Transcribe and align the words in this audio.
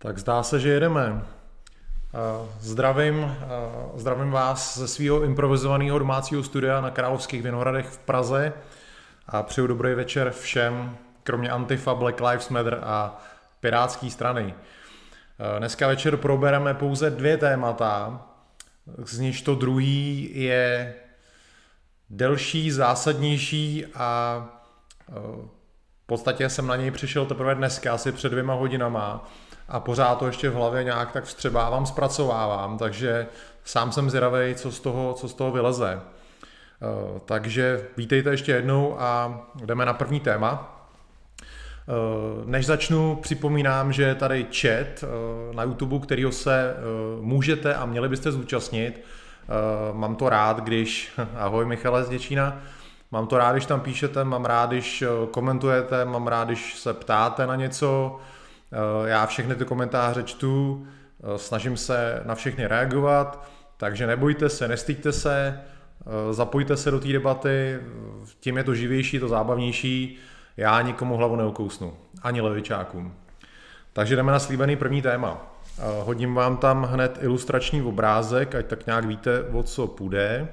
Tak 0.00 0.18
zdá 0.18 0.42
se, 0.42 0.60
že 0.60 0.68
jedeme. 0.68 1.22
Zdravím, 2.60 3.36
zdravím 3.94 4.30
vás 4.30 4.78
ze 4.78 4.88
svého 4.88 5.22
improvizovaného 5.22 5.98
domácího 5.98 6.42
studia 6.42 6.80
na 6.80 6.90
Královských 6.90 7.42
Vinohradech 7.42 7.86
v 7.86 7.98
Praze 7.98 8.52
a 9.26 9.42
přeju 9.42 9.66
dobrý 9.66 9.94
večer 9.94 10.30
všem, 10.30 10.96
kromě 11.22 11.50
Antifa, 11.50 11.94
Black 11.94 12.20
Lives 12.20 12.48
Matter 12.48 12.80
a 12.82 13.20
Pirátské 13.60 14.10
strany. 14.10 14.54
Dneska 15.58 15.88
večer 15.88 16.16
probereme 16.16 16.74
pouze 16.74 17.10
dvě 17.10 17.36
témata, 17.36 18.22
z 19.04 19.18
nich 19.18 19.42
to 19.42 19.54
druhý 19.54 20.30
je 20.34 20.94
delší, 22.10 22.70
zásadnější 22.70 23.86
a 23.94 24.44
v 26.02 26.06
podstatě 26.06 26.48
jsem 26.48 26.66
na 26.66 26.76
něj 26.76 26.90
přišel 26.90 27.26
teprve 27.26 27.54
dneska, 27.54 27.94
asi 27.94 28.12
před 28.12 28.28
dvěma 28.28 28.54
hodinama 28.54 29.28
a 29.68 29.80
pořád 29.80 30.18
to 30.18 30.26
ještě 30.26 30.50
v 30.50 30.54
hlavě 30.54 30.84
nějak 30.84 31.12
tak 31.12 31.24
vstřebávám, 31.24 31.86
zpracovávám, 31.86 32.78
takže 32.78 33.26
sám 33.64 33.92
jsem 33.92 34.10
zvědavý, 34.10 34.54
co 34.54 34.72
z 34.72 34.80
toho, 34.80 35.14
co 35.14 35.28
z 35.28 35.34
toho 35.34 35.52
vyleze. 35.52 36.00
Eh, 36.82 37.20
takže 37.24 37.84
vítejte 37.96 38.30
ještě 38.30 38.52
jednou 38.52 39.00
a 39.00 39.40
jdeme 39.64 39.86
na 39.86 39.92
první 39.92 40.20
téma. 40.20 40.74
Eh, 41.42 41.92
než 42.44 42.66
začnu, 42.66 43.16
připomínám, 43.22 43.92
že 43.92 44.02
je 44.02 44.14
tady 44.14 44.46
chat 44.60 45.04
eh, 45.04 45.06
na 45.54 45.62
YouTube, 45.62 45.98
kterýho 45.98 46.32
se 46.32 46.76
můžete 47.20 47.74
a 47.74 47.86
měli 47.86 48.08
byste 48.08 48.32
zúčastnit. 48.32 49.04
Mám 49.92 50.16
to 50.16 50.28
rád, 50.28 50.60
když... 50.60 51.12
Ahoj 51.36 51.64
Michale 51.64 52.04
z 52.04 52.08
Děčína. 52.08 52.56
Mám 53.10 53.26
to 53.26 53.38
rád, 53.38 53.52
když 53.52 53.66
tam 53.66 53.80
píšete, 53.80 54.24
mám 54.24 54.44
rád, 54.44 54.70
když 54.70 55.04
komentujete, 55.30 56.04
mám 56.04 56.26
rád, 56.26 56.44
když 56.44 56.78
se 56.78 56.94
ptáte 56.94 57.46
na 57.46 57.56
něco, 57.56 58.20
já 59.04 59.26
všechny 59.26 59.54
ty 59.54 59.64
komentáře 59.64 60.22
čtu, 60.22 60.86
eh, 60.86 61.38
snažím 61.38 61.76
se 61.76 62.22
na 62.24 62.34
všechny 62.34 62.66
reagovat, 62.66 63.48
takže 63.76 64.06
nebojte 64.06 64.48
se, 64.48 64.68
nestýďte 64.68 65.12
se, 65.12 65.60
eh, 65.60 66.34
zapojte 66.34 66.76
se 66.76 66.90
do 66.90 67.00
té 67.00 67.08
debaty, 67.08 67.80
tím 68.40 68.56
je 68.56 68.64
to 68.64 68.74
živější, 68.74 69.18
to 69.18 69.28
zábavnější. 69.28 70.18
Já 70.56 70.80
nikomu 70.80 71.16
hlavu 71.16 71.36
neukousnu, 71.36 71.96
ani 72.22 72.40
levičákům. 72.40 73.14
Takže 73.92 74.16
jdeme 74.16 74.32
na 74.32 74.38
slíbený 74.38 74.76
první 74.76 75.02
téma. 75.02 75.54
Hodím 76.04 76.34
vám 76.34 76.56
tam 76.56 76.84
hned 76.84 77.18
ilustrační 77.20 77.82
obrázek, 77.82 78.54
ať 78.54 78.66
tak 78.66 78.86
nějak 78.86 79.04
víte, 79.04 79.42
o 79.42 79.62
co 79.62 79.86
půjde. 79.86 80.48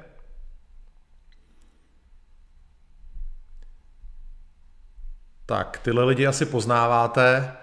Tak, 5.45 5.79
tyhle 5.83 6.03
lidi 6.03 6.27
asi 6.27 6.45
poznáváte. 6.45 7.53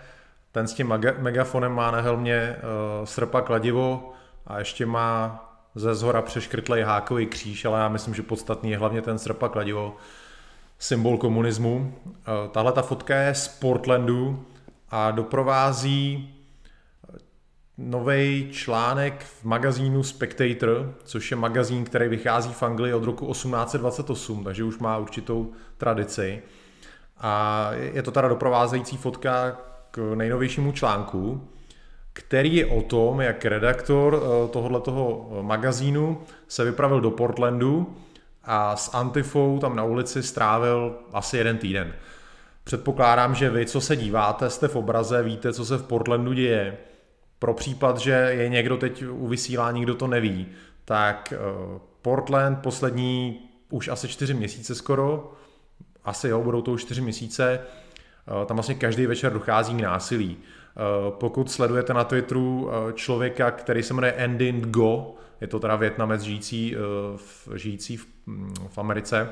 Ten 0.52 0.68
s 0.68 0.74
tím 0.74 0.94
megafonem 1.18 1.72
má 1.72 1.90
na 1.90 2.00
helmě 2.00 2.56
uh, 2.56 3.04
srpa 3.04 3.40
kladivo 3.40 4.12
a 4.46 4.58
ještě 4.58 4.86
má 4.86 5.44
ze 5.74 5.94
zhora 5.94 6.22
přeškrtlej 6.22 6.82
hákový 6.82 7.26
kříž, 7.26 7.64
ale 7.64 7.80
já 7.80 7.88
myslím, 7.88 8.14
že 8.14 8.22
podstatný 8.22 8.70
je 8.70 8.78
hlavně 8.78 9.02
ten 9.02 9.18
srpa 9.18 9.48
kladivo, 9.48 9.96
symbol 10.78 11.18
komunismu. 11.18 11.94
Uh, 12.06 12.50
Tahle 12.50 12.72
ta 12.72 12.82
fotka 12.82 13.16
je 13.16 13.34
z 13.34 13.48
Portlandu 13.48 14.46
a 14.88 15.10
doprovází 15.10 16.34
eh, 17.08 17.18
nový 17.78 18.48
článek 18.52 19.24
v 19.24 19.44
magazínu 19.44 20.02
Spectator, 20.02 20.94
což 21.04 21.30
je 21.30 21.36
magazín, 21.36 21.84
který 21.84 22.08
vychází 22.08 22.52
v 22.52 22.62
Anglii 22.62 22.94
od 22.94 23.04
roku 23.04 23.32
1828, 23.32 24.44
takže 24.44 24.64
už 24.64 24.78
má 24.78 24.98
určitou 24.98 25.52
tradici. 25.78 26.42
A 27.18 27.68
je 27.72 28.02
to 28.02 28.10
teda 28.10 28.28
doprovázející 28.28 28.96
fotka 28.96 29.56
k 29.92 30.14
nejnovějšímu 30.14 30.72
článku, 30.72 31.48
který 32.12 32.56
je 32.56 32.66
o 32.66 32.82
tom, 32.82 33.20
jak 33.20 33.44
redaktor 33.44 34.14
eh, 34.22 34.48
tohoto 34.48 35.28
magazínu 35.42 36.22
se 36.48 36.64
vypravil 36.64 37.00
do 37.00 37.10
Portlandu 37.10 37.96
a 38.44 38.76
s 38.76 38.94
Antifou 38.94 39.58
tam 39.58 39.76
na 39.76 39.84
ulici 39.84 40.22
strávil 40.22 40.98
asi 41.12 41.36
jeden 41.36 41.58
týden. 41.58 41.94
Předpokládám, 42.64 43.34
že 43.34 43.50
vy, 43.50 43.66
co 43.66 43.80
se 43.80 43.96
díváte, 43.96 44.50
jste 44.50 44.68
v 44.68 44.76
obraze, 44.76 45.22
víte, 45.22 45.52
co 45.52 45.64
se 45.64 45.76
v 45.76 45.82
Portlandu 45.82 46.32
děje. 46.32 46.76
Pro 47.38 47.54
případ, 47.54 47.98
že 47.98 48.10
je 48.10 48.48
někdo 48.48 48.76
teď 48.76 49.04
u 49.10 49.28
vysílání, 49.28 49.82
kdo 49.82 49.94
to 49.94 50.06
neví, 50.06 50.46
tak 50.84 51.32
eh, 51.32 51.38
Portland 52.02 52.58
poslední 52.58 53.40
už 53.70 53.88
asi 53.88 54.08
čtyři 54.08 54.34
měsíce 54.34 54.74
skoro, 54.74 55.32
asi 56.04 56.28
jo, 56.28 56.42
budou 56.42 56.62
to 56.62 56.72
už 56.72 56.84
čtyři 56.84 57.00
měsíce, 57.00 57.60
Eh, 57.60 57.81
tam 58.46 58.56
vlastně 58.56 58.74
každý 58.74 59.06
večer 59.06 59.32
dochází 59.32 59.74
k 59.74 59.80
násilí. 59.80 60.36
Eh, 60.36 60.80
pokud 61.10 61.50
sledujete 61.50 61.94
na 61.94 62.04
Twitteru 62.04 62.70
eh, 62.70 62.92
člověka, 62.92 63.50
který 63.50 63.82
se 63.82 63.94
jmenuje 63.94 64.12
Endin 64.12 64.60
Go, 64.60 65.14
je 65.40 65.46
to 65.46 65.60
teda 65.60 65.76
větnamec 65.76 66.22
žijící, 66.22 66.76
žijící 67.54 67.96
v, 67.96 68.06
mm, 68.26 68.54
v 68.68 68.78
Americe, 68.78 69.28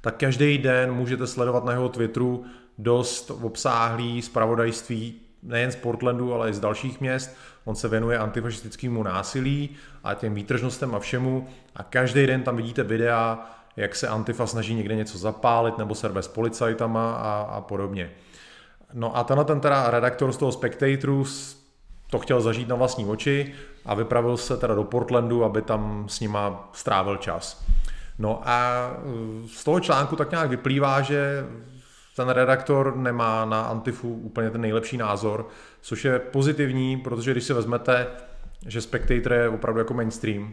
tak 0.00 0.16
každý 0.16 0.58
den 0.58 0.92
můžete 0.92 1.26
sledovat 1.26 1.64
na 1.64 1.72
jeho 1.72 1.88
Twitteru 1.88 2.44
dost 2.78 3.30
obsáhlý 3.30 4.22
zpravodajství 4.22 5.20
nejen 5.42 5.72
z 5.72 5.76
Portlandu, 5.76 6.34
ale 6.34 6.50
i 6.50 6.54
z 6.54 6.60
dalších 6.60 7.00
měst. 7.00 7.36
On 7.64 7.74
se 7.74 7.88
věnuje 7.88 8.18
antifašistickému 8.18 9.02
násilí 9.02 9.70
a 10.04 10.14
těm 10.14 10.34
výtržnostem 10.34 10.94
a 10.94 10.98
všemu 10.98 11.48
a 11.76 11.82
každý 11.82 12.26
den 12.26 12.42
tam 12.42 12.56
vidíte 12.56 12.82
videa 12.82 13.50
jak 13.78 13.96
se 13.96 14.08
Antifa 14.08 14.46
snaží 14.46 14.74
někde 14.74 14.94
něco 14.96 15.18
zapálit 15.18 15.78
nebo 15.78 15.94
serve 15.94 16.22
s 16.22 16.28
policajtama 16.28 17.12
a, 17.12 17.40
a 17.40 17.60
podobně. 17.60 18.10
No 18.92 19.16
a 19.16 19.24
tenhle 19.24 19.44
ten 19.44 19.60
teda 19.60 19.90
redaktor 19.90 20.32
z 20.32 20.36
toho 20.36 20.52
Spectatoru 20.52 21.24
to 22.10 22.18
chtěl 22.18 22.40
zažít 22.40 22.68
na 22.68 22.76
vlastní 22.76 23.06
oči 23.06 23.54
a 23.86 23.94
vypravil 23.94 24.36
se 24.36 24.56
teda 24.56 24.74
do 24.74 24.84
Portlandu, 24.84 25.44
aby 25.44 25.62
tam 25.62 26.04
s 26.08 26.20
nima 26.20 26.70
strávil 26.72 27.16
čas. 27.16 27.64
No 28.18 28.42
a 28.44 28.90
e, 29.44 29.48
z 29.48 29.64
toho 29.64 29.80
článku 29.80 30.16
tak 30.16 30.30
nějak 30.30 30.50
vyplývá, 30.50 31.00
že 31.00 31.46
ten 32.16 32.28
redaktor 32.28 32.96
nemá 32.96 33.44
na 33.44 33.62
Antifu 33.62 34.14
úplně 34.14 34.50
ten 34.50 34.60
nejlepší 34.60 34.96
názor, 34.96 35.48
což 35.80 36.04
je 36.04 36.18
pozitivní, 36.18 36.96
protože 36.96 37.32
když 37.32 37.44
si 37.44 37.52
vezmete, 37.52 38.06
že 38.66 38.80
Spectator 38.80 39.32
je 39.32 39.48
opravdu 39.48 39.78
jako 39.78 39.94
mainstream, 39.94 40.52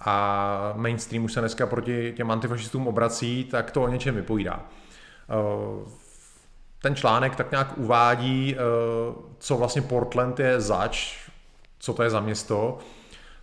a 0.00 0.72
mainstream 0.76 1.24
už 1.24 1.32
se 1.32 1.40
dneska 1.40 1.66
proti 1.66 2.12
těm 2.16 2.30
antifašistům 2.30 2.88
obrací, 2.88 3.44
tak 3.44 3.70
to 3.70 3.82
o 3.82 3.88
něčem 3.88 4.14
vypovídá. 4.14 4.64
Eh, 5.30 5.90
ten 6.82 6.96
článek 6.96 7.36
tak 7.36 7.50
nějak 7.50 7.78
uvádí, 7.78 8.54
eh, 8.54 8.58
co 9.38 9.56
vlastně 9.56 9.82
Portland 9.82 10.40
je 10.40 10.60
zač, 10.60 11.18
co 11.78 11.94
to 11.94 12.02
je 12.02 12.10
za 12.10 12.20
město. 12.20 12.78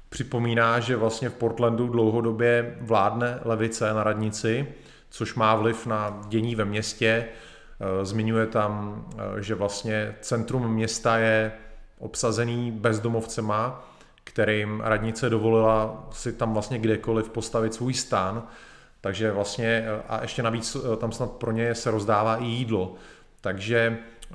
Připomíná, 0.09 0.79
že 0.79 0.95
vlastně 0.95 1.29
v 1.29 1.33
Portlandu 1.33 1.87
dlouhodobě 1.87 2.77
vládne 2.81 3.39
levice 3.43 3.93
na 3.93 4.03
radnici, 4.03 4.67
což 5.09 5.35
má 5.35 5.55
vliv 5.55 5.85
na 5.85 6.21
dění 6.27 6.55
ve 6.55 6.65
městě. 6.65 7.25
Eh, 7.79 8.05
zmiňuje 8.05 8.47
tam, 8.47 9.05
že 9.39 9.55
vlastně 9.55 10.15
centrum 10.21 10.73
města 10.73 11.17
je 11.17 11.51
obsazený 11.99 12.71
bezdomovcema, 12.71 13.92
kterým 14.23 14.81
radnice 14.81 15.29
dovolila 15.29 16.07
si 16.11 16.33
tam 16.33 16.53
vlastně 16.53 16.79
kdekoliv 16.79 17.29
postavit 17.29 17.73
svůj 17.73 17.93
stán, 17.93 18.47
takže 19.01 19.31
vlastně 19.31 19.85
a 20.07 20.21
ještě 20.21 20.43
navíc 20.43 20.77
eh, 20.93 20.97
tam 20.97 21.11
snad 21.11 21.31
pro 21.31 21.51
ně 21.51 21.75
se 21.75 21.91
rozdává 21.91 22.37
i 22.37 22.45
jídlo. 22.45 22.95
Takže 23.41 23.97
eh, 24.31 24.33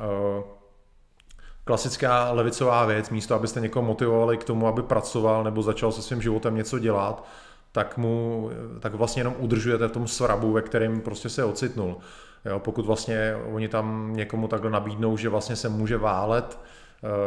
klasická 1.64 2.31
levicová 2.31 2.85
věc, 2.85 3.11
místo 3.11 3.35
abyste 3.35 3.61
někoho 3.61 3.87
motivovali 3.87 4.37
k 4.37 4.44
tomu, 4.44 4.67
aby 4.67 4.82
pracoval 4.82 5.44
nebo 5.44 5.62
začal 5.62 5.93
se 5.93 6.02
svým 6.02 6.23
životem 6.23 6.55
něco 6.55 6.79
dělat, 6.79 7.26
tak 7.73 7.96
mu 7.96 8.50
tak 8.81 8.94
vlastně 8.94 9.20
jenom 9.20 9.35
udržujete 9.38 9.88
v 9.88 9.93
tom 9.93 10.08
svrabu, 10.08 10.52
ve 10.52 10.62
kterém 10.62 11.00
prostě 11.00 11.29
se 11.29 11.44
ocitnul. 11.44 11.96
Jo, 12.44 12.58
pokud 12.58 12.87
vlastně 12.87 13.37
oni 13.52 13.69
tam 13.69 14.12
někomu 14.17 14.49
takhle 14.49 14.70
nabídnou, 14.70 15.17
že 15.17 15.29
vlastně 15.29 15.56
se 15.56 15.69
může 15.69 15.96
válet 15.96 16.58
eh, 16.58 16.69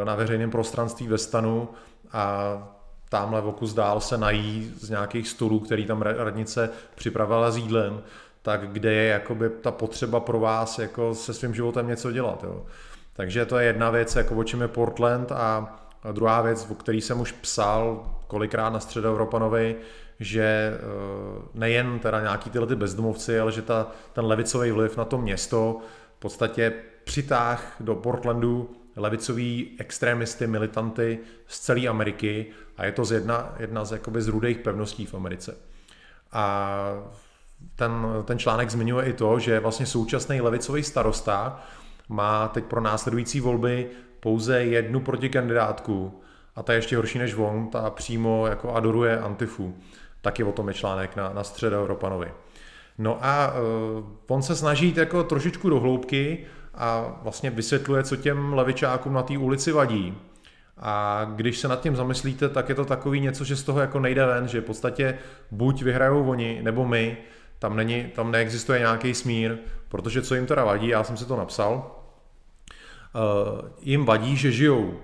na 0.04 0.16
veřejném 0.16 0.52
prostranství 0.52 1.08
ve 1.08 1.18
stanu, 1.18 1.70
a 2.14 2.58
tamhle 3.10 3.42
v 3.42 3.52
kus 3.52 3.74
dál 3.74 4.02
se 4.02 4.18
nají 4.18 4.74
z 4.80 4.90
nějakých 4.90 5.28
stolů, 5.28 5.60
který 5.60 5.86
tam 5.86 6.02
radnice 6.02 6.70
připravila 6.96 7.52
s 7.52 7.58
jídlem, 7.58 8.02
tak 8.42 8.72
kde 8.72 8.94
je 8.94 9.10
jakoby 9.10 9.50
ta 9.50 9.72
potřeba 9.72 10.20
pro 10.20 10.40
vás 10.40 10.80
jako 10.80 11.16
se 11.16 11.34
svým 11.34 11.56
životem 11.56 11.88
něco 11.88 12.12
dělat. 12.12 12.44
Jo. 12.44 12.66
Takže 13.14 13.46
to 13.46 13.58
je 13.58 13.66
jedna 13.66 13.90
věc, 13.90 14.16
jako 14.16 14.36
o 14.36 14.44
čem 14.44 14.62
je 14.62 14.68
Portland 14.68 15.32
a 15.32 15.80
druhá 16.12 16.42
věc, 16.42 16.68
o 16.72 16.76
který 16.76 17.02
jsem 17.02 17.22
už 17.22 17.32
psal 17.32 18.06
kolikrát 18.28 18.70
na 18.70 18.80
Středoevropanovi, 18.80 19.76
že 20.20 20.44
e, 20.44 20.80
nejen 21.54 22.00
teda 22.00 22.22
nějaký 22.22 22.50
tyhle 22.50 22.68
ty 22.68 22.76
bezdomovci, 22.76 23.40
ale 23.40 23.52
že 23.52 23.62
ta, 23.62 23.92
ten 24.14 24.26
levicový 24.26 24.72
vliv 24.72 24.98
na 24.98 25.06
to 25.06 25.18
město 25.18 25.78
v 26.18 26.20
podstatě 26.20 26.74
přitáh 27.04 27.76
do 27.80 27.96
Portlandu 27.96 28.70
levicový 28.96 29.76
extrémisty, 29.80 30.48
militanty 30.48 31.20
z 31.48 31.60
celé 31.60 31.88
Ameriky 31.88 32.46
a 32.78 32.86
je 32.86 32.92
to 32.92 33.06
z 33.06 33.12
jedna, 33.12 33.56
jedna 33.60 33.86
z, 33.86 33.92
jakoby, 33.92 34.22
z 34.22 34.28
rudých 34.28 34.58
pevností 34.58 35.06
v 35.06 35.14
Americe. 35.14 35.58
A 36.32 36.76
ten, 37.76 38.08
ten 38.26 38.40
článek 38.40 38.70
zmiňuje 38.70 39.06
i 39.06 39.14
to, 39.14 39.40
že 39.40 39.60
vlastně 39.60 39.86
současný 39.86 40.42
levicový 40.42 40.84
starosta 40.84 41.64
má 42.10 42.48
teď 42.48 42.66
pro 42.66 42.82
následující 42.82 43.40
volby 43.40 43.88
pouze 44.20 44.64
jednu 44.64 45.00
protikandidátku 45.00 46.22
a 46.56 46.64
ta 46.64 46.74
je 46.74 46.78
ještě 46.78 46.96
horší 46.96 47.20
než 47.20 47.36
on, 47.36 47.68
ta 47.68 47.90
přímo 47.90 48.48
jako 48.48 48.74
adoruje 48.74 49.20
Antifu. 49.20 49.78
Taky 50.22 50.44
o 50.44 50.52
tom 50.52 50.68
je 50.68 50.74
článek 50.74 51.16
na, 51.16 51.34
na 51.34 51.44
střed 51.44 51.74
Europanovi. 51.74 52.32
No 52.98 53.18
a 53.22 53.54
uh, 53.54 54.04
on 54.28 54.42
se 54.42 54.56
snaží 54.56 54.94
jako 54.98 55.24
trošičku 55.24 55.70
do 55.70 55.80
hloubky 55.80 56.46
a 56.82 57.20
vlastně 57.22 57.50
vysvětluje, 57.50 58.04
co 58.04 58.16
těm 58.16 58.54
levičákům 58.54 59.14
na 59.14 59.24
té 59.24 59.38
ulici 59.38 59.72
vadí. 59.72 60.18
A 60.78 61.26
když 61.36 61.58
se 61.58 61.68
nad 61.68 61.82
tím 61.82 61.96
zamyslíte, 61.96 62.50
tak 62.50 62.70
je 62.70 62.76
to 62.76 62.86
takový 62.86 63.20
něco, 63.20 63.44
že 63.44 63.56
z 63.56 63.64
toho 63.64 63.80
jako 63.80 64.00
nejde 64.00 64.26
ven, 64.26 64.48
že 64.48 64.62
v 64.62 64.64
podstatě 64.64 65.18
buď 65.52 65.84
vyhrajou 65.84 66.30
oni, 66.30 66.60
nebo 66.64 66.88
my, 66.88 67.18
tam, 67.60 67.76
není, 67.76 68.04
tam 68.16 68.32
neexistuje 68.32 68.80
nějaký 68.80 69.14
smír, 69.14 69.58
protože 69.90 70.22
co 70.22 70.36
jim 70.36 70.46
teda 70.46 70.64
vadí, 70.64 70.88
já 70.88 71.04
jsem 71.04 71.18
si 71.18 71.26
to 71.26 71.36
napsal, 71.36 71.96
uh, 73.16 73.70
jim 73.82 74.06
vadí, 74.06 74.38
že 74.38 74.52
žijou 74.52 75.00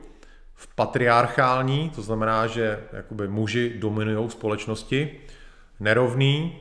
v 0.53 0.75
patriarchální, 0.75 1.89
to 1.89 2.01
znamená, 2.01 2.47
že 2.47 2.79
jakoby 2.93 3.27
muži 3.27 3.73
dominují 3.79 4.29
společnosti, 4.29 5.19
nerovný, 5.79 6.57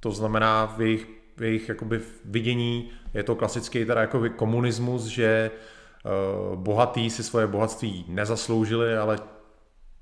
to 0.00 0.10
znamená 0.10 0.66
v 0.66 0.80
jejich, 0.80 1.06
v 1.36 1.42
jejich 1.42 1.68
jakoby 1.68 2.00
vidění 2.24 2.90
je 3.14 3.22
to 3.22 3.34
klasický 3.34 3.84
teda 3.84 4.00
jako 4.00 4.22
komunismus, 4.36 5.04
že 5.04 5.50
uh, 5.50 6.58
bohatý 6.58 7.10
si 7.10 7.22
svoje 7.22 7.46
bohatství 7.46 8.04
nezasloužili, 8.08 8.96
ale 8.96 9.18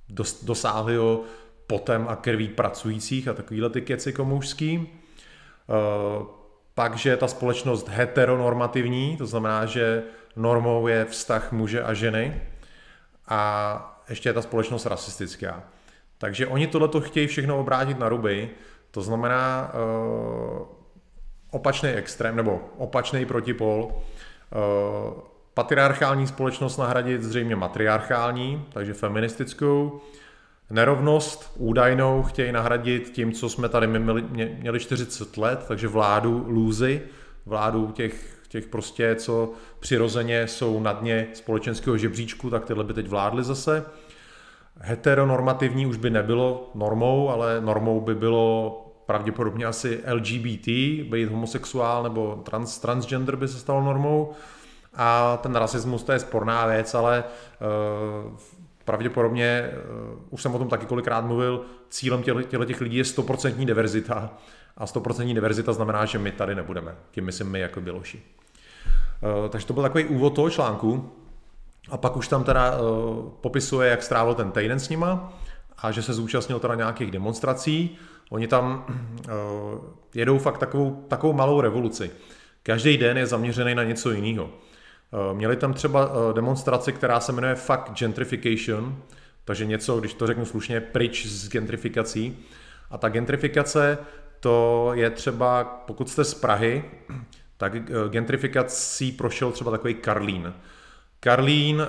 dos, 0.08 0.44
dosáhli 0.44 0.96
ho 0.96 1.24
potem 1.66 2.06
a 2.08 2.16
krví 2.16 2.48
pracujících 2.48 3.28
a 3.28 3.34
takovýhle 3.34 3.70
ty 3.70 3.80
keci 3.80 4.12
komoušský. 4.12 4.78
Uh, 4.78 6.26
pak, 6.74 6.96
že 6.96 7.10
je 7.10 7.16
ta 7.16 7.28
společnost 7.28 7.88
heteronormativní, 7.88 9.16
to 9.16 9.26
znamená, 9.26 9.66
že 9.66 10.02
normou 10.36 10.86
je 10.86 11.04
vztah 11.04 11.52
muže 11.52 11.82
a 11.82 11.94
ženy 11.94 12.42
a 13.28 14.02
ještě 14.08 14.28
je 14.28 14.32
ta 14.32 14.42
společnost 14.42 14.86
rasistická. 14.86 15.64
Takže 16.18 16.46
oni 16.46 16.66
tohleto 16.66 17.00
chtějí 17.00 17.26
všechno 17.26 17.60
obrátit 17.60 17.98
na 17.98 18.08
ruby, 18.08 18.50
to 18.90 19.02
znamená 19.02 19.72
uh, 19.74 20.66
opačný 21.52 21.88
extrém 21.88 22.36
nebo 22.36 22.60
opačný 22.78 23.26
protipol. 23.26 23.92
Uh, 23.92 25.20
patriarchální 25.54 26.26
společnost 26.26 26.76
nahradit 26.76 27.22
zřejmě 27.22 27.56
matriarchální, 27.56 28.64
takže 28.72 28.94
feministickou. 28.94 30.00
Nerovnost 30.70 31.52
údajnou 31.56 32.22
chtějí 32.22 32.52
nahradit 32.52 33.10
tím, 33.10 33.32
co 33.32 33.48
jsme 33.48 33.68
tady 33.68 33.86
měli, 33.86 34.22
měli 34.58 34.80
40 34.80 35.36
let, 35.36 35.64
takže 35.68 35.88
vládu 35.88 36.44
lůzy, 36.48 37.02
vládu 37.46 37.90
těch, 37.90 38.38
těch 38.48 38.66
prostě, 38.66 39.14
co 39.14 39.52
přirozeně 39.80 40.48
jsou 40.48 40.80
na 40.80 40.92
dně 40.92 41.26
společenského 41.32 41.98
žebříčku, 41.98 42.50
tak 42.50 42.64
tyhle 42.64 42.84
by 42.84 42.94
teď 42.94 43.08
vládly 43.08 43.44
zase. 43.44 43.84
Heteronormativní 44.80 45.86
už 45.86 45.96
by 45.96 46.10
nebylo 46.10 46.70
normou, 46.74 47.28
ale 47.28 47.60
normou 47.60 48.00
by 48.00 48.14
bylo 48.14 48.81
pravděpodobně 49.06 49.66
asi 49.66 50.00
LGBT, 50.12 50.68
být 51.10 51.28
homosexuál 51.30 52.02
nebo 52.02 52.42
trans, 52.44 52.78
transgender 52.78 53.36
by 53.36 53.48
se 53.48 53.58
stalo 53.58 53.82
normou. 53.82 54.32
A 54.94 55.38
ten 55.42 55.54
rasismus 55.54 56.02
to 56.02 56.12
je 56.12 56.18
sporná 56.18 56.66
věc, 56.66 56.94
ale 56.94 57.24
uh, 58.24 58.32
pravděpodobně, 58.84 59.70
uh, 60.12 60.18
už 60.30 60.42
jsem 60.42 60.54
o 60.54 60.58
tom 60.58 60.68
taky 60.68 60.86
kolikrát 60.86 61.24
mluvil, 61.24 61.64
cílem 61.88 62.22
těchto 62.22 62.64
těch 62.64 62.80
lidí 62.80 62.96
je 62.96 63.04
100% 63.04 63.64
diverzita. 63.64 64.30
A 64.76 64.84
100% 64.84 65.34
diverzita 65.34 65.72
znamená, 65.72 66.04
že 66.04 66.18
my 66.18 66.32
tady 66.32 66.54
nebudeme. 66.54 66.94
Tím 67.10 67.24
myslím 67.24 67.50
my 67.50 67.60
jako 67.60 67.80
Běloši. 67.80 68.22
Uh, 69.22 69.48
takže 69.48 69.66
to 69.66 69.72
byl 69.72 69.82
takový 69.82 70.04
úvod 70.04 70.34
toho 70.34 70.50
článku. 70.50 71.12
A 71.90 71.96
pak 71.96 72.16
už 72.16 72.28
tam 72.28 72.44
teda 72.44 72.78
uh, 72.78 73.28
popisuje, 73.40 73.90
jak 73.90 74.02
strávil 74.02 74.34
ten 74.34 74.50
týden 74.50 74.80
s 74.80 74.88
nima 74.88 75.32
a 75.82 75.90
že 75.90 76.02
se 76.02 76.12
zúčastnil 76.12 76.58
teda 76.60 76.74
nějakých 76.74 77.10
demonstrací. 77.10 77.96
Oni 78.30 78.48
tam 78.48 78.84
uh, 78.88 79.32
jedou 80.14 80.38
fakt 80.38 80.58
takovou, 80.58 81.04
takovou 81.08 81.32
malou 81.32 81.60
revoluci. 81.60 82.10
Každý 82.62 82.96
den 82.96 83.18
je 83.18 83.26
zaměřený 83.26 83.74
na 83.74 83.84
něco 83.84 84.10
jiného. 84.10 84.44
Uh, 84.44 85.36
měli 85.36 85.56
tam 85.56 85.74
třeba 85.74 86.12
uh, 86.12 86.32
demonstraci, 86.32 86.92
která 86.92 87.20
se 87.20 87.32
jmenuje 87.32 87.54
Fuck 87.54 87.90
Gentrification, 87.98 89.02
takže 89.44 89.66
něco, 89.66 90.00
když 90.00 90.14
to 90.14 90.26
řeknu 90.26 90.44
slušně, 90.44 90.80
pryč 90.80 91.26
s 91.26 91.48
gentrifikací. 91.48 92.38
A 92.90 92.98
ta 92.98 93.08
gentrifikace, 93.08 93.98
to 94.40 94.90
je 94.94 95.10
třeba, 95.10 95.64
pokud 95.64 96.10
jste 96.10 96.24
z 96.24 96.34
Prahy, 96.34 96.84
tak 97.56 97.72
gentrifikací 98.08 99.12
prošel 99.12 99.52
třeba 99.52 99.70
takový 99.70 99.94
Karlín. 99.94 100.52
Karlín, 101.20 101.88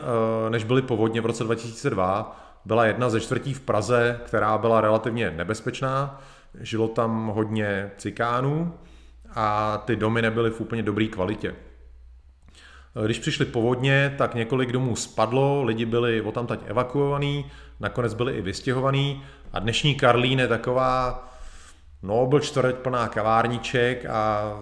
než 0.49 0.63
byly 0.63 0.81
povodně 0.81 1.21
v 1.21 1.25
roce 1.25 1.43
2002, 1.43 2.43
byla 2.65 2.85
jedna 2.85 3.09
ze 3.09 3.19
čtvrtí 3.19 3.53
v 3.53 3.61
Praze, 3.61 4.19
která 4.25 4.57
byla 4.57 4.81
relativně 4.81 5.31
nebezpečná. 5.31 6.21
Žilo 6.59 6.87
tam 6.87 7.27
hodně 7.27 7.91
cikánů 7.97 8.73
a 9.35 9.77
ty 9.85 9.95
domy 9.95 10.21
nebyly 10.21 10.49
v 10.49 10.61
úplně 10.61 10.83
dobré 10.83 11.07
kvalitě. 11.07 11.55
Když 13.05 13.19
přišly 13.19 13.45
povodně, 13.45 14.15
tak 14.17 14.35
několik 14.35 14.71
domů 14.71 14.95
spadlo, 14.95 15.63
lidi 15.63 15.85
byli 15.85 16.21
o 16.21 16.31
tam 16.31 16.47
evakuovaní, 16.65 17.51
nakonec 17.79 18.13
byli 18.13 18.33
i 18.33 18.41
vystěhovaní 18.41 19.23
a 19.53 19.59
dnešní 19.59 19.95
Karlín 19.95 20.39
je 20.39 20.47
taková, 20.47 21.27
no 22.03 22.25
byl 22.25 22.39
čtvrť 22.39 22.75
plná 22.75 23.07
kavárníček 23.07 24.05
a 24.05 24.53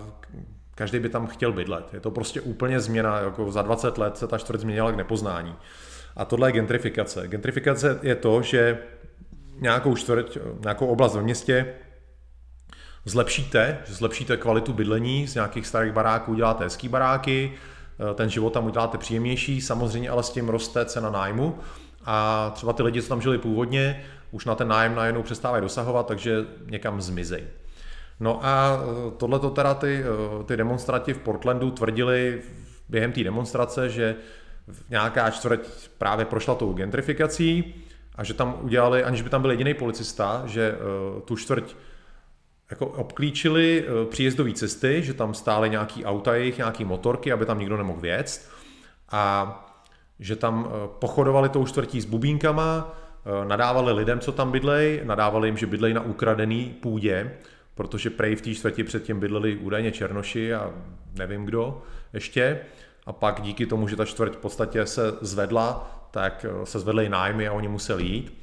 každý 0.76 1.00
by 1.00 1.10
tam 1.10 1.28
chtěl 1.28 1.52
bydlet. 1.52 1.94
Je 1.94 2.00
to 2.00 2.12
prostě 2.12 2.42
úplně 2.42 2.80
změna, 2.80 3.20
jako 3.20 3.52
za 3.52 3.62
20 3.62 3.98
let 3.98 4.18
se 4.18 4.28
ta 4.28 4.38
čtvrť 4.38 4.60
změnila 4.60 4.92
k 4.92 4.96
nepoznání. 4.96 5.56
A 6.16 6.26
tohle 6.26 6.48
je 6.50 6.52
gentrifikace. 6.52 7.28
Gentrifikace 7.28 8.00
je 8.02 8.16
to, 8.16 8.42
že 8.42 8.78
nějakou 9.60 9.96
čtvrť, 9.96 10.38
nějakou 10.60 10.88
oblast 10.88 11.16
ve 11.16 11.22
městě 11.22 11.74
zlepšíte, 13.06 13.78
že 13.86 13.94
zlepšíte 13.94 14.38
kvalitu 14.38 14.74
bydlení, 14.74 15.28
z 15.28 15.36
nějakých 15.36 15.68
starých 15.68 15.94
baráků 15.94 16.32
uděláte 16.32 16.64
hezký 16.64 16.88
baráky, 16.88 17.54
eh, 17.54 18.14
ten 18.14 18.30
život 18.30 18.54
tam 18.54 18.66
uděláte 18.66 18.98
příjemnější, 18.98 19.62
samozřejmě 19.62 20.10
ale 20.10 20.24
s 20.24 20.30
tím 20.30 20.50
roste 20.50 20.86
cena 20.86 21.10
nájmu 21.10 21.58
a 22.06 22.50
třeba 22.56 22.74
ty 22.74 22.84
lidi, 22.84 23.02
co 23.02 23.10
tam 23.10 23.22
žili 23.22 23.38
původně, 23.38 24.04
už 24.32 24.46
na 24.46 24.56
ten 24.56 24.68
nájem 24.68 24.96
najednou 24.96 25.24
přestávají 25.24 25.62
dosahovat, 25.62 26.08
takže 26.08 26.46
někam 26.66 27.02
zmizej. 27.02 27.44
No 28.20 28.40
a 28.46 28.80
eh, 28.80 29.12
tohle 29.18 29.40
to 29.40 29.50
teda 29.50 29.74
ty, 29.74 30.04
eh, 30.04 30.44
ty 30.44 30.58
demonstranti 30.58 31.14
v 31.14 31.18
Portlandu 31.18 31.72
tvrdili 31.72 32.42
během 32.90 33.12
té 33.12 33.24
demonstrace, 33.24 33.90
že 33.90 34.16
nějaká 34.90 35.30
čtvrť 35.30 35.60
právě 35.98 36.26
prošla 36.26 36.56
tou 36.56 36.74
gentrifikací 36.74 37.76
a 38.16 38.24
že 38.24 38.34
tam 38.34 38.58
udělali, 38.62 39.04
aniž 39.04 39.22
by 39.22 39.30
tam 39.30 39.42
byl 39.42 39.52
jediný 39.52 39.74
policista, 39.74 40.44
že 40.46 40.72
uh, 40.72 41.22
tu 41.22 41.36
čtvrť 41.36 41.76
jako 42.70 42.86
obklíčili 42.86 43.84
uh, 43.84 44.10
příjezdové 44.10 44.54
cesty, 44.54 45.04
že 45.04 45.14
tam 45.14 45.34
stály 45.34 45.70
nějaký 45.70 46.06
auta 46.06 46.36
jejich, 46.36 46.58
nějaký 46.58 46.86
motorky, 46.86 47.32
aby 47.32 47.46
tam 47.46 47.60
nikdo 47.60 47.78
nemohl 47.78 48.00
věct 48.00 48.52
a 49.10 49.56
že 50.20 50.36
tam 50.36 50.64
uh, 50.64 50.72
pochodovali 51.00 51.50
tou 51.50 51.66
čtvrtí 51.66 52.02
s 52.02 52.06
bubínkama, 52.06 52.98
nadávali 53.48 53.92
lidem, 53.94 54.20
co 54.20 54.32
tam 54.32 54.52
bydlej, 54.52 55.02
nadávali 55.04 55.48
jim, 55.48 55.58
že 55.58 55.68
bydlej 55.68 55.94
na 55.94 56.02
ukradený 56.02 56.76
půdě, 56.82 57.32
protože 57.76 58.10
prej 58.10 58.36
v 58.36 58.42
té 58.42 58.54
čtvrti 58.54 58.84
předtím 58.84 59.20
bydleli 59.20 59.56
údajně 59.56 59.92
Černoši 59.92 60.54
a 60.54 60.74
nevím 61.18 61.46
kdo 61.46 61.82
ještě 62.14 62.60
a 63.06 63.14
pak 63.14 63.42
díky 63.42 63.66
tomu, 63.66 63.88
že 63.88 63.96
ta 63.96 64.06
čtvrť 64.06 64.34
v 64.34 64.38
podstatě 64.38 64.86
se 64.86 65.14
zvedla, 65.22 65.98
tak 66.12 66.46
eh, 66.50 66.66
se 66.66 66.80
zvedly 66.80 67.10
nájmy 67.10 67.48
a 67.48 67.54
oni 67.54 67.68
museli 67.68 68.04
jít. 68.04 68.38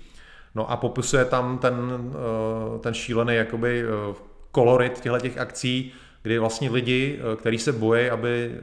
No 0.55 0.71
a 0.71 0.77
popisuje 0.77 1.25
tam 1.25 1.59
ten, 1.59 1.75
eh, 2.15 2.79
ten 2.79 2.95
šílený 2.95 3.35
jakoby 3.35 3.83
eh, 3.83 4.15
kolorit 4.50 5.00
těchto 5.00 5.19
těch 5.19 5.38
akcí, 5.38 5.93
kdy 6.23 6.38
vlastně 6.38 6.71
lidi, 6.71 7.19
kteří 7.37 7.59
se 7.59 7.73
bojí, 7.73 8.11
aby 8.11 8.55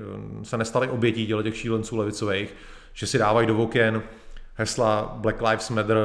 se 0.43 0.57
nestali 0.57 0.89
obětí 0.89 1.33
těch 1.43 1.57
šílenců 1.57 1.97
levicových, 1.97 2.55
že 2.93 3.07
si 3.07 3.17
dávají 3.17 3.47
do 3.47 3.57
oken 3.57 4.03
hesla 4.55 5.15
Black 5.17 5.41
Lives 5.41 5.69
Matter 5.69 5.97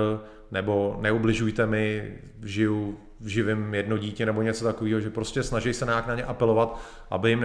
nebo 0.50 0.98
neubližujte 1.00 1.66
mi, 1.66 2.14
žiju 2.42 2.98
v 3.20 3.26
živém 3.26 3.74
jedno 3.74 3.98
dítě 3.98 4.26
nebo 4.26 4.42
něco 4.42 4.64
takového, 4.64 5.00
že 5.00 5.10
prostě 5.10 5.42
snaží 5.42 5.72
se 5.72 5.84
nějak 5.84 6.06
na 6.06 6.14
ně 6.14 6.24
apelovat, 6.24 6.80
aby 7.10 7.30
jim 7.30 7.40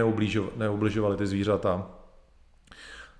neubližovali 0.56 1.16
ty 1.16 1.26
zvířata. 1.26 1.86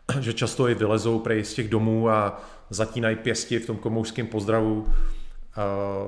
že 0.21 0.33
často 0.33 0.69
i 0.69 0.75
vylezou 0.75 1.19
prej 1.19 1.45
z 1.45 1.55
těch 1.55 1.69
domů 1.69 2.11
a 2.11 2.41
zatínají 2.71 3.17
pěsti 3.17 3.59
v 3.59 3.67
tom 3.67 3.77
komoušském 3.77 4.27
pozdravu, 4.27 4.89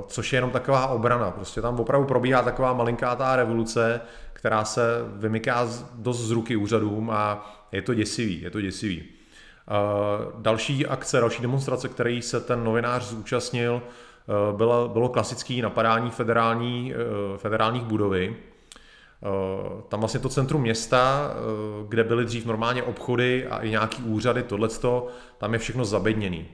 což 0.06 0.32
je 0.32 0.36
jenom 0.36 0.50
taková 0.50 0.86
obrana. 0.86 1.30
Prostě 1.30 1.62
tam 1.62 1.80
opravdu 1.80 2.06
probíhá 2.06 2.42
taková 2.42 2.72
malinkátá 2.72 3.36
revoluce, 3.36 4.00
která 4.32 4.64
se 4.64 4.82
vymyká 5.16 5.68
dost 5.94 6.20
z 6.20 6.30
ruky 6.30 6.56
úřadům 6.56 7.10
a 7.10 7.54
je 7.72 7.82
to 7.82 7.94
děsivý, 7.94 8.42
je 8.42 8.50
to 8.50 8.60
děsivý. 8.60 9.04
Další 10.38 10.86
akce, 10.86 11.20
další 11.20 11.42
demonstrace, 11.42 11.88
který 11.88 12.22
se 12.22 12.40
ten 12.40 12.64
novinář 12.64 13.04
zúčastnil, 13.04 13.82
bylo, 14.56 14.88
bylo 14.88 15.08
klasické 15.08 15.62
napadání 15.62 16.10
federální, 16.10 16.94
federálních 17.36 17.82
budovy. 17.82 18.36
Tam 19.88 20.00
vlastně 20.00 20.20
to 20.20 20.28
centrum 20.28 20.62
města, 20.62 21.34
kde 21.88 22.04
byly 22.04 22.24
dřív 22.24 22.46
normálně 22.46 22.82
obchody 22.82 23.46
a 23.46 23.58
i 23.58 23.70
nějaký 23.70 24.02
úřady, 24.02 24.42
tohleto, 24.42 25.06
tam 25.38 25.52
je 25.52 25.58
všechno 25.58 25.84
zabedněný 25.84 26.46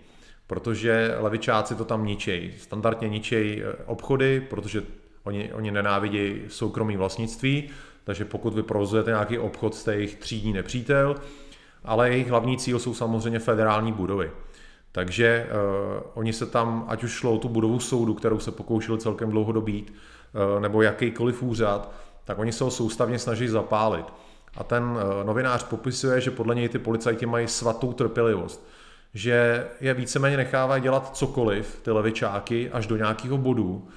protože 0.47 1.15
levičáci 1.19 1.75
to 1.75 1.85
tam 1.85 2.07
ničejí. 2.07 2.53
Standardně 2.59 3.09
ničejí 3.09 3.63
obchody, 3.87 4.41
protože 4.41 4.83
oni, 5.25 5.53
oni 5.53 5.71
nenávidějí 5.71 6.43
soukromí 6.49 6.97
vlastnictví, 6.97 7.71
takže 8.05 8.25
pokud 8.25 8.55
vy 8.55 8.63
provozujete 8.63 9.11
nějaký 9.11 9.39
obchod, 9.39 9.75
jste 9.75 9.95
jejich 9.95 10.15
třídní 10.15 10.53
nepřítel, 10.53 11.17
ale 11.85 12.11
jejich 12.11 12.29
hlavní 12.29 12.59
cíl 12.59 12.79
jsou 12.79 12.95
samozřejmě 12.95 13.39
federální 13.39 13.93
budovy. 13.93 14.31
Takže 14.93 15.47
uh, 15.47 16.03
oni 16.15 16.33
se 16.33 16.47
tam, 16.47 16.85
ať 16.89 17.05
už 17.05 17.11
šlo 17.11 17.35
o 17.35 17.39
tu 17.39 17.49
budovu 17.49 17.81
soudu, 17.81 18.15
kterou 18.15 18.39
se 18.39 18.53
pokoušeli 18.53 18.99
celkem 18.99 19.31
dlouho 19.31 19.53
dobít, 19.53 19.95
uh, 20.55 20.63
nebo 20.63 20.83
jakýkoliv 20.83 21.43
úřad, 21.43 21.93
tak 22.25 22.39
oni 22.39 22.53
se 22.53 22.65
ho 22.65 22.71
soustavně 22.71 23.19
snaží 23.19 23.49
zapálit. 23.49 24.07
A 24.57 24.65
ten 24.65 24.83
uh, 24.83 24.99
novinář 25.27 25.63
popisuje, 25.63 26.21
že 26.21 26.31
podle 26.31 26.55
něj 26.55 26.69
ty 26.69 26.79
policajti 26.79 27.27
mají 27.27 27.49
svatou 27.49 27.93
trpělivost, 27.93 28.67
že 29.15 29.67
je 29.81 29.95
víceméně 29.95 30.37
nechávají 30.37 30.83
dělat 30.83 31.17
cokoliv, 31.17 31.81
ty 31.83 31.91
levičáky, 31.91 32.71
až 32.71 32.87
do 32.87 32.97
nějakého 32.97 33.39
bodu. 33.39 33.89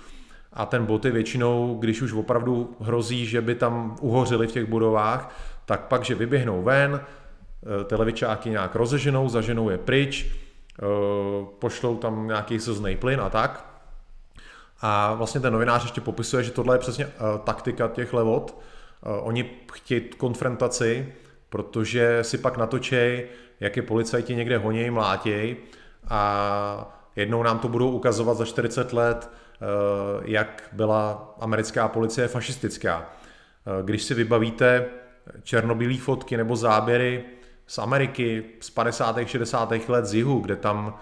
A 0.53 0.65
ten 0.65 0.85
bod 0.85 1.05
je 1.05 1.11
většinou, 1.11 1.77
když 1.79 2.01
už 2.01 2.13
opravdu 2.13 2.75
hrozí, 2.79 3.25
že 3.25 3.41
by 3.41 3.55
tam 3.55 3.95
uhořili 4.01 4.47
v 4.47 4.51
těch 4.51 4.65
budovách, 4.65 5.35
tak 5.65 5.81
pak, 5.81 6.05
že 6.05 6.15
vyběhnou 6.15 6.63
ven, 6.63 7.01
ty 7.85 7.95
levičáky 7.95 8.49
nějak 8.49 8.75
rozeženou, 8.75 9.29
zaženou 9.29 9.69
je 9.69 9.77
pryč, 9.77 10.25
Eh, 10.77 11.45
pošlou 11.59 11.97
tam 11.97 12.27
nějaký 12.27 12.59
slzný 12.59 12.95
plyn 12.95 13.21
a 13.21 13.29
tak. 13.29 13.66
A 14.81 15.13
vlastně 15.13 15.41
ten 15.41 15.53
novinář 15.53 15.83
ještě 15.83 16.01
popisuje, 16.01 16.43
že 16.43 16.51
tohle 16.51 16.75
je 16.75 16.79
přesně 16.79 17.05
uh, 17.05 17.11
taktika 17.43 17.87
těch 17.87 18.13
levot. 18.13 18.57
Uh, 19.05 19.27
oni 19.27 19.51
chtějí 19.73 20.01
konfrontaci, 20.01 21.13
protože 21.49 22.19
si 22.21 22.37
pak 22.37 22.57
natočej, 22.57 23.27
jak 23.59 23.77
je 23.77 23.81
policajti 23.81 24.35
někde 24.35 24.57
honějí, 24.57 24.89
mlátěj 24.89 25.55
a 26.09 26.97
jednou 27.15 27.43
nám 27.43 27.59
to 27.59 27.67
budou 27.67 27.91
ukazovat 27.91 28.37
za 28.37 28.45
40 28.45 28.93
let, 28.93 29.29
uh, 29.29 30.23
jak 30.25 30.69
byla 30.71 31.35
americká 31.39 31.87
policie 31.87 32.27
fašistická. 32.27 32.97
Uh, 32.99 33.85
když 33.85 34.03
si 34.03 34.13
vybavíte 34.13 34.85
černobílé 35.43 35.97
fotky 35.97 36.37
nebo 36.37 36.55
záběry 36.55 37.23
z 37.67 37.77
Ameriky 37.77 38.43
z 38.59 38.69
50. 38.69 39.17
60. 39.25 39.89
let 39.89 40.05
z 40.05 40.13
jihu, 40.13 40.39
kde 40.39 40.55
tam 40.55 40.99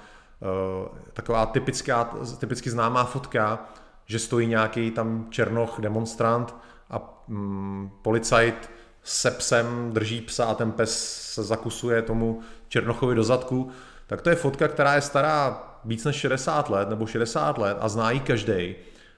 taková 1.14 1.46
typická, 1.46 2.10
typicky 2.40 2.70
známá 2.70 3.04
fotka, 3.04 3.70
že 4.06 4.20
stojí 4.20 4.48
nějaký 4.48 4.92
tam 4.92 5.28
černoch 5.30 5.80
demonstrant 5.80 6.56
a 6.90 7.26
um, 7.28 7.92
policajt 8.02 8.70
se 9.04 9.32
psem 9.32 9.90
drží 9.94 10.22
psa 10.22 10.46
a 10.46 10.54
ten 10.54 10.72
pes 10.72 11.16
se 11.34 11.44
zakusuje 11.44 12.02
tomu 12.02 12.42
černochovi 12.68 13.16
do 13.16 13.24
zadku, 13.24 13.70
tak 14.08 14.22
to 14.22 14.30
je 14.30 14.36
fotka, 14.36 14.68
která 14.68 14.96
je 14.96 15.02
stará 15.02 15.64
víc 15.86 16.06
než 16.06 16.16
60 16.16 16.70
let 16.70 16.90
nebo 16.90 17.08
60 17.08 17.58
let 17.58 17.78
a 17.80 17.90
zná 17.90 18.12
ji 18.12 18.20
každý. 18.20 18.76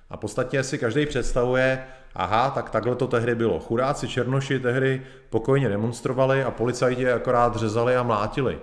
A 0.10 0.18
v 0.18 0.20
podstatě 0.20 0.64
si 0.64 0.78
každý 0.78 1.06
představuje, 1.06 1.84
aha, 2.16 2.50
tak 2.50 2.70
takhle 2.70 2.96
to 2.96 3.08
tehdy 3.08 3.36
bylo. 3.36 3.60
Chudáci 3.60 4.08
černoši 4.08 4.60
tehdy 4.60 5.02
pokojně 5.30 5.70
demonstrovali 5.70 6.44
a 6.44 6.52
policajti 6.52 7.12
akorát 7.12 7.56
řezali 7.56 7.96
a 7.96 8.04
mlátili. 8.04 8.60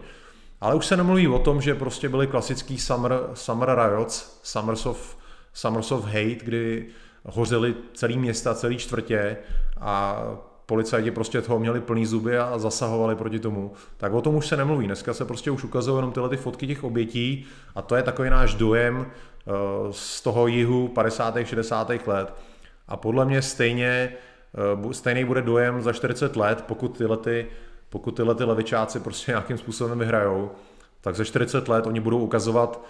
Ale 0.64 0.74
už 0.74 0.86
se 0.86 0.96
nemluví 0.96 1.28
o 1.28 1.38
tom, 1.38 1.60
že 1.60 1.74
prostě 1.74 2.08
byly 2.08 2.26
klasický 2.26 2.78
summer, 2.78 3.12
summer 3.34 3.78
riots, 3.84 4.40
summers 4.42 4.86
of, 4.86 5.16
summers 5.52 5.92
of 5.92 6.04
hate, 6.04 6.34
kdy 6.44 6.86
hořely 7.24 7.74
celý 7.94 8.18
města, 8.18 8.54
celý 8.54 8.78
čtvrtě 8.78 9.36
a 9.80 10.22
policajti 10.66 11.10
prostě 11.10 11.42
toho 11.42 11.58
měli 11.58 11.80
plný 11.80 12.06
zuby 12.06 12.38
a 12.38 12.58
zasahovali 12.58 13.14
proti 13.14 13.38
tomu. 13.38 13.72
Tak 13.96 14.12
o 14.12 14.20
tom 14.20 14.34
už 14.34 14.46
se 14.46 14.56
nemluví. 14.56 14.86
Dneska 14.86 15.14
se 15.14 15.24
prostě 15.24 15.50
už 15.50 15.64
ukazují 15.64 15.98
jenom 15.98 16.12
tyhle 16.12 16.28
ty 16.28 16.36
fotky 16.36 16.66
těch 16.66 16.84
obětí 16.84 17.46
a 17.74 17.82
to 17.82 17.96
je 17.96 18.02
takový 18.02 18.30
náš 18.30 18.54
dojem 18.54 19.06
eh, 19.06 19.52
z 19.90 20.20
toho 20.20 20.46
jihu 20.46 20.88
50. 20.88 21.34
60. 21.44 21.90
let. 22.06 22.34
A 22.88 22.96
podle 22.96 23.24
mě 23.24 23.42
stejně, 23.42 24.12
eh, 24.88 24.94
stejný 24.94 25.24
bude 25.24 25.42
dojem 25.42 25.82
za 25.82 25.92
40 25.92 26.36
let, 26.36 26.64
pokud 26.66 26.98
tyhle, 26.98 27.16
ty, 27.16 27.46
pokud 27.94 28.16
tyhle 28.16 28.34
ty 28.34 28.44
levičáci 28.44 29.00
prostě 29.00 29.32
nějakým 29.32 29.58
způsobem 29.58 29.98
vyhrajou, 29.98 30.50
tak 31.00 31.14
za 31.16 31.24
40 31.24 31.68
let 31.68 31.86
oni 31.86 32.00
budou 32.00 32.18
ukazovat 32.18 32.84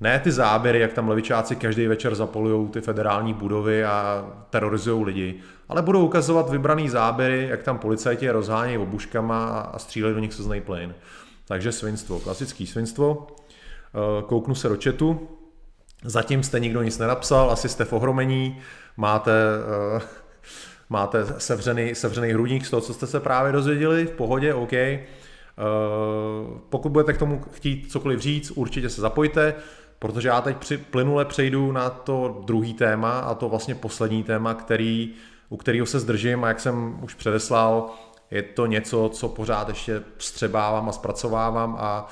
ne 0.00 0.20
ty 0.20 0.32
záběry, 0.32 0.80
jak 0.80 0.92
tam 0.92 1.08
levičáci 1.08 1.56
každý 1.56 1.86
večer 1.86 2.14
zapolují 2.14 2.68
ty 2.68 2.80
federální 2.80 3.34
budovy 3.34 3.84
a 3.84 4.26
terorizují 4.50 5.04
lidi, 5.04 5.40
ale 5.68 5.82
budou 5.82 6.06
ukazovat 6.06 6.50
vybraný 6.50 6.88
záběry, 6.88 7.46
jak 7.50 7.62
tam 7.62 7.78
policajti 7.78 8.30
rozhánějí 8.30 8.78
obuškama 8.78 9.48
a 9.48 9.78
střílejí 9.78 10.14
do 10.14 10.20
nich 10.20 10.34
se 10.34 10.60
plyn. 10.60 10.94
Takže 11.48 11.72
svinstvo, 11.72 12.20
klasický 12.20 12.66
svinstvo. 12.66 13.26
Eh, 13.28 14.22
kouknu 14.22 14.54
se 14.54 14.68
do 14.68 14.76
chatu. 14.84 15.28
Zatím 16.04 16.42
jste 16.42 16.60
nikdo 16.60 16.82
nic 16.82 16.98
nenapsal, 16.98 17.50
asi 17.50 17.68
jste 17.68 17.84
v 17.84 17.92
ohromení 17.92 18.58
máte, 18.96 19.32
uh, 19.94 20.02
máte 20.90 21.26
sevřený, 21.38 21.94
sevřený 21.94 22.32
hrudník 22.32 22.66
z 22.66 22.70
toho, 22.70 22.80
co 22.80 22.94
jste 22.94 23.06
se 23.06 23.20
právě 23.20 23.52
dozvěděli, 23.52 24.06
v 24.06 24.10
pohodě, 24.10 24.54
OK. 24.54 24.72
Uh, 24.72 26.58
pokud 26.68 26.92
budete 26.92 27.12
k 27.12 27.18
tomu 27.18 27.44
chtít 27.52 27.92
cokoliv 27.92 28.20
říct, 28.20 28.50
určitě 28.50 28.88
se 28.88 29.00
zapojte, 29.00 29.54
protože 29.98 30.28
já 30.28 30.40
teď 30.40 30.56
při, 30.56 30.78
plynule 30.78 31.24
přejdu 31.24 31.72
na 31.72 31.90
to 31.90 32.42
druhý 32.44 32.74
téma 32.74 33.18
a 33.18 33.34
to 33.34 33.48
vlastně 33.48 33.74
poslední 33.74 34.24
téma, 34.24 34.54
který, 34.54 35.14
u 35.48 35.56
kterého 35.56 35.86
se 35.86 36.00
zdržím 36.00 36.44
a 36.44 36.48
jak 36.48 36.60
jsem 36.60 36.98
už 37.02 37.14
předeslal, 37.14 37.90
je 38.30 38.42
to 38.42 38.66
něco, 38.66 39.10
co 39.14 39.28
pořád 39.28 39.68
ještě 39.68 40.02
vstřebávám 40.16 40.88
a 40.88 40.92
zpracovávám 40.92 41.76
a 41.80 42.08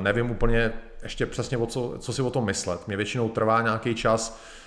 nevím 0.00 0.30
úplně 0.30 0.72
ještě 1.02 1.26
přesně, 1.26 1.58
o 1.58 1.66
co, 1.66 1.94
co 1.98 2.12
si 2.12 2.22
o 2.22 2.30
tom 2.30 2.44
myslet. 2.44 2.86
Mě 2.86 2.96
většinou 2.96 3.28
trvá 3.28 3.62
nějaký 3.62 3.94
čas, 3.94 4.40
Eh, 4.40 4.59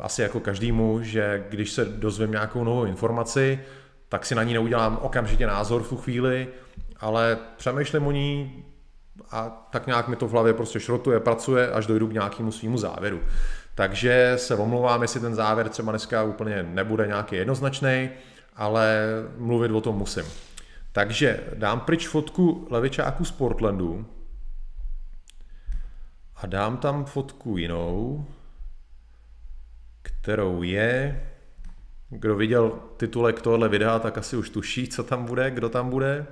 asi 0.00 0.22
jako 0.22 0.40
každému, 0.40 1.02
že 1.02 1.44
když 1.48 1.72
se 1.72 1.84
dozvím 1.84 2.30
nějakou 2.30 2.64
novou 2.64 2.84
informaci, 2.84 3.60
tak 4.08 4.26
si 4.26 4.34
na 4.34 4.42
ní 4.42 4.52
neudělám 4.52 4.98
okamžitě 5.02 5.46
názor 5.46 5.82
v 5.82 5.88
tu 5.88 5.96
chvíli, 5.96 6.48
ale 7.00 7.38
přemýšlím 7.56 8.06
o 8.06 8.10
ní 8.12 8.64
a 9.30 9.68
tak 9.70 9.86
nějak 9.86 10.08
mi 10.08 10.16
to 10.16 10.28
v 10.28 10.32
hlavě 10.32 10.54
prostě 10.54 10.80
šrotuje, 10.80 11.20
pracuje, 11.20 11.70
až 11.70 11.86
dojdu 11.86 12.08
k 12.08 12.12
nějakému 12.12 12.52
svýmu 12.52 12.78
závěru. 12.78 13.20
Takže 13.74 14.32
se 14.36 14.56
omlouvám, 14.56 15.02
jestli 15.02 15.20
ten 15.20 15.34
závěr 15.34 15.68
třeba 15.68 15.92
dneska 15.92 16.22
úplně 16.22 16.62
nebude 16.62 17.06
nějaký 17.06 17.36
jednoznačný, 17.36 18.10
ale 18.56 19.06
mluvit 19.38 19.70
o 19.70 19.80
tom 19.80 19.96
musím. 19.96 20.24
Takže 20.92 21.40
dám 21.54 21.80
pryč 21.80 22.08
fotku 22.08 22.66
levičáku 22.70 23.24
z 23.24 23.30
Portlandu 23.30 24.06
a 26.36 26.46
dám 26.46 26.76
tam 26.76 27.04
fotku 27.04 27.58
jinou 27.58 28.26
kterou 30.22 30.62
je, 30.62 31.22
kdo 32.10 32.36
viděl 32.36 32.78
titulek 32.96 33.42
tohle 33.42 33.68
videa, 33.68 33.98
tak 33.98 34.18
asi 34.18 34.36
už 34.36 34.50
tuší, 34.50 34.88
co 34.88 35.02
tam 35.02 35.24
bude, 35.24 35.50
kdo 35.50 35.68
tam 35.68 35.90
bude. 35.90 36.26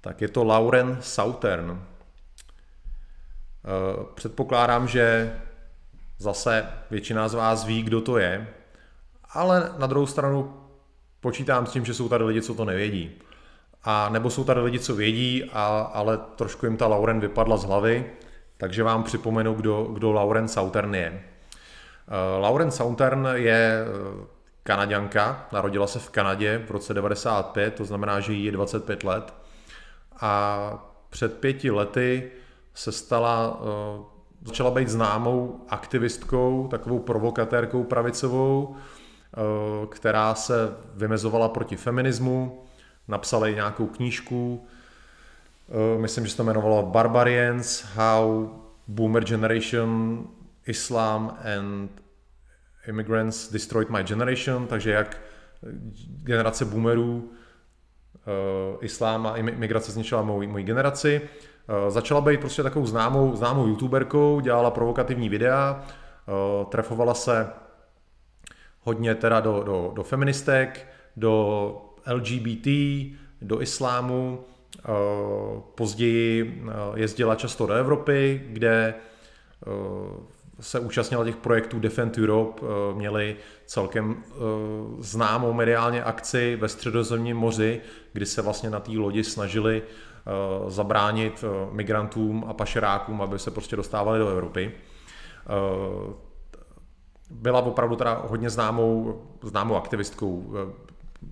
Tak 0.00 0.20
je 0.20 0.28
to 0.28 0.44
Lauren 0.44 0.98
Southern. 1.00 1.78
Eh, 1.78 1.80
předpokládám, 4.14 4.88
že 4.88 5.36
zase 6.18 6.68
většina 6.90 7.28
z 7.28 7.34
vás 7.34 7.64
ví, 7.64 7.82
kdo 7.82 8.00
to 8.00 8.18
je, 8.18 8.48
ale 9.30 9.72
na 9.78 9.86
druhou 9.86 10.06
stranu 10.06 10.60
počítám 11.20 11.66
s 11.66 11.72
tím, 11.72 11.84
že 11.84 11.94
jsou 11.94 12.08
tady 12.08 12.24
lidi, 12.24 12.42
co 12.42 12.54
to 12.54 12.64
nevědí. 12.64 13.10
A 13.82 14.08
nebo 14.08 14.30
jsou 14.30 14.44
tady 14.44 14.60
lidi, 14.60 14.78
co 14.78 14.94
vědí, 14.94 15.50
a, 15.52 15.90
ale 15.94 16.18
trošku 16.36 16.66
jim 16.66 16.76
ta 16.76 16.86
Lauren 16.86 17.20
vypadla 17.20 17.56
z 17.56 17.64
hlavy 17.64 18.12
takže 18.56 18.82
vám 18.82 19.02
připomenu, 19.02 19.54
kdo, 19.54 19.82
kdo 19.84 20.12
Lauren 20.12 20.48
Southern 20.48 20.94
je. 20.94 21.10
Uh, 21.12 22.42
Lauren 22.42 22.70
Southern 22.70 23.28
je 23.32 23.84
eh, 23.84 24.26
Kanaďanka, 24.62 25.48
narodila 25.52 25.86
se 25.86 25.98
v 25.98 26.10
Kanadě 26.10 26.62
v 26.66 26.70
roce 26.70 26.94
95, 26.94 27.74
to 27.74 27.84
znamená, 27.84 28.20
že 28.20 28.32
jí 28.32 28.44
je 28.44 28.52
25 28.52 29.04
let. 29.04 29.34
A 30.20 30.94
před 31.10 31.38
pěti 31.38 31.70
lety 31.70 32.30
se 32.74 32.92
stala, 32.92 33.60
uh, 33.60 34.04
začala 34.44 34.70
být 34.70 34.88
známou 34.88 35.60
aktivistkou, 35.68 36.68
takovou 36.70 36.98
provokatérkou 36.98 37.84
pravicovou, 37.84 38.76
která 39.90 40.34
se 40.34 40.54
vymezovala 40.94 41.48
proti 41.48 41.76
feminismu, 41.76 42.64
napsala 43.08 43.48
i 43.48 43.54
nějakou 43.54 43.86
knížku, 43.86 44.66
Eh, 44.66 44.73
myslím, 45.98 46.24
že 46.24 46.30
se 46.30 46.36
to 46.36 46.42
jmenovalo 46.42 46.82
Barbarians, 46.82 47.84
How 47.94 48.48
Boomer 48.88 49.24
Generation, 49.24 50.24
Islam 50.66 51.38
and 51.56 51.90
Immigrants 52.88 53.52
Destroyed 53.52 53.90
My 53.90 54.04
Generation, 54.04 54.66
takže 54.66 54.90
jak 54.90 55.20
generace 56.22 56.64
boomerů, 56.64 57.16
uh, 57.16 58.84
islám 58.84 59.26
a 59.26 59.36
imigrace 59.36 59.92
zničila 59.92 60.22
moji, 60.22 60.48
moji 60.48 60.64
generaci. 60.64 61.20
Začala 61.88 62.20
být 62.20 62.40
prostě 62.40 62.62
takovou 62.62 62.86
známou, 62.86 63.36
známou 63.36 63.66
youtuberkou, 63.66 64.40
dělala 64.40 64.70
provokativní 64.70 65.28
videa, 65.28 65.84
trefovala 66.68 67.14
se 67.14 67.48
hodně 68.80 69.14
teda 69.14 69.40
do, 69.40 69.62
do, 69.62 69.92
do 69.94 70.02
feministek, 70.02 70.86
do 71.16 71.76
LGBT, 72.12 72.66
do 73.42 73.62
islámu, 73.62 74.44
později 75.74 76.62
jezdila 76.94 77.34
často 77.34 77.66
do 77.66 77.74
Evropy, 77.74 78.42
kde 78.48 78.94
se 80.60 80.80
účastnila 80.80 81.24
těch 81.24 81.36
projektů 81.36 81.80
Defend 81.80 82.18
Europe, 82.18 82.62
měli 82.94 83.36
celkem 83.66 84.24
známou 84.98 85.52
mediálně 85.52 86.04
akci 86.04 86.56
ve 86.56 86.68
středozemním 86.68 87.36
moři, 87.36 87.80
kdy 88.12 88.26
se 88.26 88.42
vlastně 88.42 88.70
na 88.70 88.80
té 88.80 88.92
lodi 88.92 89.24
snažili 89.24 89.82
Eh, 90.26 90.70
zabránit 90.70 91.44
eh, 91.44 91.74
migrantům 91.74 92.44
a 92.48 92.52
pašerákům, 92.52 93.22
aby 93.22 93.38
se 93.38 93.50
prostě 93.50 93.76
dostávali 93.76 94.18
do 94.18 94.28
Evropy. 94.28 94.72
Eh, 94.72 96.14
byla 97.30 97.60
opravdu 97.60 97.96
teda 97.96 98.22
hodně 98.28 98.50
známou, 98.50 99.22
známou 99.42 99.76
aktivistkou. 99.76 100.54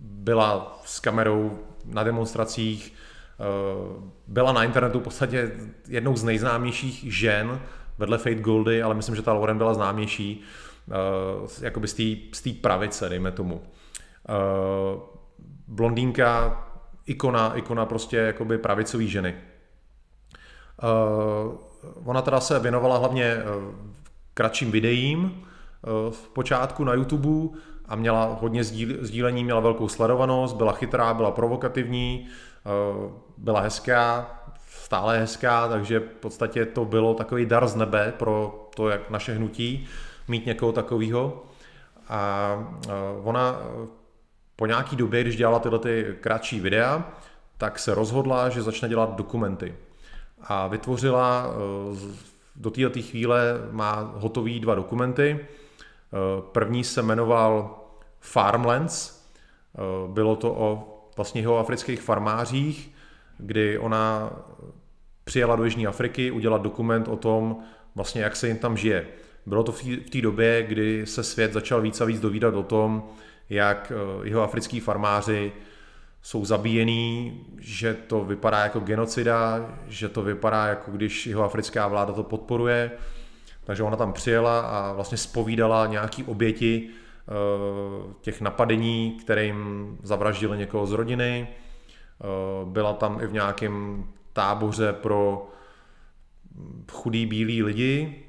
Byla 0.01 0.81
s 0.85 1.01
kamerou 1.01 1.59
na 1.85 2.05
demonstracích, 2.05 2.95
byla 4.27 4.53
na 4.53 4.65
internetu 4.65 5.01
v 5.01 5.03
podstatě 5.03 5.53
jednou 5.89 6.17
z 6.17 6.25
nejznámějších 6.25 7.15
žen 7.15 7.61
vedle 7.99 8.19
Fate 8.19 8.35
Goldy, 8.35 8.83
ale 8.83 8.95
myslím, 8.95 9.17
že 9.17 9.23
ta 9.23 9.33
Lauren 9.33 9.59
byla 9.59 9.75
známější 9.75 10.43
jakoby 11.61 11.89
z 12.33 12.41
té 12.43 12.51
pravice, 12.61 13.09
dejme 13.09 13.33
tomu. 13.33 13.63
Blondýnka 15.69 16.63
ikona, 17.07 17.53
ikona 17.55 17.87
prostě 17.87 18.17
jakoby 18.17 18.59
pravicový 18.59 19.09
ženy. 19.09 19.35
Uh, 20.83 21.59
ona 22.05 22.23
teda 22.23 22.41
se 22.41 22.59
věnovala 22.59 22.99
hlavně 22.99 23.37
kratším 24.35 24.71
videím 24.71 25.45
v 26.11 26.29
počátku 26.29 26.85
na 26.85 26.95
YouTube 26.95 27.59
a 27.87 27.97
měla 27.97 28.39
hodně 28.41 28.65
sdílení, 29.01 29.45
měla 29.45 29.61
velkou 29.61 29.89
sledovanost, 29.89 30.57
byla 30.57 30.73
chytrá, 30.73 31.15
byla 31.15 31.31
provokativní, 31.31 32.29
byla 33.39 33.61
hezká, 33.61 34.31
stále 34.69 35.19
hezká, 35.19 35.69
takže 35.69 36.01
v 36.01 36.21
podstatě 36.21 36.67
to 36.67 36.85
bylo 36.85 37.15
takový 37.15 37.47
dar 37.47 37.67
z 37.67 37.75
nebe 37.75 38.13
pro 38.19 38.69
to, 38.77 38.89
jak 38.89 39.11
naše 39.11 39.35
hnutí, 39.35 39.89
mít 40.29 40.47
někoho 40.47 40.73
takového. 40.73 41.45
A 42.09 42.55
ona 43.23 43.61
po 44.57 44.67
nějaký 44.67 44.97
době, 44.97 45.21
když 45.21 45.37
dělala 45.37 45.59
tyhle 45.59 45.79
ty 45.79 46.17
kratší 46.21 46.61
videa, 46.61 47.13
tak 47.59 47.79
se 47.79 47.95
rozhodla, 47.95 48.49
že 48.49 48.63
začne 48.63 48.89
dělat 48.89 49.17
dokumenty. 49.17 49.75
A 50.43 50.67
vytvořila, 50.67 51.47
eh, 51.47 52.17
do 52.57 52.71
této 52.71 53.03
chvíle 53.03 53.43
má 53.71 54.13
hotový 54.15 54.61
dva 54.61 54.75
dokumenty. 54.75 55.39
Eh, 55.41 56.43
první 56.53 56.85
se 56.85 57.03
jmenoval 57.03 57.79
Farmlands, 58.21 59.27
eh, 59.75 59.81
bylo 60.09 60.37
to 60.37 60.53
o 60.53 60.92
vlastně 61.17 61.41
jeho 61.41 61.59
afrických 61.59 62.03
farmářích, 62.03 62.91
kdy 63.39 63.79
ona 63.79 64.33
přijela 65.25 65.57
do 65.57 65.65
Jižní 65.65 65.87
Afriky 65.87 66.31
udělat 66.31 66.63
dokument 66.63 67.09
o 67.09 67.17
tom, 67.17 67.57
vlastně 67.95 68.23
jak 68.23 68.37
se 68.37 68.49
jim 68.49 68.59
tam 68.59 68.77
žije. 68.77 69.07
Bylo 69.47 69.63
to 69.63 69.73
v 69.73 69.83
té 70.13 70.21
době, 70.21 70.63
kdy 70.63 71.07
se 71.07 71.25
svět 71.25 71.53
začal 71.53 71.81
víc 71.81 72.01
a 72.01 72.05
víc 72.05 72.21
dovídat 72.21 72.55
o 72.55 72.63
tom, 72.63 73.03
jak 73.51 73.93
eh, 73.95 74.29
jeho 74.29 74.43
africký 74.43 74.81
farmáři 74.81 75.53
jsou 76.23 76.45
zabíjený, 76.45 77.41
že 77.59 77.95
to 77.95 78.25
vypadá 78.25 78.59
jako 78.59 78.81
genocida, 78.81 79.69
že 79.89 80.09
to 80.09 80.23
vypadá 80.23 80.67
jako 80.67 80.91
když 80.91 81.27
jeho 81.27 81.45
africká 81.45 81.89
vláda 81.89 82.13
to 82.13 82.23
podporuje. 82.23 82.91
Takže 83.65 83.83
ona 83.83 83.97
tam 83.97 84.13
přijela 84.13 84.61
a 84.61 84.93
vlastně 84.93 85.19
spovídala 85.19 85.87
nějaký 85.87 86.25
oběti 86.25 86.91
těch 88.21 88.41
napadení, 88.41 89.11
které 89.21 89.45
jim 89.45 89.99
zavraždili 90.03 90.59
někoho 90.59 90.87
z 90.87 90.93
rodiny. 90.93 91.49
Eh, 91.49 92.27
byla 92.65 92.93
tam 92.93 93.21
i 93.21 93.27
v 93.27 93.33
nějakém 93.33 94.05
táboře 94.33 94.93
pro 94.93 95.49
chudý 96.93 97.27
bílí 97.27 97.63
lidi, 97.63 98.25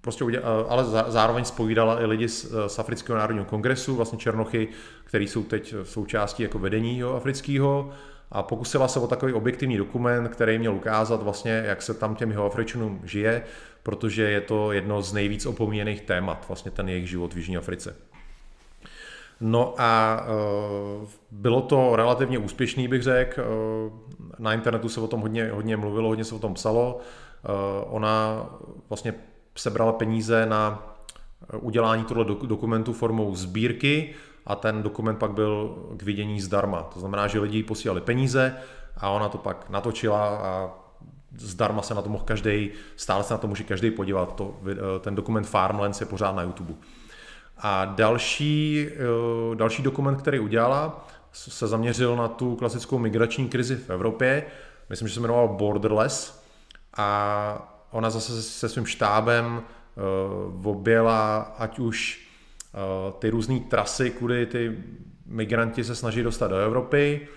prostě 0.00 0.24
udělala, 0.24 0.66
ale 0.68 0.84
zároveň 1.08 1.44
spovídala 1.44 2.00
i 2.00 2.06
lidi 2.06 2.28
z, 2.28 2.52
z 2.66 2.78
Afrického 2.78 3.18
národního 3.18 3.44
kongresu, 3.44 3.96
vlastně 3.96 4.18
Černochy, 4.18 4.68
který 5.04 5.28
jsou 5.28 5.42
teď 5.42 5.74
součástí 5.82 6.42
jako 6.42 6.58
vedení 6.58 6.98
jo, 6.98 7.12
afrického 7.12 7.92
a 8.32 8.42
pokusila 8.42 8.88
se 8.88 9.00
o 9.00 9.06
takový 9.06 9.32
objektivní 9.32 9.76
dokument, 9.76 10.28
který 10.28 10.58
měl 10.58 10.74
ukázat 10.74 11.22
vlastně, 11.22 11.62
jak 11.66 11.82
se 11.82 11.94
tam 11.94 12.14
těm 12.14 12.30
jeho 12.30 12.46
Afričanům 12.46 13.00
žije, 13.04 13.42
protože 13.82 14.22
je 14.22 14.40
to 14.40 14.72
jedno 14.72 15.02
z 15.02 15.12
nejvíc 15.12 15.46
opomíjených 15.46 16.00
témat, 16.00 16.44
vlastně 16.48 16.70
ten 16.70 16.88
jejich 16.88 17.08
život 17.08 17.34
v 17.34 17.36
Jižní 17.36 17.56
Africe. 17.56 17.96
No 19.40 19.74
a 19.78 20.20
e, 20.20 21.06
bylo 21.30 21.60
to 21.60 21.96
relativně 21.96 22.38
úspěšný, 22.38 22.88
bych 22.88 23.02
řekl. 23.02 23.40
E, 23.40 23.44
na 24.38 24.54
internetu 24.54 24.88
se 24.88 25.00
o 25.00 25.06
tom 25.06 25.20
hodně, 25.20 25.50
hodně 25.50 25.76
mluvilo, 25.76 26.08
hodně 26.08 26.24
se 26.24 26.34
o 26.34 26.38
tom 26.38 26.54
psalo. 26.54 26.98
E, 26.98 27.84
ona 27.84 28.46
vlastně 28.88 29.14
sebrala 29.56 29.92
peníze 29.92 30.46
na 30.46 30.82
eh, 31.54 31.56
udělání 31.56 32.04
tohle 32.04 32.24
dokumentu 32.24 32.92
formou 32.92 33.34
sbírky 33.34 34.14
a 34.46 34.54
ten 34.54 34.82
dokument 34.82 35.16
pak 35.16 35.30
byl 35.30 35.76
k 35.96 36.02
vidění 36.02 36.40
zdarma. 36.40 36.82
To 36.82 37.00
znamená, 37.00 37.26
že 37.26 37.40
lidi 37.40 37.62
posílali 37.62 38.00
peníze 38.00 38.56
a 38.96 39.10
ona 39.10 39.28
to 39.28 39.38
pak 39.38 39.70
natočila 39.70 40.28
a 40.28 40.70
zdarma 41.36 41.82
se 41.82 41.94
na 41.94 42.02
to 42.02 42.08
mohl 42.08 42.24
každý, 42.24 42.70
stále 42.96 43.24
se 43.24 43.34
na 43.34 43.38
to 43.38 43.48
může 43.48 43.64
každý 43.64 43.90
podívat. 43.90 44.34
To, 44.34 44.56
eh, 44.70 44.76
ten 45.00 45.14
dokument 45.14 45.44
Farmlands 45.44 46.00
je 46.00 46.06
pořád 46.06 46.36
na 46.36 46.42
YouTube. 46.42 46.74
A 47.58 47.84
další, 47.84 48.86
eh, 48.90 49.56
další 49.56 49.82
dokument, 49.82 50.16
který 50.16 50.38
udělala, 50.38 51.06
se 51.32 51.66
zaměřil 51.66 52.16
na 52.16 52.28
tu 52.28 52.56
klasickou 52.56 52.98
migrační 52.98 53.48
krizi 53.48 53.76
v 53.76 53.90
Evropě. 53.90 54.46
Myslím, 54.90 55.08
že 55.08 55.14
se 55.14 55.20
jmenoval 55.20 55.48
Borderless. 55.48 56.44
A 56.96 57.86
ona 57.90 58.10
zase 58.10 58.42
se 58.42 58.68
svým 58.68 58.86
štábem 58.86 59.62
uh, 60.56 60.66
objela 60.66 61.38
ať 61.38 61.78
už 61.78 62.26
ty 63.18 63.30
různé 63.30 63.60
trasy, 63.60 64.10
kudy 64.10 64.46
ty 64.46 64.78
migranti 65.26 65.84
se 65.84 65.94
snaží 65.94 66.22
dostat 66.22 66.48
do 66.48 66.56
Evropy, 66.56 67.28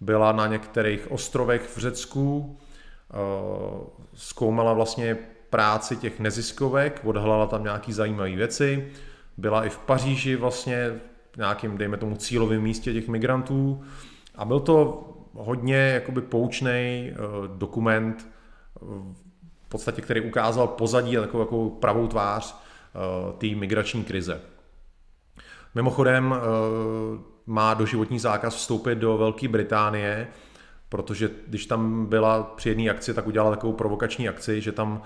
byla 0.00 0.32
na 0.32 0.46
některých 0.46 1.10
ostrovech 1.10 1.62
v 1.62 1.78
Řecku, 1.78 2.38
uh, 2.38 3.86
zkoumala 4.14 4.72
vlastně 4.72 5.18
práci 5.50 5.96
těch 5.96 6.20
neziskovek, 6.20 7.00
odhalala 7.04 7.46
tam 7.46 7.62
nějaký 7.62 7.92
zajímavé 7.92 8.30
věci, 8.30 8.92
byla 9.36 9.64
i 9.64 9.68
v 9.68 9.78
Paříži 9.78 10.36
vlastně 10.36 11.00
v 11.32 11.36
nějakým, 11.36 11.78
dejme 11.78 11.96
tomu, 11.96 12.16
cílovém 12.16 12.62
místě 12.62 12.92
těch 12.92 13.08
migrantů 13.08 13.82
a 14.34 14.44
byl 14.44 14.60
to 14.60 15.06
hodně 15.34 15.76
jakoby 15.76 16.20
poučný 16.20 17.12
dokument 17.56 18.28
podstatě, 19.70 20.02
který 20.02 20.20
ukázal 20.20 20.66
pozadí 20.66 21.18
a 21.18 21.20
takovou 21.20 21.42
jako 21.42 21.70
pravou 21.70 22.06
tvář 22.06 22.56
té 23.38 23.46
migrační 23.46 24.04
krize. 24.04 24.40
Mimochodem 25.74 26.30
uh, 26.32 26.38
má 27.46 27.74
doživotní 27.74 28.18
zákaz 28.18 28.54
vstoupit 28.54 28.94
do 28.94 29.18
Velké 29.18 29.48
Británie, 29.48 30.28
protože 30.88 31.30
když 31.46 31.66
tam 31.66 32.06
byla 32.06 32.42
při 32.42 32.68
jedné 32.68 32.90
akci, 32.90 33.14
tak 33.14 33.26
udělala 33.26 33.50
takovou 33.50 33.72
provokační 33.72 34.28
akci, 34.28 34.60
že 34.60 34.72
tam 34.72 34.92
uh, 34.92 34.98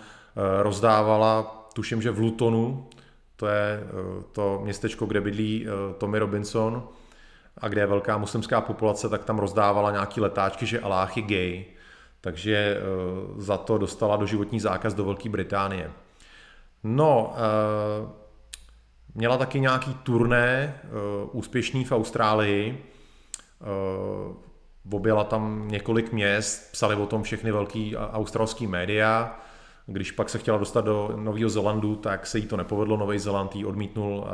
rozdávala, 0.62 1.66
tuším, 1.72 2.03
že 2.03 2.11
v 2.11 2.18
Lutonu, 2.18 2.88
to 3.37 3.46
je 3.46 3.81
to 4.33 4.61
městečko, 4.64 5.07
kde 5.07 5.20
bydlí 5.20 5.66
Tommy 5.98 6.18
Robinson, 6.18 6.88
a 7.59 7.68
kde 7.68 7.81
je 7.81 7.87
velká 7.87 8.18
muslimská 8.18 8.61
populace, 8.61 9.09
tak 9.09 9.24
tam 9.24 9.38
rozdávala 9.38 9.90
nějaký 9.90 10.20
letáčky, 10.20 10.66
že 10.66 10.81
je 11.16 11.22
gay 11.22 11.64
takže 12.24 12.57
eh, 12.57 12.81
za 13.37 13.57
to 13.57 13.79
dostala 13.79 14.16
doživotní 14.16 14.61
zákaz 14.61 14.94
do 14.94 15.05
Velké 15.05 15.29
Británie. 15.29 15.90
No, 16.85 17.35
eh, 17.37 18.09
měla 19.14 19.37
taky 19.37 19.61
nějaký 19.61 19.94
turné 19.94 20.74
eh, 20.85 20.88
úspěšný 21.33 21.85
v 21.85 21.92
Austrálii, 21.92 22.85
objela 24.92 25.24
tam 25.24 25.68
několik 25.68 26.12
měst, 26.12 26.72
psali 26.72 26.94
o 26.94 27.07
tom 27.07 27.22
všechny 27.22 27.53
velký 27.53 27.96
australský 27.96 28.66
média. 28.66 29.40
Když 29.87 30.12
pak 30.12 30.29
se 30.29 30.38
chtěla 30.38 30.59
dostat 30.59 30.85
do 30.85 31.12
Nového 31.16 31.50
Zelandu, 31.50 31.96
tak 31.96 32.27
se 32.27 32.38
jí 32.38 32.46
to 32.46 32.57
nepovedlo. 32.57 32.96
Nový 32.96 33.18
Zeland 33.18 33.57
jí 33.57 33.64
odmítnul 33.64 34.27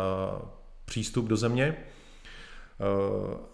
přístup 0.85 1.27
do 1.27 1.37
země. 1.37 1.77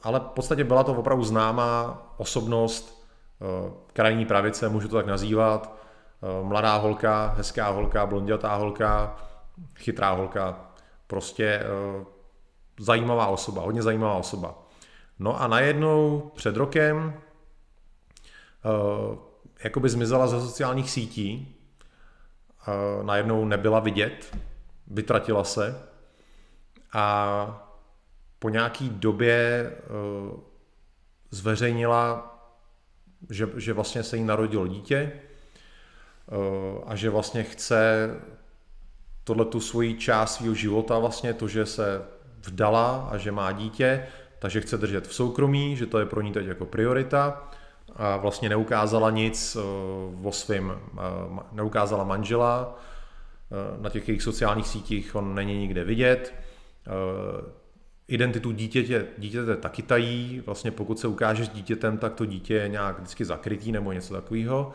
Ale 0.02 0.20
v 0.20 0.22
podstatě 0.22 0.64
byla 0.64 0.84
to 0.84 0.92
opravdu 0.94 1.24
známá 1.24 2.02
osobnost 2.16 2.96
Eh, 3.40 3.70
krajní 3.92 4.26
pravice, 4.26 4.68
můžu 4.68 4.88
to 4.88 4.96
tak 4.96 5.06
nazývat, 5.06 5.76
eh, 6.22 6.44
mladá 6.44 6.76
holka, 6.76 7.34
hezká 7.36 7.68
holka, 7.68 8.06
blondětá 8.06 8.54
holka, 8.54 9.16
chytrá 9.74 10.10
holka, 10.10 10.65
prostě 11.06 11.44
eh, 11.44 12.04
zajímavá 12.78 13.26
osoba, 13.26 13.62
hodně 13.62 13.82
zajímavá 13.82 14.14
osoba. 14.14 14.66
No 15.18 15.40
a 15.40 15.46
najednou 15.46 16.30
před 16.34 16.56
rokem 16.56 17.20
jakoby 19.64 19.88
zmizela 19.88 20.26
ze 20.26 20.40
sociálních 20.40 20.90
sítí, 20.90 21.56
najednou 23.02 23.44
nebyla 23.44 23.80
vidět, 23.80 24.36
vytratila 24.86 25.44
se 25.44 25.82
a 26.92 27.68
po 28.38 28.48
nějaký 28.48 28.88
době 28.88 29.72
zveřejnila, 31.30 32.32
že, 33.30 33.48
že 33.56 33.72
vlastně 33.72 34.02
se 34.02 34.16
jí 34.16 34.24
narodilo 34.24 34.66
dítě 34.66 35.12
a 36.86 36.96
že 36.96 37.10
vlastně 37.10 37.42
chce 37.42 38.10
tohle 39.26 39.44
tu 39.44 39.60
svoji 39.60 39.94
část 39.94 40.34
svého 40.34 40.54
života 40.54 40.98
vlastně, 40.98 41.34
to, 41.34 41.48
že 41.48 41.66
se 41.66 42.02
vdala 42.46 43.08
a 43.10 43.16
že 43.18 43.32
má 43.32 43.52
dítě, 43.52 44.06
takže 44.38 44.60
chce 44.60 44.76
držet 44.76 45.06
v 45.06 45.14
soukromí, 45.14 45.76
že 45.76 45.86
to 45.86 45.98
je 45.98 46.06
pro 46.06 46.20
ní 46.20 46.32
teď 46.32 46.46
jako 46.46 46.66
priorita. 46.66 47.48
A 47.96 48.16
vlastně 48.16 48.48
neukázala 48.48 49.10
nic 49.10 49.56
uh, 49.56 50.26
o 50.26 50.32
svým, 50.32 50.72
uh, 50.92 51.38
neukázala 51.52 52.04
manžela, 52.04 52.78
na 53.80 53.90
těch 53.90 54.08
jejich 54.08 54.22
sociálních 54.22 54.68
sítích 54.68 55.14
on 55.14 55.34
není 55.34 55.58
nikde 55.58 55.84
vidět, 55.84 56.34
identitu 58.08 58.52
dítěte, 58.52 59.06
dítěte 59.18 59.56
taky 59.56 59.82
tají, 59.82 60.42
vlastně 60.46 60.70
pokud 60.70 60.98
se 60.98 61.08
ukáže 61.08 61.44
s 61.44 61.48
dítětem, 61.48 61.98
tak 61.98 62.14
to 62.14 62.24
dítě 62.24 62.54
je 62.54 62.68
nějak 62.68 62.98
vždycky 62.98 63.24
zakrytý 63.24 63.72
nebo 63.72 63.92
něco 63.92 64.14
takového. 64.14 64.72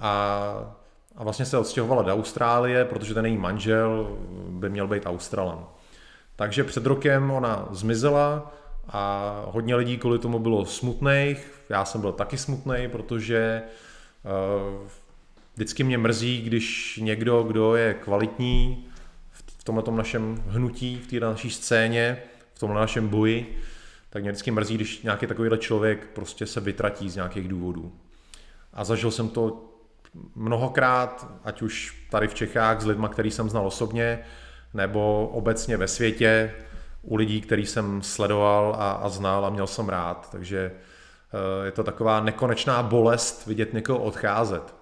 A, 0.00 0.76
a 1.16 1.24
vlastně 1.24 1.44
se 1.44 1.58
odstěhovala 1.58 2.02
do 2.02 2.12
Austrálie, 2.12 2.84
protože 2.84 3.14
ten 3.14 3.26
její 3.26 3.36
manžel 3.36 4.18
by 4.48 4.70
měl 4.70 4.88
být 4.88 5.06
Australan. 5.06 5.66
Takže 6.36 6.64
před 6.64 6.86
rokem 6.86 7.30
ona 7.30 7.68
zmizela 7.70 8.52
a 8.88 9.44
hodně 9.48 9.76
lidí 9.76 9.98
kvůli 9.98 10.18
tomu 10.18 10.38
bylo 10.38 10.66
smutných. 10.66 11.64
Já 11.68 11.84
jsem 11.84 12.00
byl 12.00 12.12
taky 12.12 12.38
smutný, 12.38 12.88
protože 12.92 13.62
uh, 14.24 14.88
vždycky 15.54 15.84
mě 15.84 15.98
mrzí, 15.98 16.42
když 16.42 16.96
někdo, 17.02 17.42
kdo 17.42 17.76
je 17.76 17.94
kvalitní 17.94 18.86
v 19.32 19.64
tomto 19.64 19.90
našem 19.90 20.44
hnutí, 20.46 20.96
v 20.96 21.06
té 21.06 21.20
naší 21.20 21.50
scéně, 21.50 22.22
v 22.54 22.58
tomhle 22.58 22.80
našem 22.80 23.08
boji, 23.08 23.58
tak 24.10 24.22
mě 24.22 24.32
vždycky 24.32 24.50
mrzí, 24.50 24.74
když 24.74 25.02
nějaký 25.02 25.26
takovýhle 25.26 25.58
člověk 25.58 26.06
prostě 26.06 26.46
se 26.46 26.60
vytratí 26.60 27.10
z 27.10 27.16
nějakých 27.16 27.48
důvodů. 27.48 27.92
A 28.72 28.84
zažil 28.84 29.10
jsem 29.10 29.28
to 29.28 29.73
mnohokrát, 30.34 31.26
ať 31.44 31.62
už 31.62 32.06
tady 32.10 32.28
v 32.28 32.34
Čechách 32.34 32.80
s 32.80 32.86
lidmi, 32.86 33.06
který 33.10 33.30
jsem 33.30 33.50
znal 33.50 33.66
osobně, 33.66 34.18
nebo 34.74 35.28
obecně 35.32 35.76
ve 35.76 35.88
světě 35.88 36.54
u 37.02 37.16
lidí, 37.16 37.40
který 37.40 37.66
jsem 37.66 38.02
sledoval 38.02 38.76
a, 38.78 38.92
a 38.92 39.08
znal 39.08 39.46
a 39.46 39.50
měl 39.50 39.66
jsem 39.66 39.88
rád. 39.88 40.28
Takže 40.32 40.72
eh, 40.72 41.66
je 41.66 41.70
to 41.70 41.84
taková 41.84 42.20
nekonečná 42.20 42.82
bolest 42.82 43.46
vidět 43.46 43.72
někoho 43.72 43.98
odcházet. 43.98 44.74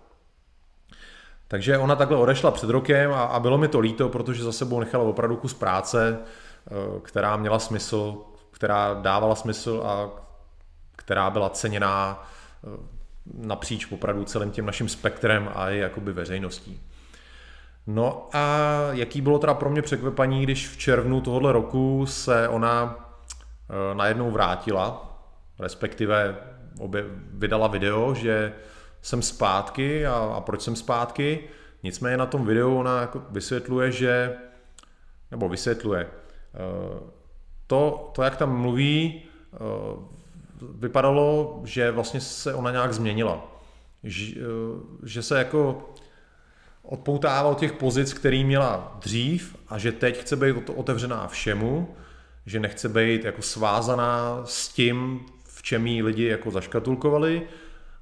Takže 1.48 1.78
ona 1.78 1.96
takhle 1.96 2.16
odešla 2.16 2.50
před 2.50 2.70
rokem 2.70 3.12
a, 3.12 3.22
a 3.22 3.40
bylo 3.40 3.58
mi 3.58 3.68
to 3.68 3.80
líto, 3.80 4.08
protože 4.08 4.44
za 4.44 4.52
sebou 4.52 4.80
nechala 4.80 5.04
opravdu 5.04 5.36
kus 5.36 5.54
práce, 5.54 6.18
Eh, 6.70 7.00
která 7.00 7.36
měla 7.36 7.58
smysl, 7.58 8.18
která 8.50 8.94
dávala 8.94 9.34
smysl 9.34 9.82
a 9.86 10.10
která 10.96 11.30
byla 11.30 11.50
ceněná 11.50 12.24
eh, 12.64 12.86
napříč 13.34 13.92
opravdu 13.92 14.24
celým 14.24 14.50
tím 14.50 14.66
naším 14.66 14.88
spektrem 14.88 15.50
a 15.54 15.70
i 15.70 15.78
jakoby 15.78 16.12
veřejností. 16.12 16.80
No 17.86 18.28
a 18.32 18.68
jaký 18.90 19.20
bylo 19.20 19.38
teda 19.38 19.54
pro 19.54 19.70
mě 19.70 19.82
překvapení, 19.82 20.42
když 20.42 20.68
v 20.68 20.76
červnu 20.76 21.20
tohoto 21.20 21.52
roku 21.52 22.06
se 22.06 22.48
ona 22.48 22.96
eh, 23.70 23.94
najednou 23.94 24.30
vrátila, 24.30 25.18
respektive 25.58 26.36
obě, 26.78 27.04
vydala 27.32 27.66
video, 27.66 28.14
že 28.14 28.52
jsem 29.02 29.22
zpátky 29.22 30.06
a, 30.06 30.14
a 30.14 30.40
proč 30.40 30.62
jsem 30.62 30.76
zpátky. 30.76 31.40
Nicméně 31.82 32.16
na 32.16 32.26
tom 32.26 32.46
videu 32.46 32.78
ona 32.78 33.00
jako 33.00 33.22
vysvětluje, 33.30 33.92
že, 33.92 34.36
nebo 35.30 35.48
vysvětluje, 35.48 36.08
to, 37.66 38.10
to, 38.14 38.22
jak 38.22 38.36
tam 38.36 38.60
mluví, 38.60 39.22
eh, 39.54 39.58
vypadalo, 40.74 41.60
že 41.64 41.90
vlastně 41.90 42.20
se 42.20 42.54
ona 42.54 42.70
nějak 42.70 42.92
změnila. 42.92 43.62
Že, 44.02 44.34
eh, 44.40 44.44
že 45.02 45.22
se 45.22 45.38
jako 45.38 45.92
odpoutává 46.82 47.50
od 47.50 47.58
těch 47.58 47.72
pozic, 47.72 48.14
který 48.14 48.44
měla 48.44 48.98
dřív 49.00 49.56
a 49.68 49.78
že 49.78 49.92
teď 49.92 50.20
chce 50.20 50.36
být 50.36 50.70
otevřená 50.76 51.28
všemu, 51.28 51.94
že 52.46 52.60
nechce 52.60 52.88
být 52.88 53.24
jako 53.24 53.42
svázaná 53.42 54.42
s 54.44 54.68
tím, 54.68 55.20
v 55.44 55.62
čem 55.62 55.86
jí 55.86 56.02
lidi 56.02 56.24
jako 56.24 56.50
zaškatulkovali 56.50 57.42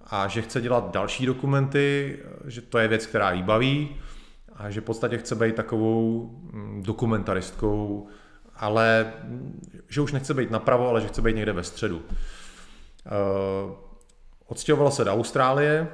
a 0.07 0.29
že 0.29 0.43
chce 0.43 0.61
dělat 0.61 0.91
další 0.93 1.27
dokumenty, 1.27 2.19
že 2.47 2.61
to 2.61 2.79
je 2.79 2.89
věc, 2.89 3.07
která 3.07 3.33
jí 3.33 3.43
baví 3.43 3.97
a 4.57 4.71
že 4.71 4.81
v 4.81 4.85
podstatě 4.85 5.19
chce 5.19 5.35
být 5.35 5.55
takovou 5.55 6.31
mm, 6.53 6.83
dokumentaristkou, 6.87 8.09
ale 8.55 9.13
že 9.89 10.01
už 10.01 10.13
nechce 10.13 10.35
být 10.35 10.51
napravo, 10.51 10.89
ale 10.89 11.01
že 11.01 11.09
chce 11.09 11.23
být 11.23 11.37
někde 11.37 11.53
ve 11.53 11.65
středu. 11.65 12.03
Uh, 13.07 13.73
odstěhovala 14.47 14.91
se 14.91 15.05
do 15.05 15.13
Austrálie, 15.13 15.89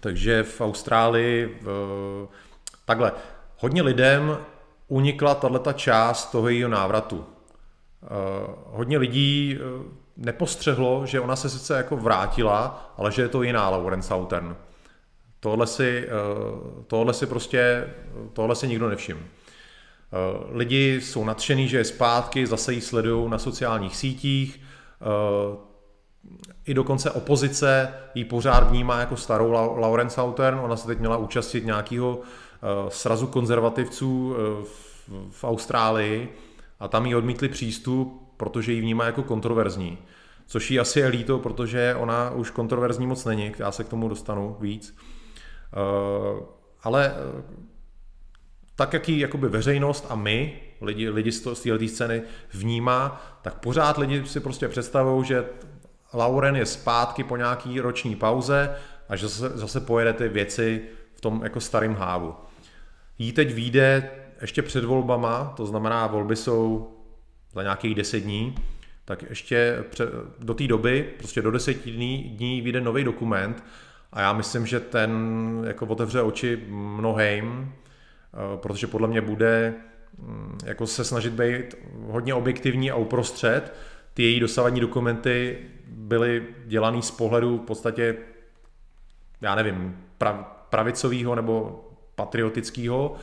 takže 0.00 0.42
v 0.42 0.60
Austrálii 0.60 1.60
takhle, 2.84 3.12
hodně 3.58 3.82
lidem 3.82 4.38
unikla 4.88 5.34
tato 5.34 5.72
část 5.72 6.30
toho 6.30 6.48
jejího 6.48 6.68
návratu. 6.68 7.16
Uh, 7.16 7.26
hodně 8.66 8.98
lidí 8.98 9.58
uh, 9.58 9.86
nepostřehlo, 10.16 11.06
že 11.06 11.20
ona 11.20 11.36
se 11.36 11.50
sice 11.50 11.76
jako 11.76 11.96
vrátila, 11.96 12.92
ale 12.96 13.12
že 13.12 13.22
je 13.22 13.28
to 13.28 13.42
jiná 13.42 13.68
Lauren 13.68 14.02
Southern. 14.02 14.56
Tohle 15.40 15.66
si, 15.66 16.08
tohle 16.86 17.14
si 17.14 17.26
prostě, 17.26 17.90
tohle 18.32 18.56
si 18.56 18.68
nikdo 18.68 18.88
nevšiml. 18.88 19.20
Eh, 20.12 20.46
lidi 20.50 21.00
jsou 21.00 21.24
nadšený, 21.24 21.68
že 21.68 21.78
je 21.78 21.84
zpátky, 21.84 22.46
zase 22.46 22.72
ji 22.72 22.80
sledují 22.80 23.30
na 23.30 23.38
sociálních 23.38 23.96
sítích. 23.96 24.60
Eh, 26.24 26.54
I 26.64 26.74
dokonce 26.74 27.10
opozice 27.10 27.94
ji 28.14 28.24
pořád 28.24 28.70
vnímá 28.70 29.00
jako 29.00 29.16
starou 29.16 29.50
Lauren 29.52 30.10
Southern. 30.10 30.58
Ona 30.58 30.76
se 30.76 30.86
teď 30.86 30.98
měla 30.98 31.16
účastnit 31.16 31.64
nějakého 31.64 32.20
eh, 32.22 32.66
srazu 32.88 33.26
konzervativců 33.26 34.36
v 35.30 35.44
Austrálii 35.44 36.28
a 36.80 36.88
tam 36.88 37.06
jí 37.06 37.14
odmítli 37.14 37.48
přístup, 37.48 38.32
protože 38.36 38.72
ji 38.72 38.80
vnímá 38.80 39.04
jako 39.04 39.22
kontroverzní. 39.22 39.98
Což 40.46 40.70
jí 40.70 40.80
asi 40.80 41.00
je 41.00 41.06
líto, 41.06 41.38
protože 41.38 41.94
ona 41.98 42.30
už 42.30 42.50
kontroverzní 42.50 43.06
moc 43.06 43.24
není, 43.24 43.52
já 43.58 43.72
se 43.72 43.84
k 43.84 43.88
tomu 43.88 44.08
dostanu 44.08 44.56
víc. 44.60 44.96
Ale 46.82 47.14
tak, 48.78 48.92
jak 48.92 49.08
ji 49.08 49.20
jakoby 49.20 49.48
veřejnost 49.48 50.06
a 50.08 50.14
my, 50.14 50.60
lidi, 50.80 51.08
lidi 51.08 51.32
z 51.32 51.40
této 51.40 51.88
scény 51.88 52.22
vnímá, 52.54 53.22
tak 53.42 53.54
pořád 53.54 53.98
lidi 53.98 54.26
si 54.26 54.40
prostě 54.40 54.68
představují, 54.68 55.26
že 55.26 55.44
Lauren 56.12 56.56
je 56.56 56.66
zpátky 56.66 57.24
po 57.24 57.36
nějaký 57.36 57.80
roční 57.80 58.16
pauze 58.16 58.76
a 59.08 59.16
že 59.16 59.28
zase, 59.28 59.58
zase 59.58 59.80
pojede 59.80 60.12
ty 60.12 60.28
věci 60.28 60.82
v 61.14 61.20
tom 61.20 61.40
jako 61.44 61.60
starém 61.60 61.94
hávu. 61.94 62.34
Jí 63.18 63.32
teď 63.32 63.54
vyjde 63.54 64.10
ještě 64.40 64.62
před 64.62 64.84
volbama, 64.84 65.52
to 65.56 65.66
znamená, 65.66 66.06
volby 66.06 66.36
jsou 66.36 66.92
za 67.54 67.62
nějakých 67.62 67.94
deset 67.94 68.20
dní, 68.20 68.54
tak 69.04 69.22
ještě 69.28 69.84
do 70.38 70.54
té 70.54 70.66
doby, 70.66 71.10
prostě 71.18 71.42
do 71.42 71.50
deseti 71.50 71.90
dní, 71.90 72.22
dní 72.22 72.60
vyjde 72.60 72.80
nový 72.80 73.04
dokument 73.04 73.64
a 74.12 74.20
já 74.20 74.32
myslím, 74.32 74.66
že 74.66 74.80
ten 74.80 75.10
jako 75.66 75.86
otevře 75.86 76.22
oči 76.22 76.64
mnohým, 76.68 77.72
Eh, 78.34 78.56
protože 78.56 78.86
podle 78.86 79.08
mě 79.08 79.20
bude 79.20 79.74
mm, 80.18 80.58
jako 80.64 80.86
se 80.86 81.04
snažit 81.04 81.32
být 81.32 81.74
hodně 82.06 82.34
objektivní 82.34 82.90
a 82.90 82.96
uprostřed. 82.96 83.74
Ty 84.14 84.22
její 84.22 84.40
dosavadní 84.40 84.80
dokumenty 84.80 85.58
byly 85.88 86.46
dělané 86.66 87.02
z 87.02 87.10
pohledu 87.10 87.58
v 87.58 87.66
podstatě, 87.66 88.16
já 89.40 89.54
nevím, 89.54 90.04
pravicového 90.70 91.34
nebo 91.34 91.84
patriotického. 92.14 93.16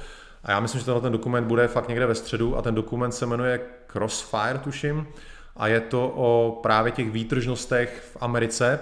A 0.43 0.51
já 0.51 0.59
myslím, 0.59 0.79
že 0.79 0.85
tenhle 0.85 1.01
ten 1.01 1.11
dokument 1.11 1.45
bude 1.45 1.67
fakt 1.67 1.87
někde 1.87 2.05
ve 2.05 2.15
středu 2.15 2.57
a 2.57 2.61
ten 2.61 2.75
dokument 2.75 3.11
se 3.11 3.25
jmenuje 3.25 3.59
Crossfire, 3.87 4.59
tuším, 4.63 5.07
a 5.55 5.67
je 5.67 5.81
to 5.81 6.13
o 6.15 6.59
právě 6.63 6.91
těch 6.91 7.11
výtržnostech 7.11 8.09
v 8.13 8.17
Americe. 8.21 8.79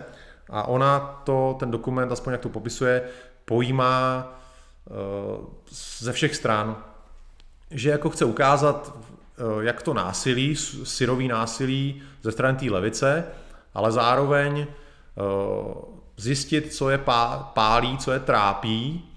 A 0.50 0.64
ona 0.64 1.22
to, 1.24 1.56
ten 1.60 1.72
dokument, 1.72 2.12
aspoň 2.12 2.32
jak 2.32 2.42
to 2.42 2.50
popisuje, 2.50 3.02
pojímá 3.46 4.28
ze 6.00 6.14
všech 6.14 6.36
stran, 6.36 6.84
že 7.72 7.90
jako 7.90 8.10
chce 8.10 8.26
ukázat, 8.26 8.98
eh, 8.98 9.64
jak 9.64 9.82
to 9.82 9.94
násilí, 9.94 10.56
syrový 10.84 11.28
násilí 11.28 12.02
ze 12.22 12.32
strany 12.32 12.58
té 12.58 12.66
levice, 12.66 13.24
ale 13.74 13.92
zároveň 13.92 14.60
eh, 14.60 15.24
zjistit, 16.18 16.74
co 16.74 16.90
je 16.90 17.00
pálí, 17.54 17.98
co 17.98 18.12
je 18.12 18.20
trápí 18.20 19.10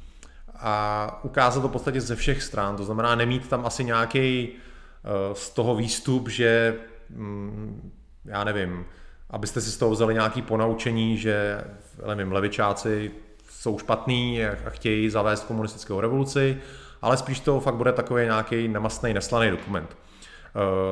a 0.54 1.20
ukázat 1.22 1.60
to 1.60 1.68
v 1.68 1.72
podstatě 1.72 2.00
ze 2.00 2.16
všech 2.16 2.42
stran. 2.42 2.76
To 2.76 2.84
znamená 2.84 3.14
nemít 3.14 3.48
tam 3.48 3.66
asi 3.66 3.84
nějaký 3.84 4.48
eh, 4.48 5.34
z 5.34 5.50
toho 5.50 5.74
výstup, 5.74 6.28
že 6.28 6.74
mm, 7.10 7.92
já 8.24 8.44
nevím, 8.44 8.86
abyste 9.30 9.60
si 9.60 9.70
z 9.70 9.76
toho 9.76 9.90
vzali 9.90 10.14
nějaký 10.14 10.42
ponaučení, 10.42 11.18
že 11.18 11.64
nevím, 12.06 12.32
levičáci 12.32 13.10
jsou 13.50 13.78
špatný 13.78 14.44
a 14.46 14.70
chtějí 14.70 15.10
zavést 15.10 15.44
komunistickou 15.44 16.00
revoluci, 16.00 16.58
ale 17.02 17.16
spíš 17.16 17.40
to 17.40 17.60
fakt 17.60 17.74
bude 17.74 17.92
takový 17.92 18.24
nějaký 18.24 18.68
nemastný, 18.68 19.14
neslaný 19.14 19.50
dokument. 19.50 19.96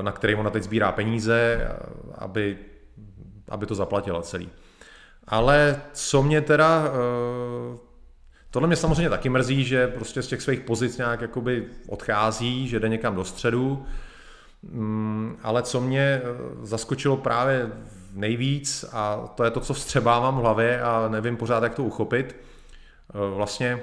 na 0.02 0.12
který 0.12 0.34
ona 0.34 0.50
teď 0.50 0.62
sbírá 0.62 0.92
peníze, 0.92 1.68
aby, 2.18 2.58
aby 3.48 3.66
to 3.66 3.74
zaplatila 3.74 4.22
celý. 4.22 4.50
Ale 5.26 5.82
co 5.92 6.22
mě 6.22 6.40
teda, 6.40 6.84
tohle 8.50 8.66
mě 8.66 8.76
samozřejmě 8.76 9.10
taky 9.10 9.28
mrzí, 9.28 9.64
že 9.64 9.88
prostě 9.88 10.22
z 10.22 10.26
těch 10.26 10.42
svých 10.42 10.60
pozic 10.60 10.98
nějak 10.98 11.20
jakoby 11.20 11.66
odchází, 11.88 12.68
že 12.68 12.80
jde 12.80 12.88
někam 12.88 13.14
do 13.14 13.24
středu, 13.24 13.86
mm, 14.62 15.36
ale 15.42 15.62
co 15.62 15.80
mě 15.80 16.22
zaskočilo 16.62 17.16
právě 17.16 17.70
nejvíc 18.12 18.84
a 18.92 19.32
to 19.34 19.44
je 19.44 19.50
to, 19.50 19.60
co 19.60 19.74
vstřebávám 19.74 20.36
v 20.36 20.40
hlavě 20.40 20.82
a 20.82 21.08
nevím 21.08 21.36
pořád, 21.36 21.62
jak 21.62 21.74
to 21.74 21.84
uchopit, 21.84 22.36
vlastně 23.34 23.80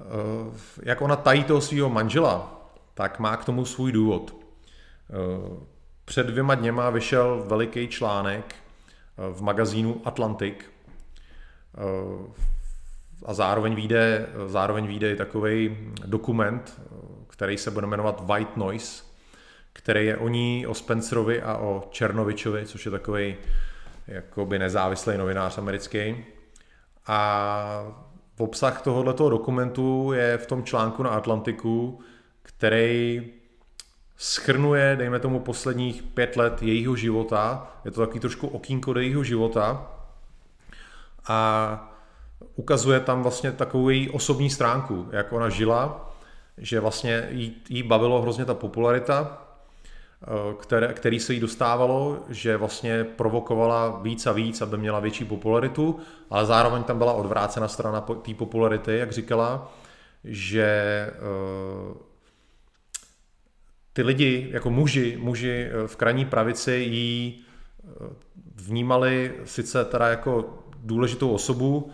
Eh, 0.00 0.58
jak 0.82 1.02
ona 1.02 1.16
tají 1.16 1.44
toho 1.44 1.60
svého 1.60 1.90
manžela, 1.90 2.66
tak 2.94 3.18
má 3.18 3.36
k 3.36 3.44
tomu 3.44 3.64
svůj 3.64 3.92
důvod. 3.92 4.36
Eh, 6.04 6.10
před 6.14 6.26
dvěma 6.26 6.54
dněma 6.54 6.90
vyšel 6.90 7.44
veliký 7.46 7.88
článek 7.88 8.54
eh, 8.54 9.34
v 9.34 9.42
magazínu 9.42 10.02
Atlantic 10.04 10.54
a 13.24 13.34
zároveň 13.34 13.74
vyjde, 13.74 14.26
zároveň 14.46 14.86
vyjde 14.86 15.12
i 15.12 15.16
takový 15.16 15.76
dokument, 16.06 16.80
který 17.28 17.58
se 17.58 17.70
bude 17.70 17.86
jmenovat 17.86 18.26
White 18.26 18.56
Noise, 18.56 19.04
který 19.72 20.06
je 20.06 20.16
o 20.16 20.28
ní, 20.28 20.66
o 20.66 20.74
Spencerovi 20.74 21.42
a 21.42 21.56
o 21.56 21.88
Černovičovi, 21.90 22.66
což 22.66 22.84
je 22.84 22.90
takový 22.90 23.36
jakoby 24.06 24.58
nezávislý 24.58 25.18
novinář 25.18 25.58
americký. 25.58 26.24
A 27.06 27.94
obsah 28.38 28.82
tohoto 28.82 29.30
dokumentu 29.30 30.12
je 30.12 30.38
v 30.38 30.46
tom 30.46 30.64
článku 30.64 31.02
na 31.02 31.10
Atlantiku, 31.10 32.00
který 32.42 33.22
schrnuje, 34.16 34.96
dejme 34.96 35.20
tomu, 35.20 35.40
posledních 35.40 36.02
pět 36.02 36.36
let 36.36 36.62
jejího 36.62 36.96
života. 36.96 37.72
Je 37.84 37.90
to 37.90 38.00
takový 38.00 38.20
trošku 38.20 38.48
okýnko 38.48 38.92
do 38.92 39.00
jejího 39.00 39.24
života. 39.24 39.90
A 41.28 41.90
ukazuje 42.56 43.00
tam 43.00 43.22
vlastně 43.22 43.52
takovou 43.52 43.88
její 43.88 44.10
osobní 44.10 44.50
stránku, 44.50 45.08
jak 45.12 45.32
ona 45.32 45.48
žila, 45.48 46.14
že 46.58 46.80
vlastně 46.80 47.28
jí, 47.30 47.56
jí 47.68 47.82
bavilo 47.82 48.22
hrozně 48.22 48.44
ta 48.44 48.54
popularita, 48.54 49.44
Eh, 50.26 50.54
které, 50.60 50.92
který 50.92 51.20
se 51.20 51.34
jí 51.34 51.40
dostávalo, 51.40 52.18
že 52.28 52.56
vlastně 52.56 53.04
provokovala 53.04 53.98
víc 54.02 54.26
a 54.26 54.32
víc, 54.32 54.60
aby 54.60 54.78
měla 54.78 55.00
větší 55.00 55.24
popularitu, 55.24 56.00
ale 56.30 56.46
zároveň 56.46 56.82
tam 56.82 56.98
byla 56.98 57.12
odvrácena 57.12 57.68
strana 57.68 58.00
té 58.00 58.34
popularity, 58.34 58.98
jak 58.98 59.12
říkala, 59.12 59.72
že 60.24 60.64
eh, 61.08 61.12
ty 63.94 64.02
lidi, 64.02 64.48
jako 64.52 64.70
muži, 64.70 65.18
muži 65.20 65.68
eh, 65.70 65.88
v 65.88 65.96
krajní 65.96 66.24
pravici 66.24 66.72
jí 66.72 67.44
vnímali 68.54 69.34
sice 69.44 69.84
teda 69.84 70.08
jako 70.08 70.58
důležitou 70.82 71.30
osobu, 71.30 71.90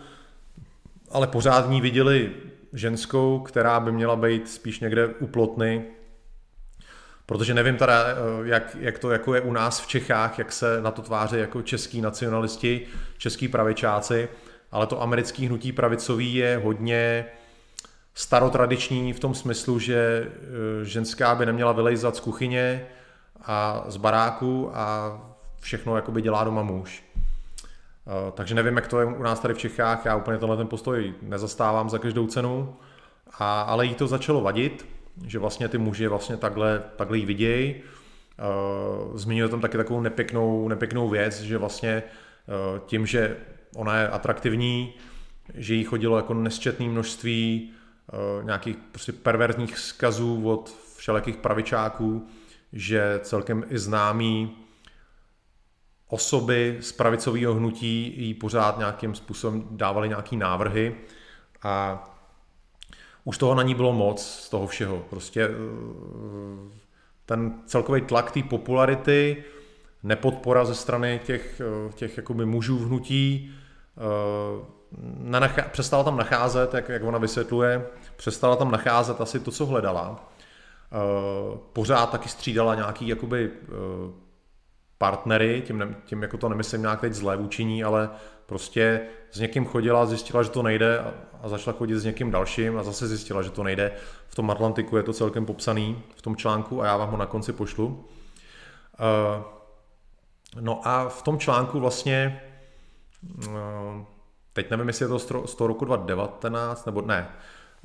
ale 1.11 1.27
pořád 1.27 1.69
ní 1.69 1.81
viděli 1.81 2.31
ženskou, 2.73 3.39
která 3.39 3.79
by 3.79 3.91
měla 3.91 4.15
být 4.15 4.49
spíš 4.49 4.79
někde 4.79 5.07
u 5.07 5.27
plotny, 5.27 5.85
Protože 7.31 7.53
nevím 7.53 7.77
teda, 7.77 8.05
eh, 8.05 8.15
jak, 8.43 8.77
jak 8.79 8.99
to 8.99 9.11
jako 9.11 9.35
je 9.35 9.41
u 9.41 9.53
nás 9.53 9.81
v 9.81 9.87
Čechách, 9.87 10.39
jak 10.39 10.51
se 10.51 10.81
na 10.81 10.91
to 10.91 11.01
tváří 11.01 11.37
jako 11.37 11.61
český 11.61 12.01
nacionalisti, 12.01 12.81
český 13.17 13.47
pravičáci, 13.47 14.29
ale 14.71 14.87
to 14.87 15.01
americký 15.01 15.47
hnutí 15.47 15.71
pravicový 15.71 16.35
je 16.35 16.61
hodně 16.63 17.25
starotradiční 18.21 19.13
v 19.13 19.19
tom 19.19 19.33
smyslu, 19.33 19.79
že 19.79 20.27
eh, 20.27 20.85
ženská 20.85 21.35
by 21.35 21.45
neměla 21.45 21.71
vylejzat 21.71 22.15
z 22.15 22.19
kuchyně 22.19 22.85
a 23.45 23.83
z 23.87 23.97
baráku 23.97 24.71
a 24.73 25.17
všechno 25.59 25.95
jakoby 25.95 26.21
dělá 26.21 26.43
doma 26.43 26.61
muž. 26.61 27.03
Eh, 27.15 28.31
takže 28.31 28.55
nevím, 28.55 28.75
jak 28.75 28.87
to 28.87 28.99
je 28.99 29.05
u 29.05 29.23
nás 29.23 29.39
tady 29.39 29.53
v 29.53 29.57
Čechách, 29.57 30.05
já 30.05 30.15
úplně 30.15 30.37
tenhle 30.37 30.57
ten 30.57 30.67
postoj 30.67 31.13
nezastávám 31.21 31.89
za 31.89 31.97
každou 31.97 32.27
cenu, 32.27 32.75
a, 33.39 33.61
ale 33.61 33.85
jí 33.85 33.95
to 33.95 34.07
začalo 34.07 34.41
vadit 34.41 34.85
že 35.25 35.39
vlastně 35.39 35.67
ty 35.67 35.77
muži 35.77 36.07
vlastně 36.07 36.37
takhle, 36.37 36.83
takhle 36.95 37.17
ji 37.17 37.25
vidějí. 37.25 37.75
Uh, 37.75 39.17
zmiňuje 39.17 39.49
tam 39.49 39.61
taky 39.61 39.77
takovou 39.77 40.01
nepěknou, 40.01 40.67
nepěknou 40.67 41.09
věc, 41.09 41.41
že 41.41 41.57
vlastně 41.57 42.03
tím, 42.85 43.05
že 43.05 43.37
ona 43.75 43.97
je 43.97 44.07
atraktivní, 44.07 44.93
že 45.53 45.73
jí 45.73 45.83
chodilo 45.83 46.17
jako 46.17 46.33
nesčetné 46.33 46.85
množství 46.85 47.71
nějakých 48.43 48.77
prostě 48.91 49.11
perverzních 49.11 49.77
skazů 49.77 50.49
od 50.49 50.75
všelijakých 50.95 51.37
pravičáků, 51.37 52.27
že 52.73 53.19
celkem 53.23 53.65
i 53.69 53.79
známí 53.79 54.57
osoby 56.07 56.77
z 56.81 56.91
pravicového 56.91 57.53
hnutí 57.53 58.13
jí 58.17 58.33
pořád 58.33 58.77
nějakým 58.77 59.15
způsobem 59.15 59.67
dávali 59.71 60.09
nějaký 60.09 60.37
návrhy 60.37 60.95
a 61.63 62.03
už 63.23 63.37
toho 63.37 63.55
na 63.55 63.63
ní 63.63 63.75
bylo 63.75 63.93
moc 63.93 64.25
z 64.25 64.49
toho 64.49 64.67
všeho. 64.67 65.05
Prostě 65.09 65.43
eh, 65.43 65.51
ten 67.25 67.53
celkový 67.65 68.01
tlak 68.01 68.31
té 68.31 68.43
popularity, 68.43 69.43
nepodpora 70.03 70.65
ze 70.65 70.75
strany 70.75 71.19
těch, 71.23 71.61
eh, 71.61 71.93
těch 71.93 72.17
jakoby 72.17 72.45
mužů 72.45 72.77
v 72.77 72.87
hnutí, 72.87 73.51
eh, 73.97 74.80
nenachá, 75.17 75.61
přestala 75.61 76.03
tam 76.03 76.17
nacházet, 76.17 76.73
jak, 76.73 76.89
jak 76.89 77.03
ona 77.03 77.17
vysvětluje, 77.17 77.85
přestala 78.15 78.55
tam 78.55 78.71
nacházet 78.71 79.21
asi 79.21 79.39
to, 79.39 79.51
co 79.51 79.65
hledala. 79.65 80.31
Pořád 81.73 82.11
taky 82.11 82.29
střídala 82.29 82.75
nějaký 82.75 83.07
jakoby 83.07 83.51
partnery, 84.97 85.63
tím, 85.65 85.77
ne, 85.77 85.95
tím 86.05 86.21
jako 86.21 86.37
to 86.37 86.49
nemyslím 86.49 86.81
nějak 86.81 87.01
teď 87.01 87.13
zlé 87.13 87.37
vůči 87.37 87.83
ale 87.83 88.09
prostě 88.45 89.01
s 89.31 89.39
někým 89.39 89.65
chodila, 89.65 90.05
zjistila, 90.05 90.43
že 90.43 90.49
to 90.49 90.63
nejde 90.63 90.99
a, 90.99 91.13
a 91.41 91.49
začala 91.49 91.77
chodit 91.77 91.99
s 91.99 92.05
někým 92.05 92.31
dalším 92.31 92.77
a 92.77 92.83
zase 92.83 93.07
zjistila, 93.07 93.41
že 93.41 93.49
to 93.49 93.63
nejde. 93.63 93.91
V 94.27 94.35
tom 94.35 94.51
Atlantiku 94.51 94.97
je 94.97 95.03
to 95.03 95.13
celkem 95.13 95.45
popsaný 95.45 96.03
v 96.15 96.21
tom 96.21 96.35
článku 96.35 96.81
a 96.81 96.85
já 96.85 96.97
vám 96.97 97.11
ho 97.11 97.17
na 97.17 97.25
konci 97.25 97.53
pošlu. 97.53 97.87
Uh, 97.87 99.43
no 100.59 100.87
a 100.87 101.09
v 101.09 101.21
tom 101.21 101.39
článku 101.39 101.79
vlastně, 101.79 102.41
uh, 103.47 103.53
teď 104.53 104.69
nevím, 104.69 104.87
jestli 104.87 105.05
je 105.05 105.09
to 105.09 105.19
z 105.47 105.55
toho 105.55 105.67
roku 105.67 105.85
2019, 105.85 106.85
nebo 106.85 107.01
ne, 107.01 107.29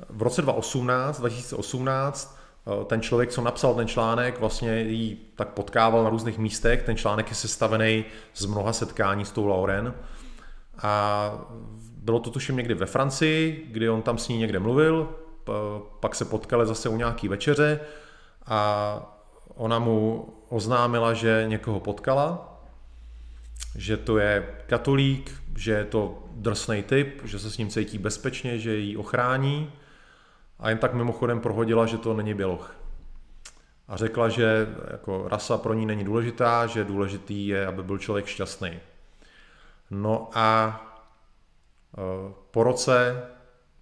v 0.09 0.21
roce 0.21 0.41
2018, 0.41 1.19
2018 1.19 2.37
Eh, 2.67 2.85
ten 2.85 3.01
člověk, 3.01 3.29
co 3.29 3.41
napsal 3.41 3.75
ten 3.75 3.87
článek, 3.87 4.39
vlastně 4.39 4.81
ji 4.81 5.31
tak 5.35 5.47
potkával 5.47 6.03
na 6.03 6.09
různých 6.09 6.37
místech. 6.37 6.83
Ten 6.83 6.97
článek 6.97 7.29
je 7.29 7.35
sestavený 7.35 8.05
z 8.33 8.45
mnoha 8.45 8.73
setkání 8.73 9.25
s 9.25 9.31
tou 9.31 9.45
Lauren. 9.45 9.93
A 10.81 11.31
bylo 11.97 12.19
to 12.19 12.29
tuším 12.29 12.57
někdy 12.57 12.73
ve 12.73 12.85
Francii, 12.85 13.67
kdy 13.71 13.89
on 13.89 14.01
tam 14.01 14.17
s 14.17 14.27
ní 14.27 14.37
někde 14.37 14.59
mluvil, 14.59 15.09
pak 15.99 16.15
se 16.15 16.25
potkali 16.25 16.65
zase 16.65 16.89
u 16.89 16.97
nějaký 16.97 17.27
večeře 17.27 17.79
a 18.45 18.99
ona 19.55 19.79
mu 19.79 20.33
oznámila, 20.49 21.13
že 21.13 21.45
někoho 21.47 21.79
potkala, 21.79 22.59
že 23.75 23.97
to 23.97 24.17
je 24.17 24.55
katolík, 24.67 25.41
že 25.57 25.71
je 25.71 25.85
to 25.85 26.23
drsný 26.31 26.83
typ, 26.83 27.21
že 27.25 27.39
se 27.39 27.51
s 27.51 27.57
ním 27.57 27.69
cítí 27.69 27.97
bezpečně, 27.97 28.59
že 28.59 28.75
ji 28.75 28.97
ochrání 28.97 29.73
a 30.59 30.69
jen 30.69 30.77
tak 30.77 30.93
mimochodem 30.93 31.39
prohodila, 31.39 31.85
že 31.85 31.97
to 31.97 32.13
není 32.13 32.33
běloch. 32.33 32.75
A 33.87 33.97
řekla, 33.97 34.29
že 34.29 34.67
jako 34.91 35.27
rasa 35.27 35.57
pro 35.57 35.73
ní 35.73 35.85
není 35.85 36.03
důležitá, 36.03 36.67
že 36.67 36.83
důležitý 36.83 37.47
je, 37.47 37.67
aby 37.67 37.83
byl 37.83 37.97
člověk 37.97 38.25
šťastný. 38.25 38.79
No 39.91 40.29
a 40.33 40.79
e, 41.97 42.33
po 42.51 42.63
roce 42.63 43.23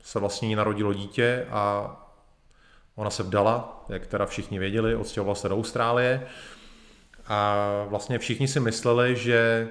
se 0.01 0.19
vlastně 0.19 0.55
narodilo 0.55 0.93
dítě 0.93 1.47
a 1.49 1.95
ona 2.95 3.09
se 3.09 3.23
vdala, 3.23 3.85
jak 3.89 4.07
teda 4.07 4.25
všichni 4.25 4.59
věděli, 4.59 4.95
odstěhovala 4.95 5.35
se 5.35 5.49
do 5.49 5.55
Austrálie 5.55 6.27
a 7.27 7.57
vlastně 7.89 8.19
všichni 8.19 8.47
si 8.47 8.59
mysleli, 8.59 9.15
že 9.15 9.69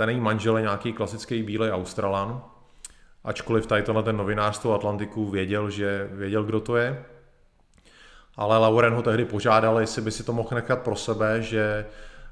ten 0.00 0.10
její 0.10 0.20
manžel 0.20 0.56
je 0.56 0.62
nějaký 0.62 0.92
klasický 0.92 1.42
bílej 1.42 1.72
Australan, 1.72 2.42
ačkoliv 3.24 3.66
tady 3.66 3.82
tenhle 3.82 4.02
ten 4.02 4.16
novinář 4.16 4.56
z 4.56 4.58
toho 4.58 4.74
Atlantiku 4.74 5.30
věděl, 5.30 5.70
že 5.70 6.08
věděl, 6.12 6.44
kdo 6.44 6.60
to 6.60 6.76
je. 6.76 7.04
Ale 8.36 8.58
Lauren 8.58 8.94
ho 8.94 9.02
tehdy 9.02 9.24
požádal, 9.24 9.80
jestli 9.80 10.02
by 10.02 10.10
si 10.10 10.24
to 10.24 10.32
mohl 10.32 10.48
nechat 10.54 10.82
pro 10.82 10.96
sebe, 10.96 11.42
že 11.42 11.86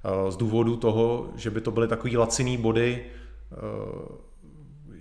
eh, 0.04 0.30
z 0.30 0.36
důvodu 0.36 0.76
toho, 0.76 1.28
že 1.36 1.50
by 1.50 1.60
to 1.60 1.70
byly 1.70 1.88
takový 1.88 2.16
laciný 2.16 2.56
body, 2.56 3.04
eh, 3.52 3.56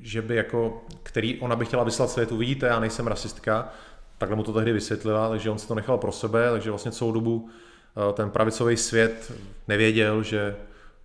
že 0.01 0.21
by 0.21 0.35
jako, 0.35 0.85
který 1.03 1.39
ona 1.39 1.55
by 1.55 1.65
chtěla 1.65 1.83
vyslat 1.83 2.09
světu, 2.09 2.37
vidíte, 2.37 2.67
já 2.67 2.79
nejsem 2.79 3.07
rasistka, 3.07 3.69
takhle 4.17 4.37
mu 4.37 4.43
to 4.43 4.53
tehdy 4.53 4.73
vysvětlila, 4.73 5.29
takže 5.29 5.49
on 5.49 5.59
si 5.59 5.67
to 5.67 5.75
nechal 5.75 5.97
pro 5.97 6.11
sebe, 6.11 6.51
takže 6.51 6.69
vlastně 6.69 6.91
celou 6.91 7.11
dobu 7.11 7.49
eh, 7.49 8.13
ten 8.13 8.29
pravicový 8.29 8.77
svět 8.77 9.31
nevěděl, 9.67 10.23
že 10.23 10.55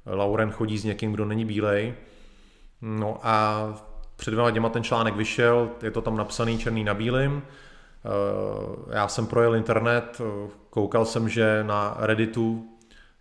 Lauren 0.07 0.51
chodí 0.51 0.79
s 0.79 0.85
někým, 0.85 1.13
kdo 1.13 1.25
není 1.25 1.45
bílej. 1.45 1.95
No 2.83 3.19
a 3.23 3.67
před 4.17 4.31
dvěma 4.31 4.51
dněma 4.51 4.69
ten 4.69 4.85
článek 4.85 5.17
vyšel, 5.17 5.71
je 5.83 5.91
to 5.91 6.03
tam 6.03 6.17
napsaný 6.17 6.59
černý 6.59 6.85
na 6.85 6.95
bílým, 6.95 7.43
Já 8.91 9.09
jsem 9.09 9.27
projel 9.27 9.57
internet, 9.57 10.21
koukal 10.71 11.05
jsem, 11.05 11.29
že 11.29 11.65
na 11.67 11.97
Redditu, 11.99 12.69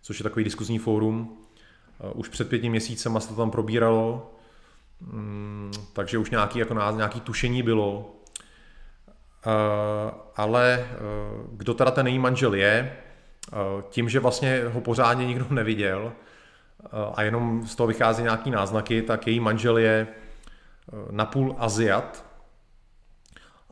což 0.02 0.18
je 0.18 0.22
takový 0.22 0.44
diskuzní 0.44 0.78
fórum, 0.78 1.38
už 2.14 2.28
před 2.28 2.48
pěti 2.48 2.70
měsícema 2.70 3.20
se 3.20 3.28
to 3.28 3.34
tam 3.34 3.50
probíralo, 3.50 4.34
mm, 5.00 5.72
takže 5.92 6.18
už 6.18 6.30
nějaký, 6.30 6.58
jako 6.58 6.74
nějaký 6.74 7.20
tušení 7.20 7.62
bylo. 7.62 8.14
Ale 10.36 10.86
kdo 11.52 11.74
teda 11.74 11.90
ten 11.90 12.06
její 12.06 12.18
manžel 12.18 12.54
je, 12.54 12.96
tím, 13.88 14.08
že 14.08 14.20
vlastně 14.20 14.62
ho 14.72 14.80
pořádně 14.80 15.26
nikdo 15.26 15.46
neviděl 15.50 16.12
a 17.14 17.22
jenom 17.22 17.66
z 17.66 17.76
toho 17.76 17.86
vychází 17.86 18.22
nějaký 18.22 18.50
náznaky, 18.50 19.02
tak 19.02 19.26
její 19.26 19.40
manžel 19.40 19.78
je 19.78 20.06
napůl 21.10 21.56
Aziat 21.58 22.24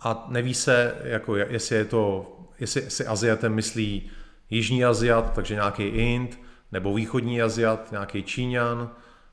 a 0.01 0.27
neví 0.29 0.55
se, 0.55 0.94
jako 1.05 1.37
jestli 1.37 1.77
je 1.77 1.85
to, 1.85 2.33
jestli 2.59 2.90
si 2.90 3.07
Aziatem 3.07 3.55
myslí 3.55 4.11
Jižní 4.51 4.85
Aziat, 4.85 5.33
takže 5.33 5.55
nějaký 5.55 5.83
Ind, 5.83 6.40
nebo 6.73 6.94
Východní 6.94 7.42
Aziat, 7.42 7.90
nějaký 7.90 8.23
Číňan, 8.23 8.90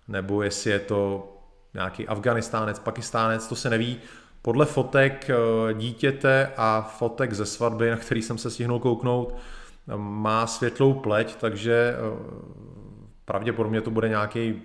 nebo 0.07 0.41
jestli 0.43 0.71
je 0.71 0.79
to 0.79 1.33
nějaký 1.73 2.07
Afganistánec, 2.07 2.79
Pakistánec, 2.79 3.47
to 3.47 3.55
se 3.55 3.69
neví. 3.69 3.97
Podle 4.41 4.65
fotek 4.65 5.29
eh, 5.29 5.73
dítěte 5.73 6.51
a 6.57 6.81
fotek 6.81 7.33
ze 7.33 7.45
svatby, 7.45 7.89
na 7.89 7.97
který 7.97 8.21
jsem 8.21 8.37
se 8.37 8.49
stihnul 8.49 8.79
kouknout, 8.79 9.35
má 9.95 10.47
světlou 10.47 10.93
pleť, 10.93 11.35
takže 11.35 11.95
eh, 11.95 12.76
pravděpodobně 13.27 13.81
to 13.81 13.91
bude 13.91 14.09
nějaký 14.09 14.61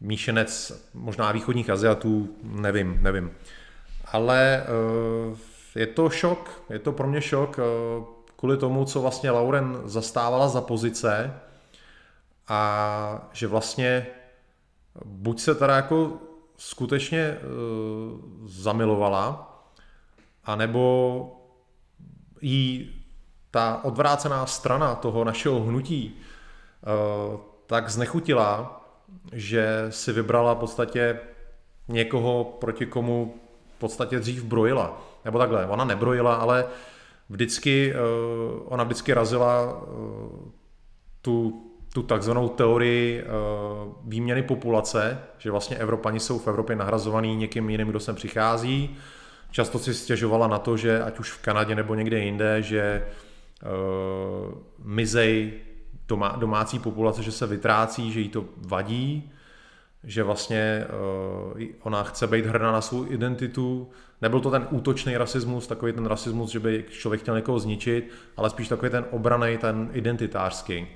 míšenec 0.00 0.72
možná 0.94 1.32
východních 1.32 1.70
Aziatů, 1.70 2.36
nevím, 2.42 2.98
nevím. 3.02 3.30
Ale 4.12 4.62
eh, 4.62 5.80
je 5.80 5.86
to 5.86 6.10
šok, 6.10 6.62
je 6.70 6.78
to 6.78 6.92
pro 6.92 7.06
mě 7.06 7.20
šok 7.20 7.58
eh, 7.58 7.62
kvůli 8.36 8.56
tomu, 8.56 8.84
co 8.84 9.00
vlastně 9.00 9.30
Lauren 9.30 9.80
zastávala 9.84 10.48
za 10.48 10.60
pozice 10.60 11.34
a 12.48 13.28
že 13.32 13.46
vlastně 13.46 14.06
buď 15.04 15.40
se 15.40 15.54
teda 15.54 15.76
jako 15.76 16.18
skutečně 16.56 17.38
zamilovala, 18.46 19.54
anebo 20.44 21.22
jí 22.40 22.94
ta 23.50 23.80
odvrácená 23.84 24.46
strana 24.46 24.94
toho 24.94 25.24
našeho 25.24 25.60
hnutí 25.60 26.16
eh, 26.20 26.27
tak 27.66 27.90
znechutila, 27.90 28.80
že 29.32 29.86
si 29.90 30.12
vybrala 30.12 30.54
v 30.54 30.58
podstatě 30.58 31.18
někoho, 31.88 32.44
proti 32.44 32.86
komu 32.86 33.34
v 33.76 33.78
podstatě 33.78 34.18
dřív 34.18 34.44
brojila. 34.44 35.02
Nebo 35.24 35.38
takhle, 35.38 35.66
ona 35.66 35.84
nebrojila, 35.84 36.34
ale 36.34 36.64
vždycky, 37.28 37.92
eh, 37.94 37.98
ona 38.64 38.84
vždycky 38.84 39.14
razila 39.14 39.82
eh, 39.82 40.50
tu, 41.22 41.64
tu 41.92 42.02
takzvanou 42.02 42.48
teorii 42.48 43.24
výměny 44.04 44.42
populace, 44.42 45.18
že 45.38 45.50
vlastně 45.50 45.76
Evropani 45.76 46.20
jsou 46.20 46.38
v 46.38 46.48
Evropě 46.48 46.76
nahrazovaný 46.76 47.36
někým 47.36 47.70
jiným, 47.70 47.88
kdo 47.88 48.00
sem 48.00 48.14
přichází. 48.14 48.96
Často 49.50 49.78
si 49.78 49.94
stěžovala 49.94 50.48
na 50.48 50.58
to, 50.58 50.76
že 50.76 51.02
ať 51.02 51.18
už 51.18 51.32
v 51.32 51.42
Kanadě 51.42 51.74
nebo 51.74 51.94
někde 51.94 52.18
jinde, 52.18 52.62
že 52.62 53.06
mizej 54.78 55.52
domá, 56.08 56.28
domácí 56.28 56.78
populace, 56.78 57.22
že 57.22 57.32
se 57.32 57.46
vytrácí, 57.46 58.12
že 58.12 58.20
jí 58.20 58.28
to 58.28 58.44
vadí, 58.56 59.32
že 60.04 60.22
vlastně 60.22 60.86
uh, 61.54 61.62
ona 61.80 62.02
chce 62.02 62.26
být 62.26 62.46
hrdá 62.46 62.72
na 62.72 62.80
svou 62.80 63.12
identitu. 63.12 63.90
Nebyl 64.22 64.40
to 64.40 64.50
ten 64.50 64.66
útočný 64.70 65.16
rasismus, 65.16 65.66
takový 65.66 65.92
ten 65.92 66.06
rasismus, 66.06 66.50
že 66.50 66.60
by 66.60 66.84
člověk 66.90 67.20
chtěl 67.20 67.36
někoho 67.36 67.58
zničit, 67.58 68.10
ale 68.36 68.50
spíš 68.50 68.68
takový 68.68 68.90
ten 68.90 69.04
obraný, 69.10 69.58
ten 69.58 69.90
identitářský. 69.92 70.86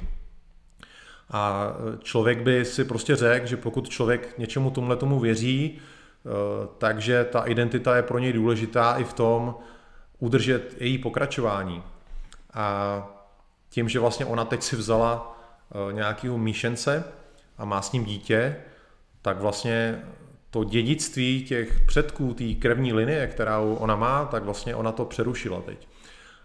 A 1.30 1.72
eh, 1.72 1.98
člověk 2.02 2.42
by 2.42 2.64
si 2.64 2.84
prostě 2.84 3.16
řekl, 3.16 3.46
že 3.46 3.56
pokud 3.56 3.88
člověk 3.88 4.38
něčemu 4.38 4.70
tomhle 4.70 4.96
tomu 4.96 5.20
věří, 5.20 5.78
takže 6.78 7.24
ta 7.24 7.42
identita 7.42 7.96
je 7.96 8.02
pro 8.02 8.18
něj 8.18 8.32
důležitá 8.32 8.94
i 8.94 9.04
v 9.04 9.12
tom 9.12 9.54
udržet 10.18 10.76
její 10.80 10.98
pokračování. 10.98 11.82
A 12.54 13.11
tím, 13.72 13.88
že 13.88 14.00
vlastně 14.00 14.26
ona 14.26 14.44
teď 14.44 14.62
si 14.62 14.76
vzala 14.76 15.38
eh, 15.70 15.92
nějakého 15.92 16.38
míšence 16.38 17.04
a 17.58 17.64
má 17.64 17.82
s 17.82 17.92
ním 17.92 18.04
dítě, 18.04 18.56
tak 19.22 19.40
vlastně 19.40 20.02
to 20.50 20.64
dědictví 20.64 21.44
těch 21.44 21.80
předků, 21.86 22.34
té 22.34 22.54
krevní 22.54 22.92
linie, 22.92 23.26
kterou 23.26 23.74
ona 23.74 23.96
má, 23.96 24.24
tak 24.24 24.44
vlastně 24.44 24.74
ona 24.74 24.92
to 24.92 25.04
přerušila 25.04 25.60
teď. 25.60 25.88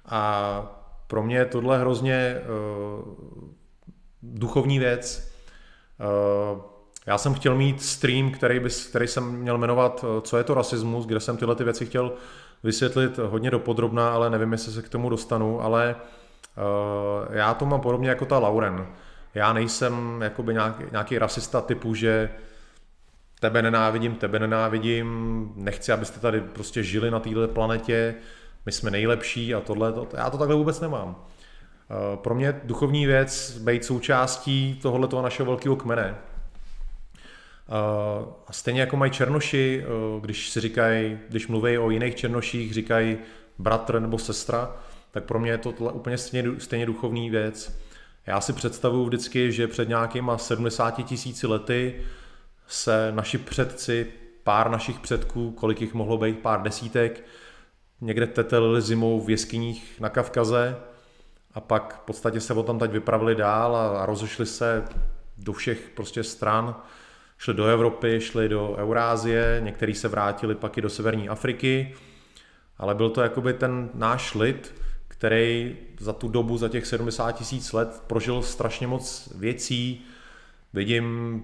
A 0.06 0.62
pro 1.08 1.24
mě 1.24 1.38
je 1.38 1.46
tohle 1.46 1.80
hrozně 1.80 2.36
uh, 2.36 3.14
duchovní 4.22 4.80
věc. 4.80 5.32
Uh, 6.54 6.62
já 7.06 7.18
jsem 7.18 7.34
chtěl 7.34 7.56
mít 7.56 7.84
stream, 7.84 8.32
který, 8.32 8.60
by, 8.60 8.70
který 8.90 9.08
jsem 9.08 9.32
měl 9.32 9.58
jmenovat 9.58 10.06
Co 10.22 10.38
je 10.38 10.44
to 10.44 10.54
rasismus, 10.54 11.06
kde 11.06 11.20
jsem 11.20 11.38
tyhle 11.38 11.56
ty 11.56 11.64
věci 11.64 11.86
chtěl 11.86 12.14
vysvětlit 12.64 13.18
hodně 13.18 13.52
dopodrobná, 13.52 14.10
ale 14.10 14.30
nevím, 14.30 14.52
jestli 14.52 14.72
se 14.72 14.82
k 14.82 14.90
tomu 14.90 15.10
dostanu, 15.10 15.62
ale 15.62 15.96
uh, 15.96 16.02
já 17.32 17.54
to 17.54 17.66
mám 17.66 17.82
podobně 17.82 18.10
jako 18.10 18.26
ta 18.26 18.40
Lauren. 18.40 18.88
Já 19.34 19.54
nejsem 19.54 20.20
jakoby 20.24 20.54
nějaký, 20.54 20.84
nějaký 20.92 21.18
rasista 21.18 21.62
typu, 21.62 21.96
že 21.96 22.30
tebe 23.40 23.62
nenávidím, 23.62 24.16
tebe 24.16 24.40
nenávidím, 24.40 25.52
nechci, 25.56 25.92
abyste 25.92 26.20
tady 26.20 26.42
prostě 26.42 26.84
žili 26.84 27.12
na 27.12 27.20
této 27.20 27.48
planetě, 27.48 28.16
my 28.66 28.72
jsme 28.72 28.92
nejlepší 28.92 29.56
a 29.56 29.62
tohle, 29.62 29.94
to, 29.94 30.08
já 30.14 30.30
to 30.30 30.38
takhle 30.38 30.56
vůbec 30.56 30.80
nemám. 30.80 31.10
Uh, 31.10 32.16
pro 32.16 32.36
mě 32.36 32.62
duchovní 32.64 33.06
věc 33.06 33.58
být 33.58 33.86
součástí 33.86 34.80
tohoto 34.82 35.22
našeho 35.22 35.46
velkého 35.46 35.76
kmene, 35.76 36.16
a 38.48 38.54
stejně 38.54 38.82
jako 38.82 38.98
mají 38.98 39.12
černoši, 39.12 39.84
eh, 39.84 40.22
když 40.22 40.50
si 40.50 40.60
říkají, 40.60 41.18
když 41.30 41.48
mluví 41.48 41.78
o 41.78 41.90
jiných 41.90 42.16
černoších, 42.16 42.74
říkají 42.74 43.18
bratr 43.58 44.00
nebo 44.00 44.18
sestra, 44.18 44.76
tak 45.12 45.24
pro 45.24 45.40
mě 45.40 45.52
je 45.52 45.58
to 45.58 45.70
úplně 45.70 46.18
stejně, 46.18 46.60
stejně 46.60 46.86
duchovní 46.86 47.30
věc. 47.30 47.80
Já 48.26 48.42
si 48.42 48.54
představuju 48.54 49.06
vždycky, 49.06 49.52
že 49.52 49.68
před 49.68 49.90
nějakýma 49.90 50.38
70 50.38 50.92
tisíci 50.92 51.48
lety 51.48 52.02
se 52.68 53.12
naši 53.16 53.38
předci, 53.38 54.08
pár 54.44 54.72
našich 54.72 55.00
předků, 55.00 55.52
kolik 55.52 55.82
jich 55.82 55.94
mohlo 55.94 56.18
být, 56.18 56.40
pár 56.40 56.62
desítek, 56.62 57.24
někde 58.02 58.28
tetelili 58.28 58.82
zimou 58.82 59.22
v 59.22 59.30
jeskyních 59.30 60.00
na 60.00 60.10
Kavkaze 60.10 60.78
a 61.54 61.60
pak 61.60 62.02
v 62.02 62.06
podstatě 62.06 62.40
se 62.40 62.64
tam 62.64 62.80
teď 62.80 62.92
vypravili 62.92 63.36
dál 63.36 63.76
a 63.76 64.06
rozešli 64.06 64.46
se 64.46 64.86
do 65.38 65.54
všech 65.54 65.92
prostě 65.96 66.24
stran 66.24 66.76
šli 67.38 67.54
do 67.54 67.66
Evropy, 67.66 68.22
šli 68.22 68.50
do 68.50 68.76
Eurázie, 68.78 69.62
někteří 69.64 69.94
se 69.94 70.08
vrátili 70.08 70.56
pak 70.56 70.78
i 70.78 70.82
do 70.82 70.90
severní 70.90 71.30
Afriky, 71.30 71.96
ale 72.78 72.96
byl 72.96 73.10
to 73.10 73.22
jakoby 73.22 73.54
ten 73.54 73.90
náš 73.94 74.36
lid, 74.36 74.74
který 75.18 75.76
za 76.00 76.14
tu 76.14 76.28
dobu, 76.28 76.58
za 76.58 76.70
těch 76.70 76.86
70 76.86 77.32
tisíc 77.32 77.74
let 77.74 78.04
prožil 78.08 78.42
strašně 78.42 78.88
moc 78.88 79.32
věcí. 79.36 80.06
Vidím 80.74 81.44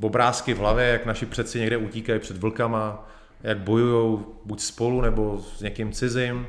obrázky 0.00 0.54
v 0.54 0.58
hlavě, 0.58 0.84
jak 0.86 1.06
naši 1.06 1.26
předci 1.26 1.58
někde 1.58 1.76
utíkají 1.76 2.20
před 2.20 2.36
vlkama, 2.36 3.10
jak 3.42 3.58
bojují 3.58 4.18
buď 4.44 4.60
spolu 4.60 5.00
nebo 5.00 5.38
s 5.56 5.60
někým 5.60 5.92
cizím. 5.92 6.46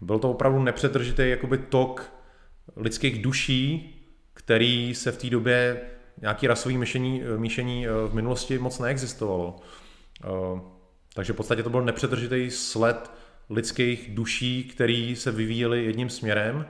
Byl 0.00 0.18
to 0.18 0.30
opravdu 0.30 0.62
nepřetržitý 0.62 1.22
jakoby 1.30 1.58
tok 1.58 2.12
lidských 2.76 3.22
duší, 3.22 3.90
který 4.34 4.94
se 4.94 5.12
v 5.12 5.18
té 5.18 5.30
době 5.30 5.80
nějaký 6.20 6.46
rasový 6.46 6.78
myšení, 6.78 7.22
myšení 7.36 7.86
eh, 7.86 7.90
v 8.08 8.14
minulosti 8.14 8.58
moc 8.58 8.78
neexistovalo. 8.78 9.56
Eh, 10.24 10.60
takže 11.14 11.32
v 11.32 11.36
podstatě 11.36 11.62
to 11.62 11.70
byl 11.70 11.82
nepřetržitý 11.82 12.50
sled 12.50 13.10
lidských 13.50 14.10
duší, 14.14 14.64
který 14.64 15.16
se 15.16 15.32
vyvíjely 15.32 15.84
jedním 15.84 16.10
směrem 16.10 16.66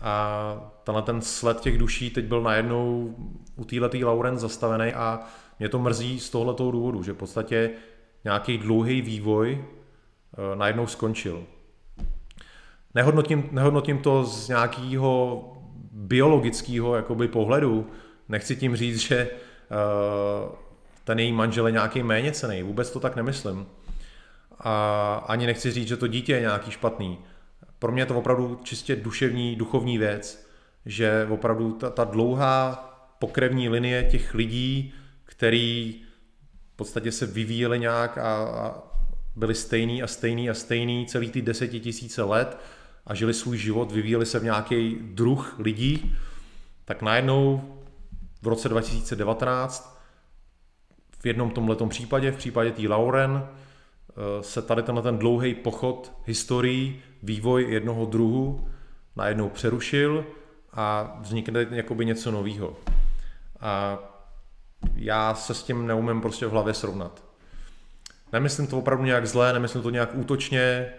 a 0.00 0.72
tenhle 0.84 1.02
ten 1.02 1.22
sled 1.22 1.60
těch 1.60 1.78
duší 1.78 2.10
teď 2.10 2.24
byl 2.24 2.42
najednou 2.42 3.14
u 3.56 3.64
této 3.64 4.06
Lauren 4.06 4.38
zastavený 4.38 4.92
a 4.92 5.20
mě 5.58 5.68
to 5.68 5.78
mrzí 5.78 6.20
z 6.20 6.30
tohoto 6.30 6.70
důvodu, 6.70 7.02
že 7.02 7.12
v 7.12 7.16
podstatě 7.16 7.70
nějaký 8.24 8.58
dlouhý 8.58 9.02
vývoj 9.02 9.64
eh, 9.64 10.56
najednou 10.56 10.86
skončil. 10.86 11.44
Nehodnotím, 12.94 13.48
nehodnotím 13.50 13.98
to 13.98 14.24
z 14.24 14.48
nějakého 14.48 15.42
biologického 15.92 16.96
jakoby 16.96 17.28
pohledu, 17.28 17.86
Nechci 18.32 18.56
tím 18.56 18.76
říct, 18.76 18.98
že 18.98 19.28
uh, 19.30 20.54
ten 21.04 21.18
její 21.18 21.32
manžel 21.32 21.66
je 21.66 21.72
nějaký 21.72 22.02
méně 22.02 22.32
cený. 22.32 22.62
Vůbec 22.62 22.90
to 22.90 23.00
tak 23.00 23.16
nemyslím. 23.16 23.66
A 24.62 25.14
ani 25.28 25.46
nechci 25.46 25.70
říct, 25.70 25.88
že 25.88 25.96
to 25.96 26.06
dítě 26.06 26.32
je 26.32 26.40
nějaký 26.40 26.70
špatný. 26.70 27.18
Pro 27.78 27.92
mě 27.92 28.02
je 28.02 28.06
to 28.06 28.18
opravdu 28.18 28.60
čistě 28.62 28.96
duševní, 28.96 29.56
duchovní 29.56 29.98
věc, 29.98 30.46
že 30.86 31.26
opravdu 31.30 31.72
ta, 31.72 31.90
ta 31.90 32.04
dlouhá 32.04 32.88
pokrevní 33.18 33.68
linie 33.68 34.02
těch 34.02 34.34
lidí, 34.34 34.94
který 35.24 35.94
v 36.72 36.76
podstatě 36.76 37.12
se 37.12 37.26
vyvíjeli 37.26 37.78
nějak 37.78 38.18
a, 38.18 38.36
a 38.36 38.74
byli 39.36 39.54
stejný 39.54 40.02
a 40.02 40.06
stejný 40.06 40.50
a 40.50 40.54
stejný 40.54 41.06
celý 41.06 41.30
ty 41.30 41.42
desetitisíce 41.42 42.22
let 42.22 42.58
a 43.06 43.14
žili 43.14 43.34
svůj 43.34 43.58
život, 43.58 43.92
vyvíjeli 43.92 44.26
se 44.26 44.38
v 44.38 44.44
nějaký 44.44 44.98
druh 45.00 45.54
lidí, 45.58 46.16
tak 46.84 47.02
najednou 47.02 47.62
v 48.42 48.46
roce 48.46 48.68
2019 48.68 50.02
v 51.18 51.26
jednom 51.26 51.50
tomhletom 51.50 51.88
případě, 51.88 52.30
v 52.30 52.36
případě 52.36 52.72
té 52.72 52.88
Lauren, 52.88 53.48
se 54.40 54.62
tady 54.62 54.82
tenhle 54.82 55.02
ten 55.02 55.18
dlouhý 55.18 55.54
pochod 55.54 56.12
historií, 56.24 57.02
vývoj 57.22 57.66
jednoho 57.68 58.06
druhu 58.06 58.68
najednou 59.16 59.48
přerušil 59.48 60.26
a 60.72 61.16
vznikne 61.20 61.66
jakoby 61.70 62.06
něco 62.06 62.30
nového. 62.30 62.76
A 63.60 63.98
já 64.94 65.34
se 65.34 65.54
s 65.54 65.62
tím 65.62 65.86
neumím 65.86 66.20
prostě 66.20 66.46
v 66.46 66.50
hlavě 66.50 66.74
srovnat. 66.74 67.24
Nemyslím 68.32 68.66
to 68.66 68.78
opravdu 68.78 69.04
nějak 69.04 69.26
zlé, 69.26 69.52
nemyslím 69.52 69.82
to 69.82 69.90
nějak 69.90 70.14
útočně, 70.14 70.60
eh, 70.60 70.92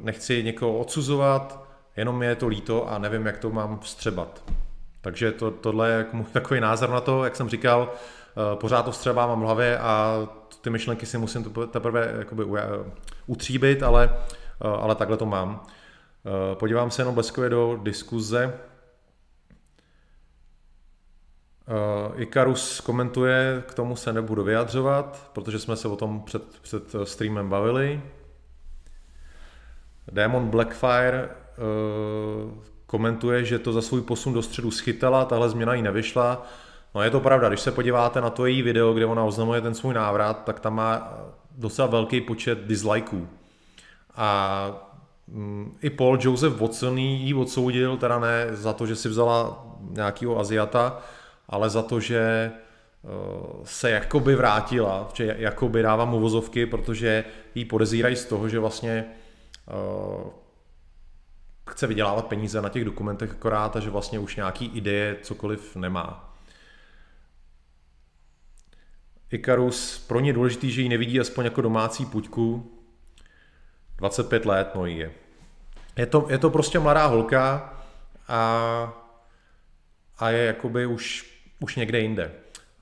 nechci 0.00 0.42
někoho 0.42 0.78
odsuzovat, 0.78 1.68
jenom 1.96 2.22
je 2.22 2.34
to 2.34 2.48
líto 2.48 2.90
a 2.90 2.98
nevím, 2.98 3.26
jak 3.26 3.38
to 3.38 3.50
mám 3.50 3.78
vstřebat. 3.80 4.44
Takže 5.00 5.32
to, 5.32 5.50
tohle 5.50 5.90
je 5.90 6.06
můj 6.12 6.24
takový 6.32 6.60
názor 6.60 6.90
na 6.90 7.00
to, 7.00 7.24
jak 7.24 7.36
jsem 7.36 7.48
říkal, 7.48 7.92
eh, 7.92 7.98
pořád 8.54 8.82
to 8.82 8.90
vstřebávám 8.90 9.40
v 9.40 9.44
hlavě 9.44 9.78
a 9.78 10.28
ty 10.60 10.70
myšlenky 10.70 11.06
si 11.06 11.18
musím 11.18 11.54
teprve 11.70 12.14
jakoby 12.18 12.44
utříbit, 13.26 13.82
ale, 13.82 14.10
eh, 14.60 14.68
ale 14.68 14.94
takhle 14.94 15.16
to 15.16 15.26
mám. 15.26 15.66
Podívám 16.54 16.90
se 16.90 17.02
jenom 17.02 17.14
bleskově 17.14 17.50
do 17.50 17.80
diskuze. 17.82 18.54
Ikarus 22.16 22.80
komentuje, 22.80 23.62
k 23.66 23.74
tomu 23.74 23.96
se 23.96 24.12
nebudu 24.12 24.44
vyjadřovat, 24.44 25.30
protože 25.32 25.58
jsme 25.58 25.76
se 25.76 25.88
o 25.88 25.96
tom 25.96 26.22
před, 26.22 26.42
před 26.60 26.82
streamem 27.04 27.48
bavili. 27.48 28.02
Demon 30.12 30.48
Blackfire 30.48 31.28
komentuje, 32.86 33.44
že 33.44 33.58
to 33.58 33.72
za 33.72 33.82
svůj 33.82 34.02
posun 34.02 34.32
do 34.32 34.42
středu 34.42 34.70
schytala, 34.70 35.24
tahle 35.24 35.48
změna 35.48 35.74
jí 35.74 35.82
nevyšla. 35.82 36.46
No 36.94 37.02
je 37.02 37.10
to 37.10 37.20
pravda, 37.20 37.48
když 37.48 37.60
se 37.60 37.72
podíváte 37.72 38.20
na 38.20 38.30
to 38.30 38.46
její 38.46 38.62
video, 38.62 38.92
kde 38.92 39.06
ona 39.06 39.24
oznamuje 39.24 39.60
ten 39.60 39.74
svůj 39.74 39.94
návrat, 39.94 40.44
tak 40.44 40.60
tam 40.60 40.74
má 40.74 41.18
docela 41.56 41.88
velký 41.88 42.20
počet 42.20 42.58
dislikeů. 42.66 43.28
A 44.16 44.70
um, 45.26 45.76
i 45.82 45.90
Paul 45.90 46.18
Joseph 46.20 46.60
Watson 46.60 46.98
jí 46.98 47.34
odsoudil, 47.34 47.96
teda 47.96 48.18
ne 48.18 48.46
za 48.50 48.72
to, 48.72 48.86
že 48.86 48.96
si 48.96 49.08
vzala 49.08 49.66
nějakého 49.90 50.38
Aziata, 50.38 51.00
ale 51.48 51.70
za 51.70 51.82
to, 51.82 52.00
že 52.00 52.52
eh, 52.52 53.08
se 53.64 53.90
jakoby 53.90 54.34
vrátila, 54.34 55.08
že 55.14 55.36
jakoby 55.38 55.82
dávám 55.82 56.14
uvozovky, 56.14 56.66
protože 56.66 57.24
jí 57.54 57.64
podezírají 57.64 58.16
z 58.16 58.24
toho, 58.24 58.48
že 58.48 58.58
vlastně 58.58 59.04
uh, 59.66 60.30
chce 61.70 61.86
vydělávat 61.86 62.26
peníze 62.26 62.62
na 62.62 62.68
těch 62.68 62.84
dokumentech 62.84 63.30
akorát 63.30 63.76
a 63.76 63.80
že 63.80 63.90
vlastně 63.90 64.18
už 64.18 64.36
nějaký 64.36 64.66
ideje 64.66 65.16
cokoliv 65.22 65.76
nemá. 65.76 66.27
Ikarus, 69.30 69.98
pro 70.08 70.20
ně 70.20 70.32
důležitý, 70.32 70.70
že 70.70 70.82
ji 70.82 70.88
nevidí 70.88 71.20
aspoň 71.20 71.44
jako 71.44 71.60
domácí 71.60 72.06
puťku. 72.06 72.74
25 73.96 74.46
let, 74.46 74.70
no 74.74 74.86
je. 74.86 75.12
Je 75.96 76.06
to, 76.06 76.26
je 76.30 76.38
to 76.38 76.50
prostě 76.50 76.78
mladá 76.78 77.06
holka 77.06 77.74
a, 78.28 79.04
a 80.18 80.30
je 80.30 80.44
jakoby 80.44 80.86
už 80.86 81.28
už 81.60 81.76
někde 81.76 82.00
jinde. 82.00 82.32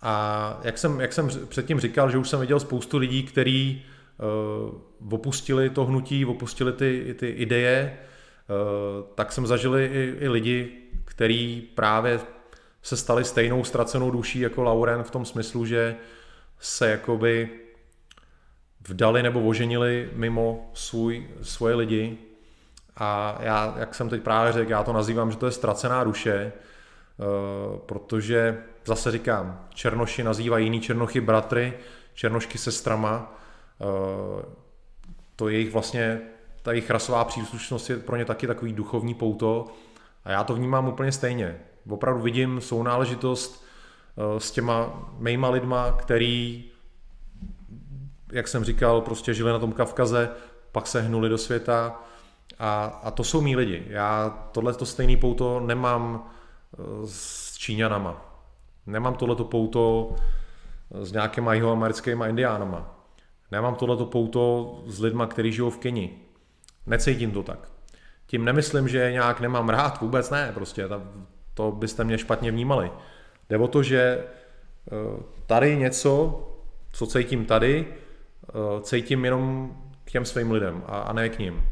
A 0.02 0.60
jak 0.64 0.78
jsem, 0.78 1.00
jak 1.00 1.12
jsem 1.12 1.28
předtím 1.48 1.80
říkal, 1.80 2.10
že 2.10 2.18
už 2.18 2.28
jsem 2.28 2.40
viděl 2.40 2.60
spoustu 2.60 2.98
lidí, 2.98 3.22
kteří 3.22 3.84
uh, 4.68 5.14
opustili 5.14 5.70
to 5.70 5.84
hnutí, 5.84 6.24
opustili 6.24 6.72
ty, 6.72 7.14
ty 7.18 7.28
ideje, 7.28 7.98
uh, 8.48 9.06
tak 9.14 9.32
jsem 9.32 9.46
zažil 9.46 9.76
i, 9.76 10.16
i 10.20 10.28
lidi, 10.28 10.72
kteří 11.04 11.68
právě 11.74 12.20
se 12.82 12.96
stali 12.96 13.24
stejnou 13.24 13.64
ztracenou 13.64 14.10
duší 14.10 14.40
jako 14.40 14.62
Lauren 14.62 15.02
v 15.02 15.10
tom 15.10 15.24
smyslu, 15.24 15.66
že 15.66 15.96
se 16.60 16.90
jakoby 16.90 17.50
vdali 18.88 19.22
nebo 19.22 19.48
oženili 19.48 20.10
mimo 20.12 20.70
svůj, 20.74 21.28
svoje 21.42 21.74
lidi. 21.74 22.18
A 22.96 23.38
já, 23.40 23.74
jak 23.78 23.94
jsem 23.94 24.08
teď 24.08 24.22
právě 24.22 24.52
řekl, 24.52 24.70
já 24.70 24.82
to 24.82 24.92
nazývám, 24.92 25.30
že 25.30 25.36
to 25.36 25.46
je 25.46 25.52
ztracená 25.52 26.04
duše, 26.04 26.52
Eh, 27.20 27.78
protože 27.86 28.62
zase 28.84 29.10
říkám, 29.10 29.66
černoši 29.74 30.22
nazývají 30.22 30.66
jiný 30.66 30.80
černochy 30.80 31.20
bratry, 31.20 31.72
černošky 32.14 32.58
sestrama, 32.58 33.38
eh, 33.80 34.44
to 35.36 35.48
je 35.48 35.54
jejich 35.54 35.72
vlastně, 35.72 36.20
ta 36.62 36.72
jejich 36.72 36.90
rasová 36.90 37.24
příslušnost 37.24 37.90
je 37.90 37.96
pro 37.96 38.16
ně 38.16 38.24
taky 38.24 38.46
takový 38.46 38.72
duchovní 38.72 39.14
pouto 39.14 39.66
a 40.24 40.30
já 40.30 40.44
to 40.44 40.54
vnímám 40.54 40.88
úplně 40.88 41.12
stejně. 41.12 41.60
Opravdu 41.88 42.22
vidím 42.22 42.60
sounáležitost 42.60 43.65
s 44.38 44.50
těma 44.50 45.08
mýma 45.18 45.48
lidma, 45.50 45.92
který, 45.92 46.64
jak 48.32 48.48
jsem 48.48 48.64
říkal, 48.64 49.00
prostě 49.00 49.34
žili 49.34 49.52
na 49.52 49.58
tom 49.58 49.72
Kavkaze, 49.72 50.30
pak 50.72 50.86
se 50.86 51.02
hnuli 51.02 51.28
do 51.28 51.38
světa 51.38 52.02
a, 52.58 52.84
a 52.84 53.10
to 53.10 53.24
jsou 53.24 53.40
mý 53.40 53.56
lidi. 53.56 53.84
Já 53.88 54.30
tohle 54.52 54.74
to 54.74 54.86
stejný 54.86 55.16
pouto 55.16 55.60
nemám 55.60 56.30
s 57.04 57.56
Číňanama. 57.56 58.42
Nemám 58.86 59.14
tohleto 59.14 59.44
pouto 59.44 60.14
s 60.90 61.12
nějakýma 61.12 61.54
jihoamerickýma 61.54 62.26
indiánama. 62.26 62.94
Nemám 63.50 63.74
tohleto 63.74 64.06
pouto 64.06 64.74
s 64.86 65.00
lidma, 65.00 65.26
kteří 65.26 65.52
žijou 65.52 65.70
v 65.70 65.78
Keni. 65.78 66.18
Necítím 66.86 67.30
to 67.30 67.42
tak. 67.42 67.68
Tím 68.26 68.44
nemyslím, 68.44 68.88
že 68.88 69.12
nějak 69.12 69.40
nemám 69.40 69.68
rád, 69.68 70.00
vůbec 70.00 70.30
ne, 70.30 70.50
prostě 70.54 70.88
to 71.54 71.72
byste 71.72 72.04
mě 72.04 72.18
špatně 72.18 72.50
vnímali. 72.50 72.90
Jde 73.50 73.58
o 73.58 73.68
to, 73.68 73.82
že 73.82 74.00
eh, 74.00 75.22
tady 75.46 75.76
něco, 75.76 76.42
co 76.92 77.06
cítím 77.06 77.44
tady, 77.44 77.86
eh, 78.48 78.80
cítím 78.82 79.24
jenom 79.24 79.76
k 80.04 80.10
těm 80.10 80.24
svým 80.24 80.50
lidem 80.50 80.82
a, 80.86 81.00
a 81.00 81.12
ne 81.12 81.28
k 81.28 81.38
ním. 81.38 81.64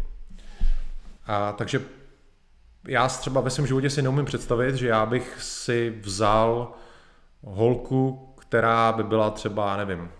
A 1.26 1.52
takže 1.52 1.80
já 2.88 3.08
třeba 3.08 3.40
ve 3.40 3.50
svém 3.50 3.66
životě 3.66 3.90
si 3.90 4.02
neumím 4.02 4.24
představit, 4.24 4.74
že 4.74 4.88
já 4.88 5.06
bych 5.06 5.42
si 5.42 5.98
vzal 6.00 6.72
holku, 7.42 8.34
která 8.40 8.92
by 8.92 9.02
byla 9.02 9.30
třeba, 9.30 9.76
nevím, 9.76 10.10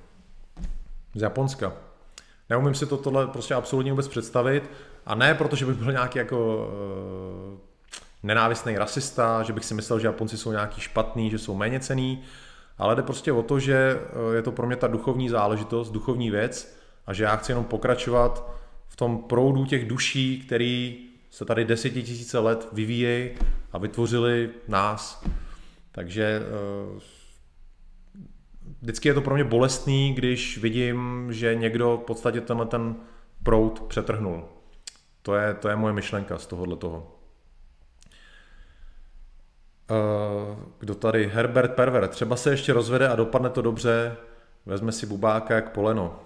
z 1.14 1.22
Japonska. 1.22 1.72
Neumím 2.50 2.74
si 2.74 2.86
to 2.86 2.96
tohle 2.96 3.26
prostě 3.26 3.54
absolutně 3.54 3.92
vůbec 3.92 4.08
představit 4.08 4.70
a 5.06 5.14
ne 5.14 5.34
protože 5.34 5.66
bych 5.66 5.76
byl 5.76 5.92
nějaký 5.92 6.18
jako 6.18 6.56
uh, 6.56 7.58
nenávistný 8.24 8.78
rasista, 8.78 9.42
že 9.42 9.52
bych 9.52 9.64
si 9.64 9.74
myslel, 9.74 9.98
že 9.98 10.06
Japonci 10.06 10.38
jsou 10.38 10.52
nějaký 10.52 10.80
špatný, 10.80 11.30
že 11.30 11.38
jsou 11.38 11.54
méně 11.54 11.80
cený, 11.80 12.22
ale 12.78 12.96
jde 12.96 13.02
prostě 13.02 13.32
o 13.32 13.42
to, 13.42 13.58
že 13.58 14.00
eh, 14.00 14.36
je 14.36 14.42
to 14.42 14.52
pro 14.52 14.66
mě 14.66 14.76
ta 14.76 14.86
duchovní 14.86 15.28
záležitost, 15.28 15.90
duchovní 15.90 16.30
věc 16.30 16.78
a 17.06 17.12
že 17.12 17.24
já 17.24 17.36
chci 17.36 17.52
jenom 17.52 17.64
pokračovat 17.64 18.50
v 18.88 18.96
tom 18.96 19.18
proudu 19.18 19.64
těch 19.64 19.88
duší, 19.88 20.42
který 20.46 20.98
se 21.30 21.44
tady 21.44 21.64
desetitisíce 21.64 22.38
let 22.38 22.68
vyvíjejí 22.72 23.30
a 23.72 23.78
vytvořili 23.78 24.50
nás. 24.68 25.24
Takže 25.92 26.42
eh, 26.42 27.00
vždycky 28.80 29.08
je 29.08 29.14
to 29.14 29.20
pro 29.20 29.34
mě 29.34 29.44
bolestný, 29.44 30.14
když 30.14 30.58
vidím, 30.58 31.28
že 31.32 31.54
někdo 31.54 32.00
v 32.02 32.06
podstatě 32.06 32.40
tenhle 32.40 32.66
ten 32.66 32.96
prout 33.42 33.80
přetrhnul. 33.80 34.44
To 35.22 35.34
je, 35.34 35.54
to 35.54 35.68
je 35.68 35.76
moje 35.76 35.94
myšlenka 35.94 36.38
z 36.38 36.46
tohohle 36.46 36.76
toho. 36.76 37.13
Eh, 39.90 40.56
kdo 40.78 40.94
tady? 40.94 41.30
Herbert 41.34 41.74
Perver. 41.74 42.08
Třeba 42.08 42.36
se 42.36 42.50
ještě 42.50 42.72
rozvede 42.72 43.08
a 43.08 43.16
dopadne 43.16 43.50
to 43.50 43.62
dobře, 43.62 44.16
vezme 44.66 44.92
si 44.92 45.06
bubáka 45.06 45.54
jak 45.54 45.72
poleno. 45.72 46.20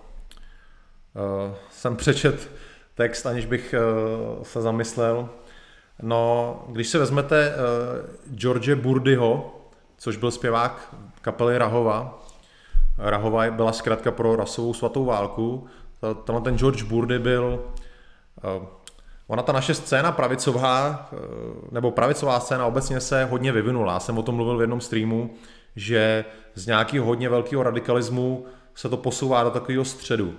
Uh, 1.14 1.54
jsem 1.70 1.96
přečet 1.96 2.50
text, 2.94 3.26
aniž 3.26 3.46
bych 3.46 3.74
uh, 4.38 4.42
se 4.42 4.60
zamyslel. 4.60 5.28
No, 6.02 6.64
když 6.68 6.88
se 6.88 6.98
vezmete 6.98 7.54
George 8.34 8.74
Burdyho, 8.74 9.60
což 9.96 10.16
byl 10.16 10.30
zpěvák 10.30 10.94
kapely 11.22 11.58
Rahova, 11.58 12.22
Rahova 12.98 13.50
byla 13.50 13.72
zkrátka 13.72 14.10
pro 14.10 14.36
rasovou 14.36 14.74
svatou 14.74 15.04
válku, 15.04 15.66
tenhle 16.24 16.44
ten 16.44 16.58
George 16.58 16.82
Burdy 16.82 17.18
byl 17.18 17.64
Ona 19.28 19.42
ta 19.42 19.52
naše 19.52 19.74
scéna 19.74 20.12
pravicová, 20.12 21.10
nebo 21.70 21.90
pravicová 21.90 22.40
scéna 22.40 22.66
obecně 22.66 23.00
se 23.00 23.24
hodně 23.24 23.52
vyvinula. 23.52 23.92
Já 23.92 24.00
jsem 24.00 24.18
o 24.18 24.22
tom 24.22 24.34
mluvil 24.34 24.56
v 24.56 24.60
jednom 24.60 24.80
streamu, 24.80 25.34
že 25.76 26.24
z 26.54 26.66
nějakého 26.66 27.06
hodně 27.06 27.28
velkého 27.28 27.62
radikalismu 27.62 28.46
se 28.74 28.88
to 28.88 28.96
posouvá 28.96 29.42
do 29.42 29.50
takového 29.50 29.84
středu. 29.84 30.34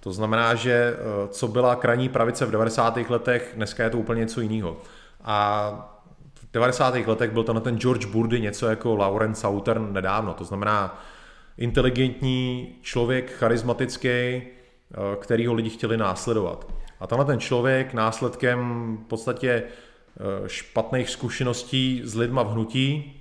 To 0.00 0.12
znamená, 0.12 0.54
že 0.54 0.72
eh, 0.72 1.28
co 1.28 1.48
byla 1.48 1.76
krajní 1.76 2.08
pravice 2.08 2.46
v 2.46 2.50
90. 2.50 2.98
letech, 3.08 3.52
dneska 3.56 3.84
je 3.84 3.90
to 3.90 3.98
úplně 3.98 4.18
něco 4.20 4.40
jiného. 4.40 4.76
A 5.24 6.00
v 6.34 6.52
90. 6.52 6.94
letech 6.94 7.30
byl 7.30 7.44
na 7.52 7.60
ten 7.60 7.78
George 7.78 8.06
Burdy 8.06 8.40
něco 8.40 8.66
jako 8.66 8.96
Lawrence 8.96 9.40
Southern 9.40 9.92
nedávno. 9.92 10.34
To 10.34 10.44
znamená 10.44 11.02
inteligentní 11.58 12.74
člověk, 12.82 13.32
charismatický, 13.32 14.42
který 15.20 15.46
ho 15.46 15.54
lidi 15.54 15.70
chtěli 15.70 15.96
následovat. 15.96 16.79
A 17.00 17.06
tenhle 17.06 17.24
ten 17.24 17.40
člověk 17.40 17.94
následkem 17.94 18.58
v 19.04 19.08
podstatě 19.08 19.62
špatných 20.46 21.10
zkušeností 21.10 22.02
s 22.04 22.16
lidma 22.16 22.42
v 22.42 22.52
hnutí 22.52 23.16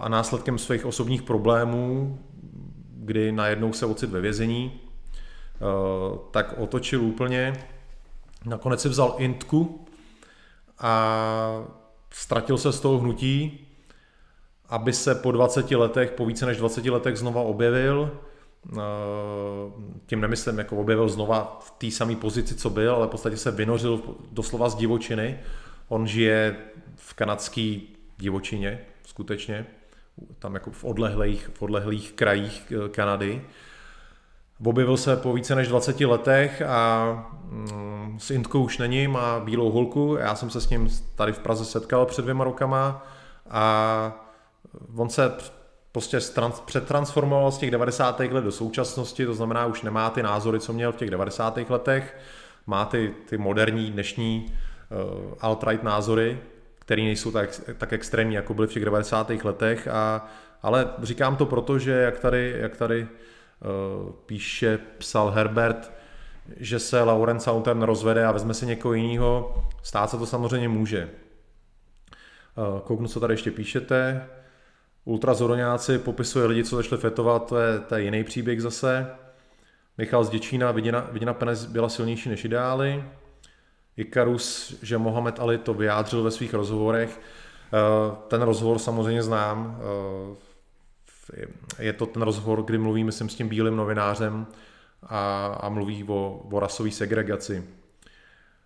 a 0.00 0.08
následkem 0.08 0.58
svých 0.58 0.86
osobních 0.86 1.22
problémů, 1.22 2.18
kdy 2.92 3.32
najednou 3.32 3.72
se 3.72 3.86
ocit 3.86 4.10
ve 4.10 4.20
vězení, 4.20 4.80
tak 6.30 6.54
otočil 6.58 7.02
úplně. 7.02 7.52
Nakonec 8.44 8.82
si 8.82 8.88
vzal 8.88 9.14
intku 9.18 9.86
a 10.78 11.64
ztratil 12.10 12.58
se 12.58 12.72
z 12.72 12.80
toho 12.80 12.98
hnutí, 12.98 13.66
aby 14.68 14.92
se 14.92 15.14
po 15.14 15.32
20 15.32 15.70
letech, 15.70 16.10
po 16.10 16.26
více 16.26 16.46
než 16.46 16.58
20 16.58 16.86
letech 16.86 17.16
znova 17.16 17.40
objevil. 17.42 18.20
Tím 20.06 20.20
nemyslím, 20.20 20.58
jako 20.58 20.76
objevil 20.76 21.08
znova 21.08 21.58
v 21.62 21.70
té 21.70 21.90
samé 21.90 22.16
pozici, 22.16 22.54
co 22.54 22.70
byl, 22.70 22.94
ale 22.94 23.06
v 23.06 23.10
podstatě 23.10 23.36
se 23.36 23.50
vynořil 23.50 24.00
doslova 24.32 24.68
z 24.68 24.74
divočiny. 24.74 25.38
On 25.88 26.06
žije 26.06 26.56
v 26.96 27.14
kanadské 27.14 27.80
divočině, 28.18 28.80
skutečně, 29.06 29.66
tam 30.38 30.54
jako 30.54 30.70
v 30.70 30.84
odlehlých, 30.84 31.50
v 31.54 31.62
odlehlých 31.62 32.12
krajích 32.12 32.72
eh, 32.72 32.88
Kanady. 32.88 33.42
Objevil 34.64 34.96
se 34.96 35.16
po 35.16 35.32
více 35.32 35.54
než 35.54 35.68
20 35.68 36.00
letech 36.00 36.62
a 36.62 37.12
mm, 37.44 38.18
s 38.20 38.30
Intkou 38.30 38.64
už 38.64 38.78
není, 38.78 39.08
má 39.08 39.40
bílou 39.40 39.70
holku. 39.70 40.16
Já 40.20 40.34
jsem 40.34 40.50
se 40.50 40.60
s 40.60 40.68
ním 40.68 40.88
tady 41.14 41.32
v 41.32 41.38
Praze 41.38 41.64
setkal 41.64 42.06
před 42.06 42.22
dvěma 42.22 42.44
rokama 42.44 43.06
a 43.50 44.26
on 44.96 45.08
se 45.08 45.32
prostě 45.92 46.18
přetransformoval 46.64 47.52
z 47.52 47.58
těch 47.58 47.70
90. 47.70 48.20
let 48.20 48.44
do 48.44 48.52
současnosti, 48.52 49.26
to 49.26 49.34
znamená, 49.34 49.66
už 49.66 49.82
nemá 49.82 50.10
ty 50.10 50.22
názory, 50.22 50.60
co 50.60 50.72
měl 50.72 50.92
v 50.92 50.96
těch 50.96 51.10
90. 51.10 51.58
letech, 51.68 52.16
má 52.66 52.84
ty, 52.84 53.14
ty 53.28 53.38
moderní 53.38 53.90
dnešní 53.90 54.46
uh, 54.46 55.34
alt-right 55.40 55.82
názory, 55.82 56.38
které 56.78 57.02
nejsou 57.02 57.30
tak, 57.30 57.60
tak 57.78 57.92
extrémní, 57.92 58.34
jako 58.34 58.54
byly 58.54 58.66
v 58.66 58.72
těch 58.72 58.84
90. 58.84 59.30
letech, 59.44 59.88
a, 59.88 60.26
ale 60.62 60.88
říkám 61.02 61.36
to 61.36 61.46
proto, 61.46 61.78
že 61.78 61.92
jak 61.92 62.18
tady, 62.18 62.54
jak 62.58 62.76
tady 62.76 63.02
uh, 63.02 64.12
píše, 64.26 64.78
psal 64.98 65.30
Herbert, 65.30 65.92
že 66.56 66.78
se 66.78 67.02
Laurent 67.02 67.42
Southern 67.42 67.82
rozvede 67.82 68.26
a 68.26 68.32
vezme 68.32 68.54
si 68.54 68.66
někoho 68.66 68.94
jiného, 68.94 69.64
stát 69.82 70.10
se 70.10 70.18
to 70.18 70.26
samozřejmě 70.26 70.68
může. 70.68 71.10
Uh, 72.72 72.80
kouknu, 72.80 73.08
co 73.08 73.20
tady 73.20 73.34
ještě 73.34 73.50
píšete. 73.50 74.26
Ultrazoroňáci 75.04 75.98
popisuje 75.98 76.46
lidi, 76.46 76.64
co 76.64 76.76
začali 76.76 77.00
fetovat, 77.00 77.46
to 77.46 77.58
je, 77.58 77.78
to 77.78 77.94
je 77.94 78.02
jiný 78.02 78.24
příběh 78.24 78.62
zase. 78.62 79.06
Michal 79.98 80.24
z 80.24 80.30
Děčína, 80.30 80.72
vidina, 80.72 81.08
vidina 81.12 81.34
peněz 81.34 81.64
byla 81.64 81.88
silnější 81.88 82.28
než 82.28 82.44
ideály. 82.44 83.04
Ikarus, 83.96 84.74
že 84.82 84.98
Mohamed 84.98 85.40
Ali 85.40 85.58
to 85.58 85.74
vyjádřil 85.74 86.22
ve 86.22 86.30
svých 86.30 86.54
rozhovorech. 86.54 87.20
Eh, 87.20 88.16
ten 88.28 88.42
rozhovor 88.42 88.78
samozřejmě 88.78 89.22
znám. 89.22 89.80
Eh, 89.80 90.50
je 91.78 91.92
to 91.92 92.06
ten 92.06 92.22
rozhovor, 92.22 92.62
kdy 92.62 92.78
mluví, 92.78 93.04
myslím, 93.04 93.28
s 93.28 93.34
tím 93.34 93.48
bílým 93.48 93.76
novinářem 93.76 94.46
a, 95.02 95.46
a 95.60 95.68
mluví 95.68 96.04
o, 96.04 96.46
o 96.50 96.60
rasové 96.60 96.90
segregaci. 96.90 97.64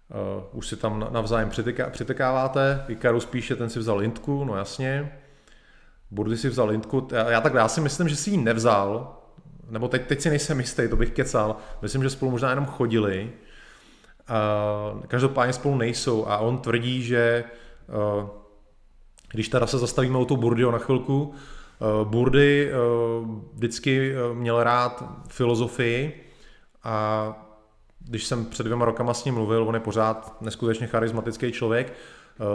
Uh, 0.08 0.58
už 0.58 0.68
si 0.68 0.76
tam 0.76 1.06
navzájem 1.10 1.50
přiteká, 1.50 1.90
přitekáváte. 1.90 2.84
Ikarus 2.88 3.26
píše, 3.26 3.56
ten 3.56 3.70
si 3.70 3.78
vzal 3.78 3.96
lintku, 3.96 4.44
no 4.44 4.56
jasně. 4.56 5.18
Burdy 6.10 6.36
si 6.36 6.48
vzal 6.48 6.68
lintku, 6.68 7.08
já, 7.10 7.30
já 7.30 7.40
tak 7.40 7.54
já 7.54 7.68
si 7.68 7.80
myslím, 7.80 8.08
že 8.08 8.16
si 8.16 8.30
ji 8.30 8.36
nevzal, 8.36 9.16
nebo 9.70 9.88
teď, 9.88 10.06
teď 10.06 10.20
si 10.20 10.30
nejsem 10.30 10.60
jistý, 10.60 10.88
to 10.88 10.96
bych 10.96 11.10
kecal. 11.10 11.56
Myslím, 11.82 12.02
že 12.02 12.10
spolu 12.10 12.30
možná 12.30 12.50
jenom 12.50 12.66
chodili, 12.66 13.32
každopádně 15.08 15.52
spolu 15.52 15.76
nejsou 15.76 16.26
a 16.26 16.38
on 16.38 16.58
tvrdí, 16.58 17.02
že 17.02 17.44
uh, 17.88 18.28
když 19.32 19.48
teda 19.48 19.66
se 19.66 19.78
zastavíme 19.78 20.18
o 20.18 20.24
tu 20.24 20.36
Burdio 20.36 20.70
na 20.70 20.78
chvilku, 20.78 21.22
uh, 21.22 22.08
Burdy 22.08 22.72
uh, 22.72 23.28
vždycky 23.54 24.14
měl 24.34 24.62
rád 24.62 25.04
filozofii 25.28 26.30
a 26.82 27.26
když 27.98 28.24
jsem 28.24 28.44
před 28.44 28.62
dvěma 28.62 28.84
rokama 28.84 29.14
s 29.14 29.24
ním 29.24 29.34
mluvil, 29.34 29.68
on 29.68 29.74
je 29.74 29.80
pořád 29.80 30.36
neskutečně 30.40 30.86
charismatický 30.86 31.52
člověk, 31.52 31.92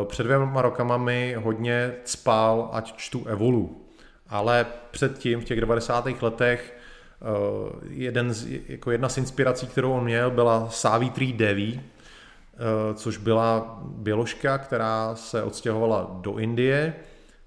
před 0.05 0.23
dvěma 0.23 0.61
rokama 0.61 0.97
mi 0.97 1.35
hodně 1.43 1.93
spál, 2.05 2.69
ať 2.71 2.93
čtu 2.97 3.25
Evolu. 3.25 3.85
Ale 4.29 4.65
předtím, 4.91 5.41
v 5.41 5.45
těch 5.45 5.59
90. 5.59 6.21
letech, 6.21 6.79
Eh, 7.21 7.75
jeden 7.89 8.33
z, 8.33 8.47
jako 8.67 8.91
jedna 8.91 9.09
z 9.09 9.17
inspirací, 9.17 9.67
kterou 9.67 9.91
on 9.91 10.03
měl, 10.03 10.31
byla 10.31 10.69
Savitri 10.69 11.33
Devi, 11.33 11.79
eh, 11.79 12.93
což 12.93 13.17
byla 13.17 13.79
běložka, 13.83 14.57
která 14.57 15.15
se 15.15 15.43
odstěhovala 15.43 16.17
do 16.21 16.37
Indie 16.37 16.93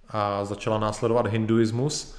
a 0.09 0.45
začala 0.45 0.79
následovat 0.79 1.27
hinduismus 1.27 2.17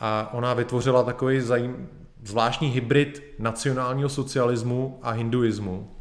a 0.00 0.30
ona 0.32 0.54
vytvořila 0.54 1.02
takový 1.02 1.40
zajím, 1.40 1.88
zvláštní 2.24 2.68
hybrid 2.68 3.22
nacionálního 3.38 4.08
socialismu 4.08 4.98
a 5.02 5.10
hinduismu. 5.10 5.96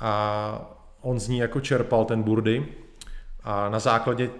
A 0.00 0.81
on 1.02 1.20
z 1.20 1.28
ní 1.28 1.38
jako 1.38 1.60
čerpal 1.60 2.04
ten 2.04 2.22
burdy 2.22 2.66
a 3.44 3.68
na 3.68 3.78
základě 3.78 4.30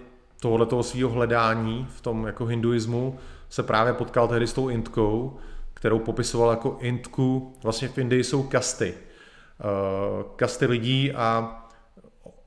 tohoto 0.41 0.83
svého 0.83 1.09
hledání 1.09 1.87
v 1.89 2.01
tom 2.01 2.25
jako 2.25 2.45
hinduismu 2.45 3.17
se 3.49 3.63
právě 3.63 3.93
potkal 3.93 4.27
tehdy 4.27 4.47
s 4.47 4.53
tou 4.53 4.69
Indkou 4.69 5.39
kterou 5.83 5.99
popisoval 5.99 6.49
jako 6.49 6.77
intku. 6.79 7.53
Vlastně 7.63 7.87
v 7.87 7.97
Indii 7.97 8.23
jsou 8.23 8.43
kasty. 8.43 8.93
Eh, 8.93 10.23
kasty 10.35 10.65
lidí 10.65 11.11
a 11.11 11.59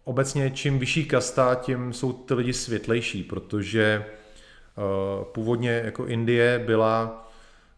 obecně 0.05 0.51
čím 0.51 0.79
vyšší 0.79 1.05
kasta, 1.05 1.55
tím 1.55 1.93
jsou 1.93 2.13
ty 2.13 2.35
lidi 2.35 2.53
světlejší, 2.53 3.23
protože 3.23 4.05
eh, 4.07 5.25
původně 5.25 5.71
jako 5.85 6.07
Indie 6.07 6.63
byla 6.67 7.29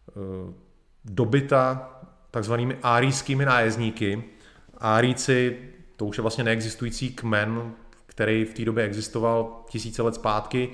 eh, 0.09 0.53
dobita 1.05 1.91
takzvanými 2.31 2.77
árijskými 2.83 3.45
nájezdníky. 3.45 4.23
Árijci, 4.77 5.57
to 5.99 6.05
už 6.05 6.17
je 6.17 6.21
vlastně 6.21 6.43
neexistující 6.43 7.09
kmen, 7.09 7.71
který 8.05 8.45
v 8.45 8.53
té 8.53 8.65
době 8.65 8.83
existoval 8.83 9.65
tisíce 9.69 10.01
let 10.01 10.15
zpátky, 10.15 10.69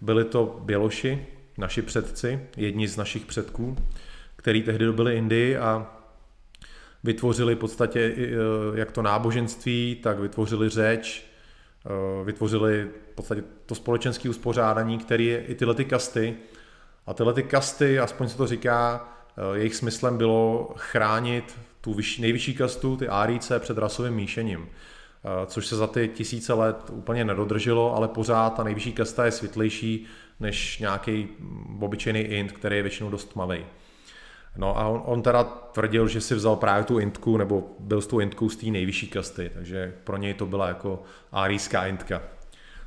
byli 0.00 0.24
to 0.24 0.60
Běloši, 0.64 1.26
naši 1.58 1.82
předci, 1.82 2.40
jedni 2.56 2.88
z 2.88 2.96
našich 2.96 3.26
předků 3.26 3.76
který 4.40 4.62
tehdy 4.62 4.84
dobili 4.84 5.16
Indii 5.16 5.56
a 5.56 5.86
vytvořili 7.04 7.54
v 7.54 7.58
podstatě 7.58 8.00
e, 8.00 8.28
jak 8.78 8.92
to 8.92 9.02
náboženství, 9.02 10.00
tak 10.02 10.18
vytvořili 10.18 10.68
řeč, 10.68 11.24
e, 11.86 12.24
vytvořili 12.24 12.88
v 13.12 13.14
podstatě 13.14 13.42
to 13.66 13.74
společenské 13.74 14.30
uspořádání, 14.30 14.98
který 14.98 15.26
je 15.26 15.44
i 15.44 15.54
tyhle 15.54 15.74
ty 15.74 15.84
kasty. 15.84 16.36
A 17.06 17.14
tyhle 17.14 17.34
ty 17.34 17.42
kasty, 17.42 17.98
aspoň 17.98 18.28
se 18.28 18.36
to 18.36 18.46
říká, 18.46 19.08
e, 19.54 19.58
jejich 19.58 19.74
smyslem 19.74 20.18
bylo 20.18 20.74
chránit 20.76 21.58
tu 21.80 21.94
vyšší, 21.94 22.22
nejvyšší 22.22 22.54
kastu, 22.54 22.96
ty 22.96 23.08
árice, 23.08 23.58
před 23.58 23.78
rasovým 23.78 24.14
míšením. 24.14 24.68
Což 25.46 25.66
se 25.66 25.76
za 25.76 25.86
ty 25.86 26.08
tisíce 26.14 26.52
let 26.52 26.76
úplně 26.92 27.24
nedodrželo, 27.24 27.96
ale 27.96 28.08
pořád 28.08 28.50
ta 28.50 28.64
nejvyšší 28.64 28.92
kasta 28.92 29.24
je 29.24 29.32
světlejší 29.32 30.06
než 30.40 30.78
nějaký 30.78 31.28
obyčejný 31.80 32.20
int, 32.20 32.52
který 32.52 32.76
je 32.76 32.82
většinou 32.82 33.10
dost 33.10 33.32
tmavý. 33.32 33.66
No 34.56 34.78
a 34.78 34.88
on, 34.88 35.02
on 35.04 35.22
teda 35.22 35.44
tvrdil, 35.44 36.08
že 36.08 36.20
si 36.20 36.34
vzal 36.34 36.56
právě 36.56 36.84
tu 36.84 36.98
intku, 36.98 37.36
nebo 37.36 37.76
byl 37.78 38.00
s 38.00 38.06
tou 38.06 38.20
intkou 38.20 38.48
z 38.48 38.56
té 38.56 38.66
nejvyšší 38.66 39.08
kasty, 39.08 39.50
takže 39.54 39.94
pro 40.04 40.16
něj 40.16 40.34
to 40.34 40.46
byla 40.46 40.68
jako 40.68 41.02
árijská 41.32 41.86
intka. 41.86 42.22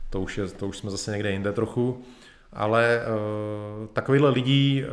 To 0.10 0.22
už, 0.22 0.38
je, 0.38 0.48
to 0.48 0.68
už 0.68 0.78
jsme 0.78 0.90
zase 0.90 1.12
někde 1.12 1.32
jinde 1.32 1.52
trochu, 1.52 2.04
ale 2.54 3.02
uh, 3.82 3.88
takovýchhle 3.88 4.30
lidí 4.30 4.84
uh, 4.84 4.90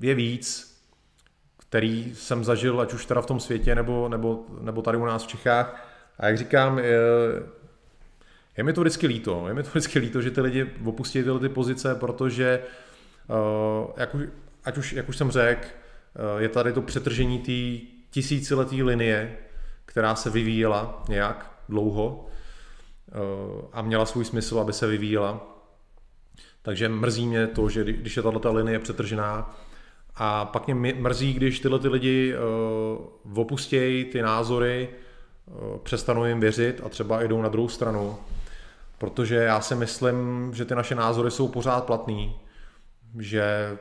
je 0.00 0.14
víc, 0.14 0.71
který 1.72 2.12
jsem 2.14 2.44
zažil, 2.44 2.80
ať 2.80 2.92
už 2.92 3.06
teda 3.06 3.22
v 3.22 3.26
tom 3.26 3.40
světě, 3.40 3.74
nebo, 3.74 4.08
nebo, 4.08 4.44
nebo 4.60 4.82
tady 4.82 4.98
u 4.98 5.04
nás 5.04 5.24
v 5.24 5.26
Čechách. 5.26 5.88
A 6.18 6.26
jak 6.26 6.38
říkám, 6.38 6.78
je, 6.78 6.98
je 8.56 8.64
mi 8.64 8.72
to 8.72 8.80
vždycky 8.80 9.06
líto. 9.06 9.44
Je 9.48 9.54
mi 9.54 9.62
to 9.62 9.68
vždycky 9.70 9.98
líto, 9.98 10.22
že 10.22 10.30
ty 10.30 10.40
lidi 10.40 10.70
opustí 10.84 11.22
tyhle 11.22 11.40
ty 11.40 11.48
pozice, 11.48 11.94
protože 11.94 12.60
uh, 13.28 13.90
jak 13.96 14.14
už, 14.14 14.22
ať 14.64 14.78
už, 14.78 14.92
jak 14.92 15.08
už 15.08 15.16
jsem 15.16 15.30
řekl, 15.30 15.66
eh, 15.66 16.42
je 16.42 16.48
tady 16.48 16.72
to 16.72 16.82
přetržení 16.82 17.38
té 17.38 17.86
tisíciletý 18.10 18.82
linie, 18.82 19.36
která 19.84 20.14
se 20.14 20.30
vyvíjela 20.30 21.04
nějak 21.08 21.50
dlouho 21.68 22.26
eh, 22.26 23.18
a 23.72 23.82
měla 23.82 24.06
svůj 24.06 24.24
smysl, 24.24 24.60
aby 24.60 24.72
se 24.72 24.86
vyvíjela. 24.86 25.46
Takže 26.62 26.88
mrzí 26.88 27.26
mě 27.26 27.46
to, 27.46 27.68
že 27.68 27.84
když 27.84 28.16
je 28.16 28.22
tato 28.22 28.52
linie 28.52 28.78
přetržená, 28.78 29.56
a 30.16 30.44
pak 30.44 30.66
mě 30.66 30.94
mrzí, 30.94 31.32
když 31.32 31.60
tyhle 31.60 31.78
ty 31.78 31.88
lidi 31.88 32.34
uh, 33.24 33.38
opustějí 33.38 34.04
ty 34.04 34.22
názory, 34.22 34.88
uh, 35.46 35.78
přestanou 35.78 36.24
jim 36.24 36.40
věřit 36.40 36.80
a 36.84 36.88
třeba 36.88 37.22
jdou 37.22 37.42
na 37.42 37.48
druhou 37.48 37.68
stranu. 37.68 38.16
Protože 38.98 39.34
já 39.34 39.60
si 39.60 39.74
myslím, 39.74 40.50
že 40.54 40.64
ty 40.64 40.74
naše 40.74 40.94
názory 40.94 41.30
jsou 41.30 41.48
pořád 41.48 41.84
platný, 41.84 42.36
že 43.18 43.76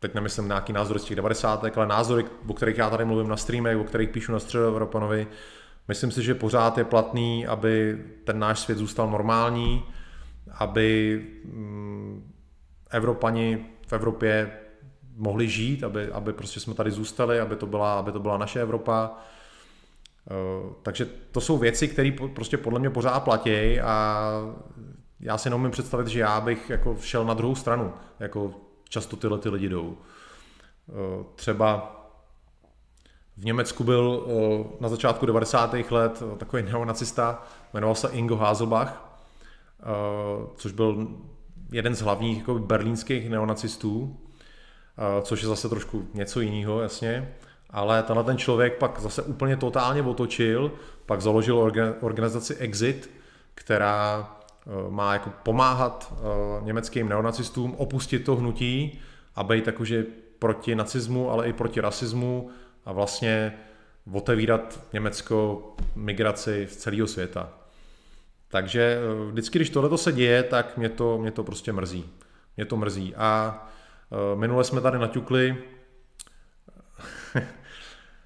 teď 0.00 0.14
nemyslím 0.14 0.46
nějaký 0.46 0.72
názory 0.72 1.00
z 1.00 1.04
těch 1.04 1.16
90. 1.16 1.64
ale 1.76 1.86
názory, 1.86 2.24
o 2.46 2.54
kterých 2.54 2.78
já 2.78 2.90
tady 2.90 3.04
mluvím 3.04 3.28
na 3.28 3.36
streamech, 3.36 3.78
o 3.78 3.84
kterých 3.84 4.08
píšu 4.08 4.32
na 4.32 4.38
Středoevropanovi, 4.38 5.26
myslím 5.88 6.10
si, 6.10 6.22
že 6.22 6.34
pořád 6.34 6.78
je 6.78 6.84
platný, 6.84 7.46
aby 7.46 8.04
ten 8.24 8.38
náš 8.38 8.60
svět 8.60 8.78
zůstal 8.78 9.10
normální, 9.10 9.84
aby 10.50 11.22
mm, 11.44 12.32
Evropani 12.90 13.66
v 13.86 13.92
Evropě 13.92 14.50
mohli 15.16 15.48
žít, 15.48 15.84
aby, 15.84 16.12
aby 16.12 16.32
prostě 16.32 16.60
jsme 16.60 16.74
tady 16.74 16.90
zůstali, 16.90 17.40
aby 17.40 17.56
to 17.56 17.66
byla, 17.66 17.98
aby 17.98 18.12
to 18.12 18.20
byla 18.20 18.38
naše 18.38 18.60
Evropa. 18.60 19.18
Eh, 20.30 20.74
takže 20.82 21.06
to 21.32 21.40
jsou 21.40 21.58
věci, 21.58 21.88
které 21.88 22.12
prostě 22.34 22.56
podle 22.56 22.80
mě 22.80 22.90
pořád 22.90 23.20
platí 23.20 23.80
a 23.80 24.22
já 25.20 25.38
si 25.38 25.50
neumím 25.50 25.70
představit, 25.70 26.08
že 26.08 26.20
já 26.20 26.40
bych 26.40 26.70
jako 26.70 26.96
šel 27.00 27.24
na 27.24 27.34
druhou 27.34 27.54
stranu, 27.54 27.92
jako 28.20 28.54
často 28.88 29.16
tyhle 29.16 29.38
ty 29.38 29.48
lidi 29.48 29.68
jdou. 29.68 29.96
Eh, 30.88 31.24
třeba 31.34 31.92
v 33.36 33.44
Německu 33.44 33.84
byl 33.84 34.26
eh, 34.26 34.64
na 34.80 34.88
začátku 34.88 35.26
90. 35.26 35.74
let 35.90 36.22
takový 36.38 36.62
neonacista, 36.62 37.42
jmenoval 37.74 37.94
se 37.94 38.08
Ingo 38.08 38.36
Haselbach, 38.36 39.02
což 40.56 40.72
byl 40.72 41.08
jeden 41.72 41.94
z 41.94 42.00
hlavních 42.00 42.38
jako 42.38 42.58
berlínských 42.58 43.30
neonacistů, 43.30 44.16
což 45.22 45.42
je 45.42 45.48
zase 45.48 45.68
trošku 45.68 46.08
něco 46.14 46.40
jiného, 46.40 46.80
jasně. 46.80 47.34
Ale 47.70 48.02
tenhle 48.02 48.24
ten 48.24 48.38
člověk 48.38 48.78
pak 48.78 49.00
zase 49.00 49.22
úplně 49.22 49.56
totálně 49.56 50.02
otočil, 50.02 50.72
pak 51.06 51.20
založil 51.20 51.72
organizaci 52.00 52.54
Exit, 52.54 53.10
která 53.54 54.30
e, 54.66 54.90
má 54.90 55.12
jako 55.12 55.30
pomáhat 55.42 56.12
e, 56.12 56.64
německým 56.64 57.08
neonacistům 57.08 57.74
opustit 57.78 58.24
to 58.24 58.36
hnutí 58.36 59.00
a 59.34 59.44
být 59.44 59.66
jakože 59.66 60.04
proti 60.38 60.74
nacismu, 60.74 61.30
ale 61.30 61.48
i 61.48 61.52
proti 61.52 61.80
rasismu 61.80 62.50
a 62.84 62.92
vlastně 62.92 63.52
otevírat 64.12 64.80
Německo 64.92 65.62
migraci 65.94 66.66
z 66.70 66.76
celého 66.76 67.06
světa. 67.06 67.52
Takže 68.48 68.98
eh, 68.98 69.30
vždycky, 69.30 69.58
když 69.58 69.70
tohle 69.70 69.98
se 69.98 70.12
děje, 70.12 70.42
tak 70.42 70.76
mě 70.76 70.88
to, 70.88 71.18
mě 71.18 71.30
to 71.30 71.44
prostě 71.44 71.72
mrzí. 71.72 72.04
Mě 72.56 72.66
to 72.66 72.76
mrzí. 72.76 73.14
A 73.16 73.58
eh, 73.68 73.75
minule 74.34 74.64
jsme 74.64 74.80
tady 74.80 74.98
naťukli, 74.98 75.56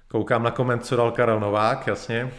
koukám 0.07 0.43
na 0.43 0.51
koment, 0.51 0.85
co 0.85 0.95
dal 0.95 1.11
Karel 1.11 1.39
Novák, 1.39 1.87
jasně. 1.87 2.33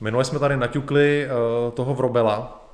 Minule 0.00 0.24
jsme 0.24 0.38
tady 0.38 0.56
naťukli 0.56 1.26
eh, 1.26 1.70
toho 1.70 1.94
Vrobela, 1.94 2.64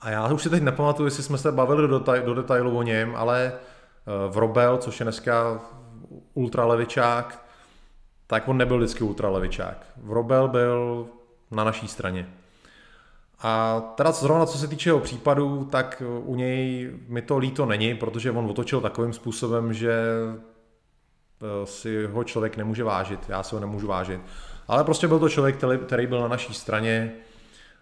a 0.00 0.10
já 0.10 0.32
už 0.32 0.42
si 0.42 0.50
teď 0.50 0.62
nepamatuju, 0.62 1.06
jestli 1.06 1.22
jsme 1.22 1.38
se 1.38 1.52
bavili 1.52 1.88
do, 1.88 1.98
do 2.24 2.34
detailu 2.34 2.78
o 2.78 2.82
něm, 2.82 3.16
ale 3.16 3.52
Vrobel, 4.28 4.78
což 4.78 5.00
je 5.00 5.04
dneska 5.04 5.60
ultralevičák, 6.34 7.44
tak 8.26 8.48
on 8.48 8.56
nebyl 8.56 8.78
vždycky 8.78 9.04
ultralevičák. 9.04 9.86
Vrobel 9.96 10.48
byl 10.48 11.06
na 11.50 11.64
naší 11.64 11.88
straně. 11.88 12.28
A 13.40 13.80
teda 13.80 14.12
zrovna 14.12 14.46
co 14.46 14.58
se 14.58 14.68
týče 14.68 14.88
jeho 14.88 15.00
případu, 15.00 15.64
tak 15.64 16.02
u 16.24 16.34
něj 16.34 16.90
mi 17.08 17.22
to 17.22 17.38
líto 17.38 17.66
není, 17.66 17.94
protože 17.94 18.30
on 18.30 18.50
otočil 18.50 18.80
takovým 18.80 19.12
způsobem, 19.12 19.72
že 19.72 19.92
eh, 21.42 21.66
si 21.66 22.06
ho 22.06 22.24
člověk 22.24 22.56
nemůže 22.56 22.84
vážit, 22.84 23.20
já 23.28 23.42
si 23.42 23.54
ho 23.54 23.60
nemůžu 23.60 23.86
vážit. 23.86 24.20
Ale 24.68 24.84
prostě 24.84 25.08
byl 25.08 25.18
to 25.18 25.28
člověk, 25.28 25.56
který 25.86 26.06
byl 26.06 26.20
na 26.20 26.28
naší 26.28 26.54
straně, 26.54 27.12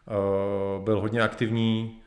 eh, 0.08 0.82
byl 0.84 1.00
hodně 1.00 1.22
aktivní, 1.22 2.00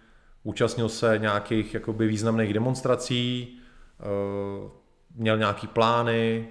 účastnil 0.44 0.90
se 0.90 1.18
nějakých 1.18 1.74
jakoby 1.74 2.08
významných 2.08 2.54
demonstrací, 2.54 3.58
eh, 4.00 4.70
měl 5.16 5.38
nějaký 5.38 5.68
plány, 5.68 6.48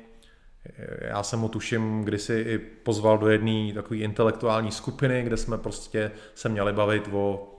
já 1.01 1.23
jsem 1.23 1.41
ho 1.41 1.49
tuším 1.49 2.05
kdysi 2.05 2.45
i 2.49 2.59
pozval 2.59 3.19
do 3.19 3.29
jedné 3.29 3.73
takové 3.75 3.97
intelektuální 3.97 4.71
skupiny, 4.71 5.23
kde 5.23 5.37
jsme 5.37 5.59
prostě 5.59 6.11
se 6.35 6.49
měli 6.49 6.73
bavit 6.73 7.09
o 7.13 7.55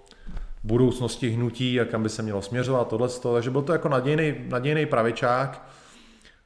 budoucnosti 0.64 1.30
hnutí 1.30 1.80
a 1.80 1.86
kam 1.86 2.04
by 2.04 2.10
se 2.10 2.22
mělo 2.22 2.42
směřovat, 2.42 2.88
tohle. 2.88 3.10
Takže 3.34 3.50
byl 3.50 3.62
to 3.62 3.74
jako 3.74 3.90
nadějný, 3.90 4.36
nadějný 4.48 4.86
pravičák. 4.86 5.70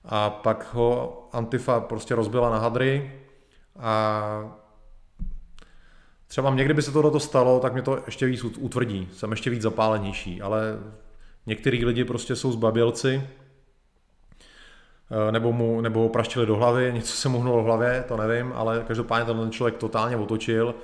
A 0.06 0.30
pak 0.30 0.74
ho 0.74 1.20
Antifa 1.32 1.80
prostě 1.80 2.16
rozbila 2.16 2.50
na 2.50 2.58
hadry 2.58 3.12
a 3.80 4.58
třeba 6.28 6.50
mě, 6.50 6.66
kdyby 6.66 6.82
se 6.82 6.92
tohle 6.92 7.20
stalo, 7.20 7.60
tak 7.60 7.74
mě 7.74 7.82
to 7.82 8.00
ještě 8.06 8.26
víc 8.26 8.44
utvrdí, 8.44 9.10
jsem 9.14 9.32
ještě 9.32 9.50
víc 9.50 9.62
zapálenější, 9.62 10.42
ale 10.42 10.62
některý 11.46 11.86
lidi 11.86 12.06
prostě 12.06 12.36
jsou 12.36 12.52
zbabělci, 12.52 13.28
nebo 15.32 15.54
mu 15.54 15.82
nebo 15.82 16.00
ho 16.00 16.10
praštili 16.10 16.46
do 16.46 16.56
hlavy, 16.56 16.92
něco 16.94 17.16
se 17.16 17.30
mu 17.30 17.40
hnulo 17.40 17.64
v 17.64 17.66
hlavě, 17.66 18.04
to 18.08 18.18
nevím, 18.18 18.54
ale 18.56 18.84
každopádně 18.88 19.34
ten 19.34 19.52
člověk 19.52 19.78
totálně 19.78 20.18
otočil. 20.18 20.76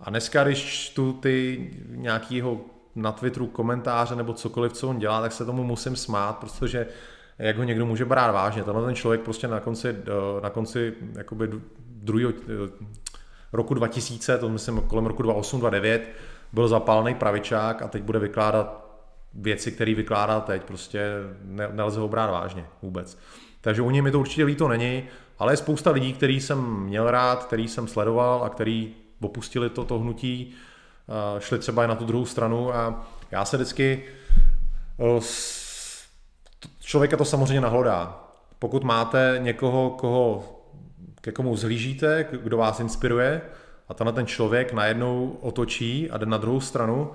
A 0.00 0.10
dneska, 0.10 0.44
když 0.44 0.90
tu 0.90 1.12
ty 1.12 1.70
nějakýho 1.88 2.60
na 2.94 3.12
Twitteru 3.12 3.46
komentáře 3.46 4.16
nebo 4.16 4.32
cokoliv, 4.32 4.72
co 4.72 4.88
on 4.88 4.98
dělá, 4.98 5.20
tak 5.20 5.32
se 5.32 5.44
tomu 5.44 5.64
musím 5.64 5.96
smát, 5.96 6.38
protože 6.38 6.86
jak 7.38 7.56
ho 7.56 7.64
někdo 7.64 7.86
může 7.86 8.04
brát 8.04 8.30
vážně. 8.30 8.64
Tenhle 8.64 8.84
ten 8.84 8.94
člověk 8.94 9.20
prostě 9.20 9.48
na 9.48 9.60
konci, 9.60 9.88
eh, 9.88 10.40
na 10.42 10.50
konci 10.50 10.94
jakoby 11.16 11.50
druhého 11.86 12.32
eh, 12.32 12.84
roku 13.52 13.74
2000, 13.74 14.38
to 14.38 14.48
myslím 14.48 14.80
kolem 14.80 15.06
roku 15.06 15.22
2008, 15.22 15.60
2009, 15.60 16.08
byl 16.52 16.68
zapálený 16.68 17.14
pravičák 17.14 17.82
a 17.82 17.88
teď 17.88 18.02
bude 18.02 18.18
vykládat 18.18 18.88
věci, 19.34 19.72
které 19.72 19.94
vykládá 19.94 20.40
teď. 20.40 20.62
Prostě 20.62 21.10
nelze 21.72 22.00
ho 22.00 22.08
brát 22.08 22.30
vážně 22.30 22.66
vůbec. 22.82 23.18
Takže 23.60 23.82
u 23.82 23.90
něj 23.90 24.02
mi 24.02 24.10
to 24.10 24.20
určitě 24.20 24.44
líto 24.44 24.68
není, 24.68 25.02
ale 25.38 25.52
je 25.52 25.56
spousta 25.56 25.90
lidí, 25.90 26.12
který 26.12 26.40
jsem 26.40 26.80
měl 26.80 27.10
rád, 27.10 27.44
který 27.44 27.68
jsem 27.68 27.88
sledoval 27.88 28.44
a 28.44 28.48
který 28.48 28.94
opustili 29.20 29.70
toto 29.70 29.84
to 29.84 29.98
hnutí, 29.98 30.54
šli 31.38 31.58
třeba 31.58 31.84
i 31.84 31.88
na 31.88 31.94
tu 31.94 32.04
druhou 32.04 32.26
stranu 32.26 32.74
a 32.74 33.06
já 33.30 33.44
se 33.44 33.56
vždycky 33.56 34.04
člověka 36.80 37.16
to 37.16 37.24
samozřejmě 37.24 37.60
nahlodá. 37.60 38.24
Pokud 38.58 38.84
máte 38.84 39.38
někoho, 39.42 39.90
koho, 39.90 40.44
ke 41.20 41.32
komu 41.32 41.56
zhlížíte, 41.56 42.26
kdo 42.42 42.56
vás 42.56 42.80
inspiruje 42.80 43.40
a 43.88 43.94
tenhle 43.94 44.12
ten 44.12 44.26
člověk 44.26 44.72
najednou 44.72 45.38
otočí 45.40 46.10
a 46.10 46.18
jde 46.18 46.26
na 46.26 46.38
druhou 46.38 46.60
stranu, 46.60 47.12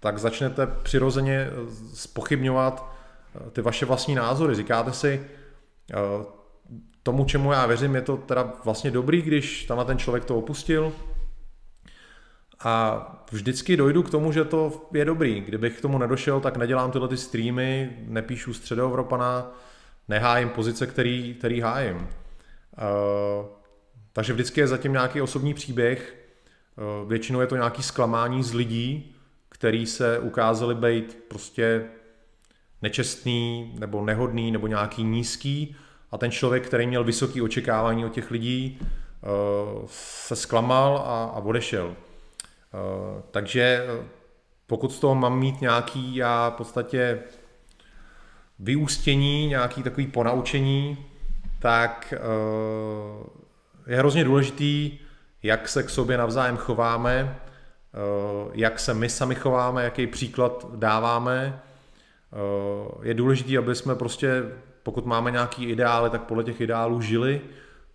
tak 0.00 0.18
začnete 0.18 0.66
přirozeně 0.66 1.50
spochybňovat 1.94 2.92
ty 3.52 3.62
vaše 3.62 3.86
vlastní 3.86 4.14
názory. 4.14 4.54
Říkáte 4.54 4.92
si, 4.92 5.20
Eh, 5.20 5.41
tomu, 7.02 7.24
čemu 7.24 7.52
já 7.52 7.66
věřím, 7.66 7.94
je 7.94 8.02
to 8.02 8.16
teda 8.16 8.52
vlastně 8.64 8.90
dobrý, 8.90 9.22
když 9.22 9.64
tam 9.64 9.86
ten 9.86 9.98
člověk 9.98 10.24
to 10.24 10.38
opustil. 10.38 10.92
A 12.64 13.24
vždycky 13.30 13.76
dojdu 13.76 14.02
k 14.02 14.10
tomu, 14.10 14.32
že 14.32 14.44
to 14.44 14.88
je 14.92 15.04
dobrý. 15.04 15.40
Kdybych 15.40 15.78
k 15.78 15.80
tomu 15.80 15.98
nedošel, 15.98 16.40
tak 16.40 16.56
nedělám 16.56 16.90
tyhle 16.90 17.08
ty 17.08 17.16
streamy, 17.16 17.96
nepíšu 18.06 18.54
středoevropana, 18.54 19.50
nehájím 20.08 20.48
pozice, 20.48 20.86
který, 20.86 21.34
který 21.34 21.60
hájím. 21.60 21.96
Uh, 21.96 22.06
takže 24.12 24.32
vždycky 24.32 24.60
je 24.60 24.66
zatím 24.66 24.92
nějaký 24.92 25.20
osobní 25.20 25.54
příběh, 25.54 26.16
uh, 27.02 27.08
většinou 27.08 27.40
je 27.40 27.46
to 27.46 27.56
nějaký 27.56 27.82
zklamání 27.82 28.42
z 28.42 28.54
lidí, 28.54 29.16
který 29.48 29.86
se 29.86 30.18
ukázali 30.18 30.74
být 30.74 31.18
prostě 31.28 31.84
nečestný 32.82 33.74
nebo 33.78 34.04
nehodný 34.04 34.50
nebo 34.52 34.66
nějaký 34.66 35.04
nízký 35.04 35.76
a 36.12 36.18
ten 36.18 36.30
člověk, 36.30 36.66
který 36.66 36.86
měl 36.86 37.04
vysoké 37.04 37.42
očekávání 37.42 38.04
od 38.04 38.12
těch 38.12 38.30
lidí, 38.30 38.78
eh, 38.80 39.26
se 39.86 40.36
zklamal 40.36 40.96
a, 40.96 41.24
a 41.24 41.38
odešel. 41.38 41.94
Eh, 41.94 43.22
takže 43.30 43.86
eh, 43.86 44.04
pokud 44.66 44.92
z 44.92 44.98
toho 44.98 45.14
mám 45.14 45.38
mít 45.38 45.60
nějaký 45.60 46.16
já 46.16 46.50
v 46.50 46.54
podstatě 46.54 47.18
vyústění, 48.58 49.46
nějaký 49.46 49.82
takový 49.82 50.06
ponaučení, 50.06 51.06
tak 51.58 52.14
je 53.86 53.96
hrozně 53.96 54.24
důležitý, 54.24 54.98
jak 55.42 55.68
se 55.68 55.82
k 55.82 55.90
sobě 55.90 56.18
navzájem 56.18 56.56
chováme, 56.56 57.40
jak 58.52 58.80
se 58.80 58.94
my 58.94 59.08
sami 59.08 59.34
chováme, 59.34 59.84
jaký 59.84 60.06
příklad 60.06 60.66
dáváme, 60.76 61.60
je 63.02 63.14
důležité, 63.14 63.58
aby 63.58 63.74
jsme 63.74 63.94
prostě, 63.94 64.42
pokud 64.82 65.06
máme 65.06 65.30
nějaký 65.30 65.64
ideály, 65.64 66.10
tak 66.10 66.22
podle 66.22 66.44
těch 66.44 66.60
ideálů 66.60 67.00
žili, 67.00 67.40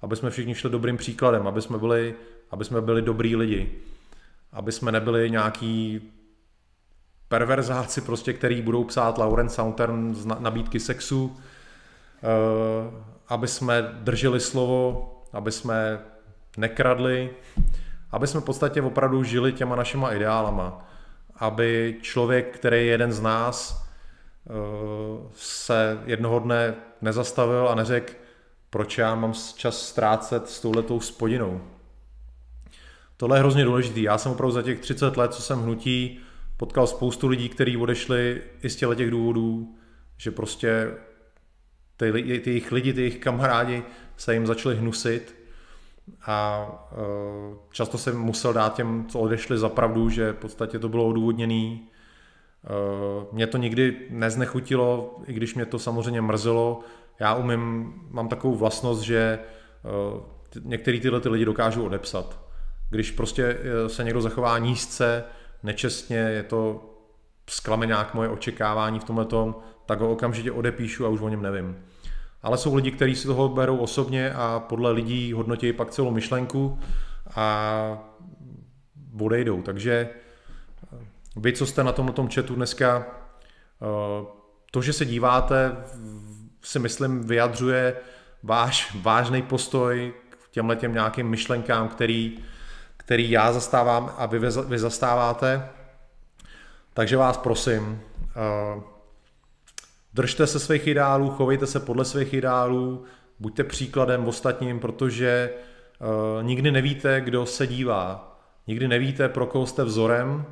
aby 0.02 0.16
jsme 0.16 0.30
všichni 0.30 0.56
šli 0.56 0.70
dobrým 0.70 0.98
příkladem, 0.98 1.48
aby 1.48 1.62
jsme 1.62 1.78
byli, 1.78 2.16
aby 2.52 2.66
jsme 2.66 2.82
byli 2.82 3.02
dobrý 3.02 3.36
lidi, 3.36 3.72
aby 4.52 4.72
jsme 4.72 4.92
nebyli 4.92 5.30
nějaký 5.30 6.02
perverzáci, 7.28 8.02
prostě, 8.02 8.34
který 8.34 8.62
budou 8.62 8.84
psát 8.84 9.18
Lauren 9.18 9.50
Southern 9.50 10.16
z 10.16 10.26
nabídky 10.26 10.80
sexu, 10.80 11.38
eh, 12.24 13.08
aby 13.28 13.48
jsme 13.48 13.82
drželi 13.82 14.40
slovo, 14.40 15.14
aby 15.34 15.52
jsme 15.52 16.00
nekradli, 16.58 17.30
aby 18.12 18.28
jsme 18.28 18.42
v 18.42 18.44
podstatě 18.44 18.82
opravdu 18.82 19.24
žili 19.24 19.54
těma 19.54 19.76
našima 19.76 20.14
ideálama, 20.14 20.88
aby 21.36 21.98
člověk, 22.02 22.56
který 22.56 22.78
je 22.78 22.84
jeden 22.84 23.12
z 23.12 23.22
nás, 23.22 23.87
se 25.34 26.00
jednoho 26.06 26.40
dne 26.40 26.76
nezastavil 27.02 27.70
a 27.70 27.76
neřekl, 27.76 28.14
proč 28.70 28.98
já 28.98 29.16
mám 29.16 29.34
čas 29.56 29.88
ztrácet 29.88 30.50
s 30.50 30.62
touhletou 30.62 31.00
spodinou. 31.00 31.62
Tohle 33.18 33.38
je 33.38 33.40
hrozně 33.40 33.66
důležité. 33.66 34.00
Já 34.00 34.18
jsem 34.18 34.32
opravdu 34.32 34.52
za 34.52 34.62
těch 34.62 34.80
30 34.80 35.18
let, 35.18 35.34
co 35.34 35.42
jsem 35.42 35.62
hnutí, 35.62 36.20
potkal 36.58 36.88
spoustu 36.88 37.28
lidí, 37.28 37.50
kteří 37.50 37.78
odešli 37.78 38.42
i 38.62 38.70
z 38.70 38.76
těch 38.76 39.12
důvodů, 39.12 39.76
že 40.18 40.32
prostě 40.32 40.92
ty, 41.98 42.12
ty 42.40 42.50
jejich 42.50 42.72
lidi, 42.72 42.94
ty 42.94 43.02
jejich 43.02 43.18
kamarádi 43.18 43.84
se 44.18 44.34
jim 44.34 44.48
začali 44.48 44.76
hnusit 44.76 45.36
a 46.26 46.68
uh, 46.92 47.58
často 47.72 47.98
jsem 47.98 48.20
musel 48.20 48.54
dát 48.54 48.76
těm, 48.76 49.06
co 49.10 49.20
odešli 49.20 49.58
za 49.58 49.70
pravdu, 49.70 50.10
že 50.10 50.32
v 50.32 50.36
podstatě 50.36 50.80
to 50.80 50.90
bylo 50.90 51.08
odůvodněné. 51.08 51.78
Uh, 52.64 53.24
mě 53.32 53.48
to 53.48 53.58
nikdy 53.58 53.98
neznechutilo, 54.10 55.20
i 55.28 55.34
když 55.34 55.56
mě 55.56 55.66
to 55.66 55.80
samozřejmě 55.80 56.22
mrzelo. 56.22 56.80
Já 57.20 57.36
umím, 57.36 57.94
mám 58.10 58.28
takovou 58.28 58.56
vlastnost, 58.56 59.02
že 59.02 59.40
uh, 60.16 60.22
některý 60.64 61.00
tyhle 61.00 61.22
ty 61.22 61.30
lidi 61.30 61.46
dokážu 61.46 61.86
odepsat. 61.86 62.40
Když 62.90 63.12
prostě 63.12 63.58
se 63.88 64.04
někdo 64.04 64.22
zachová 64.22 64.58
nízce, 64.58 65.24
nečestně, 65.64 66.18
je 66.18 66.44
to 66.44 66.94
sklame 67.50 67.86
nějak 67.86 68.14
moje 68.14 68.30
očekávání 68.30 69.00
v 69.00 69.04
tomhle 69.04 69.26
tom, 69.26 69.56
tak 69.86 70.00
ho 70.00 70.12
okamžitě 70.12 70.52
odepíšu 70.52 71.06
a 71.06 71.10
už 71.10 71.22
o 71.22 71.30
něm 71.30 71.42
nevím. 71.42 71.78
Ale 72.44 72.58
jsou 72.58 72.76
lidi, 72.76 72.92
kteří 72.92 73.16
si 73.16 73.28
toho 73.28 73.50
berou 73.50 73.78
osobně 73.78 74.34
a 74.34 74.60
podle 74.60 74.92
lidí 74.92 75.34
hodnotí 75.34 75.74
pak 75.74 75.90
celou 75.90 76.12
myšlenku 76.12 76.80
a 77.36 78.16
odejdou. 79.20 79.62
Takže 79.62 80.10
eh, 80.94 81.06
vy, 81.38 81.54
co 81.54 81.66
jste 81.66 81.84
na 81.84 81.92
tom, 81.92 82.14
tom 82.14 82.30
chatu 82.30 82.56
dneska, 82.56 83.06
eh, 83.82 84.26
to, 84.72 84.82
že 84.82 84.94
se 84.94 85.06
díváte, 85.06 85.78
si 86.62 86.80
myslím, 86.80 87.28
vyjadřuje 87.28 87.96
váš 88.44 88.96
vážný 89.02 89.42
postoj 89.42 90.14
k 90.30 90.50
těmhle 90.52 90.76
těm 90.76 90.94
nějakým 90.94 91.28
myšlenkám, 91.28 91.88
který, 91.90 92.40
který 92.98 93.32
já 93.32 93.54
zastávám 93.54 94.14
a 94.18 94.26
vy, 94.26 94.40
vy 94.68 94.80
zastáváte. 94.80 95.70
Takže 96.94 97.18
vás 97.18 97.38
prosím, 97.38 98.02
uh, 98.76 98.84
Držte 100.18 100.48
se 100.48 100.60
svých 100.60 100.88
ideálů, 100.88 101.30
chovejte 101.30 101.68
se 101.68 101.80
podle 101.80 102.06
svých 102.06 102.34
ideálů, 102.34 103.04
buďte 103.40 103.64
příkladem 103.64 104.28
ostatním, 104.28 104.80
protože 104.80 105.50
uh, 106.00 106.44
nikdy 106.44 106.72
nevíte, 106.72 107.22
kdo 107.22 107.46
se 107.46 107.68
dívá. 107.68 108.38
Nikdy 108.68 108.88
nevíte, 108.88 109.30
pro 109.30 109.46
koho 109.46 109.66
jste 109.66 109.84
vzorem 109.84 110.46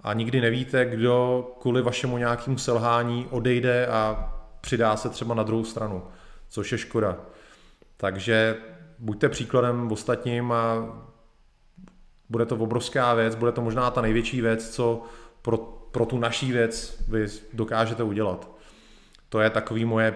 a 0.00 0.12
nikdy 0.12 0.40
nevíte, 0.40 0.84
kdo 0.84 1.44
kvůli 1.60 1.82
vašemu 1.82 2.18
nějakému 2.18 2.58
selhání 2.58 3.26
odejde 3.30 3.86
a 3.86 4.34
přidá 4.60 4.96
se 4.96 5.08
třeba 5.08 5.34
na 5.34 5.42
druhou 5.42 5.64
stranu, 5.64 6.02
což 6.48 6.72
je 6.72 6.78
škoda. 6.78 7.16
Takže 7.96 8.56
buďte 8.98 9.28
příkladem 9.28 9.92
ostatním 9.92 10.52
a 10.52 10.76
bude 12.28 12.46
to 12.46 12.56
obrovská 12.56 13.14
věc, 13.14 13.34
bude 13.34 13.52
to 13.52 13.62
možná 13.62 13.90
ta 13.90 14.00
největší 14.00 14.40
věc, 14.40 14.70
co 14.70 15.02
pro, 15.42 15.56
pro 15.90 16.06
tu 16.06 16.18
naší 16.18 16.52
věc 16.52 17.04
vy 17.08 17.26
dokážete 17.52 18.02
udělat. 18.02 18.50
To 19.28 19.40
je 19.40 19.50
takový 19.50 19.84
moje 19.84 20.14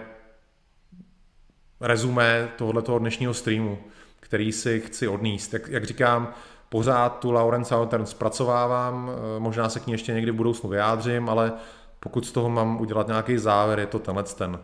rezumé 1.80 2.52
tohoto 2.56 2.98
dnešního 2.98 3.34
streamu, 3.34 3.78
který 4.20 4.52
si 4.52 4.80
chci 4.80 5.08
odníst. 5.08 5.52
Jak, 5.52 5.68
jak 5.68 5.84
říkám, 5.84 6.34
pořád 6.72 7.18
tu 7.18 7.30
Lauren 7.30 7.64
Southern 7.64 8.06
zpracovávám, 8.06 9.10
eh, 9.10 9.40
možná 9.40 9.68
se 9.68 9.80
k 9.80 9.86
ní 9.86 9.92
ještě 9.92 10.12
někdy 10.12 10.30
v 10.30 10.34
budoucnu 10.34 10.70
vyjádřím, 10.70 11.28
ale 11.28 11.52
pokud 12.00 12.26
z 12.26 12.32
toho 12.32 12.50
mám 12.50 12.80
udělat 12.80 13.06
nějaký 13.06 13.38
závěr, 13.38 13.78
je 13.78 13.86
to 13.86 13.98
tenhle 13.98 14.22
ten. 14.22 14.58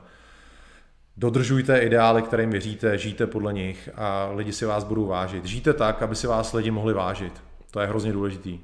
Dodržujte 1.16 1.78
ideály, 1.78 2.22
kterým 2.22 2.50
věříte, 2.50 2.98
žijte 2.98 3.26
podle 3.26 3.52
nich 3.52 3.88
a 3.94 4.30
lidi 4.34 4.52
si 4.52 4.66
vás 4.66 4.84
budou 4.84 5.06
vážit. 5.06 5.44
Žijte 5.44 5.72
tak, 5.72 6.02
aby 6.02 6.16
si 6.16 6.26
vás 6.26 6.52
lidi 6.52 6.70
mohli 6.70 6.94
vážit. 6.94 7.42
To 7.70 7.80
je 7.80 7.86
hrozně 7.86 8.12
důležitý. 8.12 8.60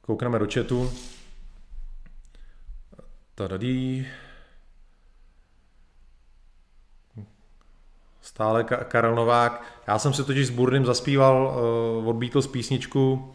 Koukneme 0.00 0.38
do 0.38 0.46
chatu. 0.54 0.90
Tadadí. 3.34 4.06
Stále 8.34 8.64
Karel 8.64 9.14
Novák. 9.14 9.62
Já 9.88 9.98
jsem 9.98 10.12
si 10.12 10.24
totiž 10.24 10.46
s 10.46 10.50
Burdym 10.50 10.84
zaspíval 10.84 11.54
uh, 12.00 12.08
od 12.08 12.16
Beatles 12.16 12.46
písničku 12.46 13.32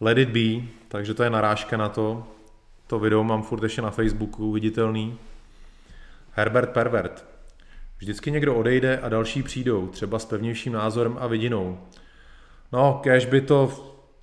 Let 0.00 0.18
It 0.18 0.28
Be, 0.28 0.66
takže 0.88 1.14
to 1.14 1.22
je 1.22 1.30
narážka 1.30 1.76
na 1.76 1.88
to. 1.88 2.26
To 2.86 2.98
video 2.98 3.24
mám 3.24 3.42
furt 3.42 3.62
ještě 3.62 3.82
na 3.82 3.90
Facebooku 3.90 4.52
viditelný. 4.52 5.18
Herbert 6.32 6.70
Pervert. 6.70 7.24
Vždycky 7.98 8.30
někdo 8.30 8.54
odejde 8.54 8.98
a 8.98 9.08
další 9.08 9.42
přijdou, 9.42 9.86
třeba 9.86 10.18
s 10.18 10.24
pevnějším 10.24 10.72
názorem 10.72 11.16
a 11.20 11.26
vidinou. 11.26 11.78
No, 12.72 13.00
kež 13.02 13.26
by 13.26 13.40
to, 13.40 13.72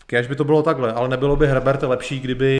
kež 0.05 0.27
by 0.27 0.35
to 0.35 0.43
bylo 0.43 0.63
takhle, 0.63 0.93
ale 0.93 1.07
nebylo 1.07 1.35
by 1.35 1.47
Herbert 1.47 1.83
lepší, 1.83 2.19
kdyby 2.19 2.53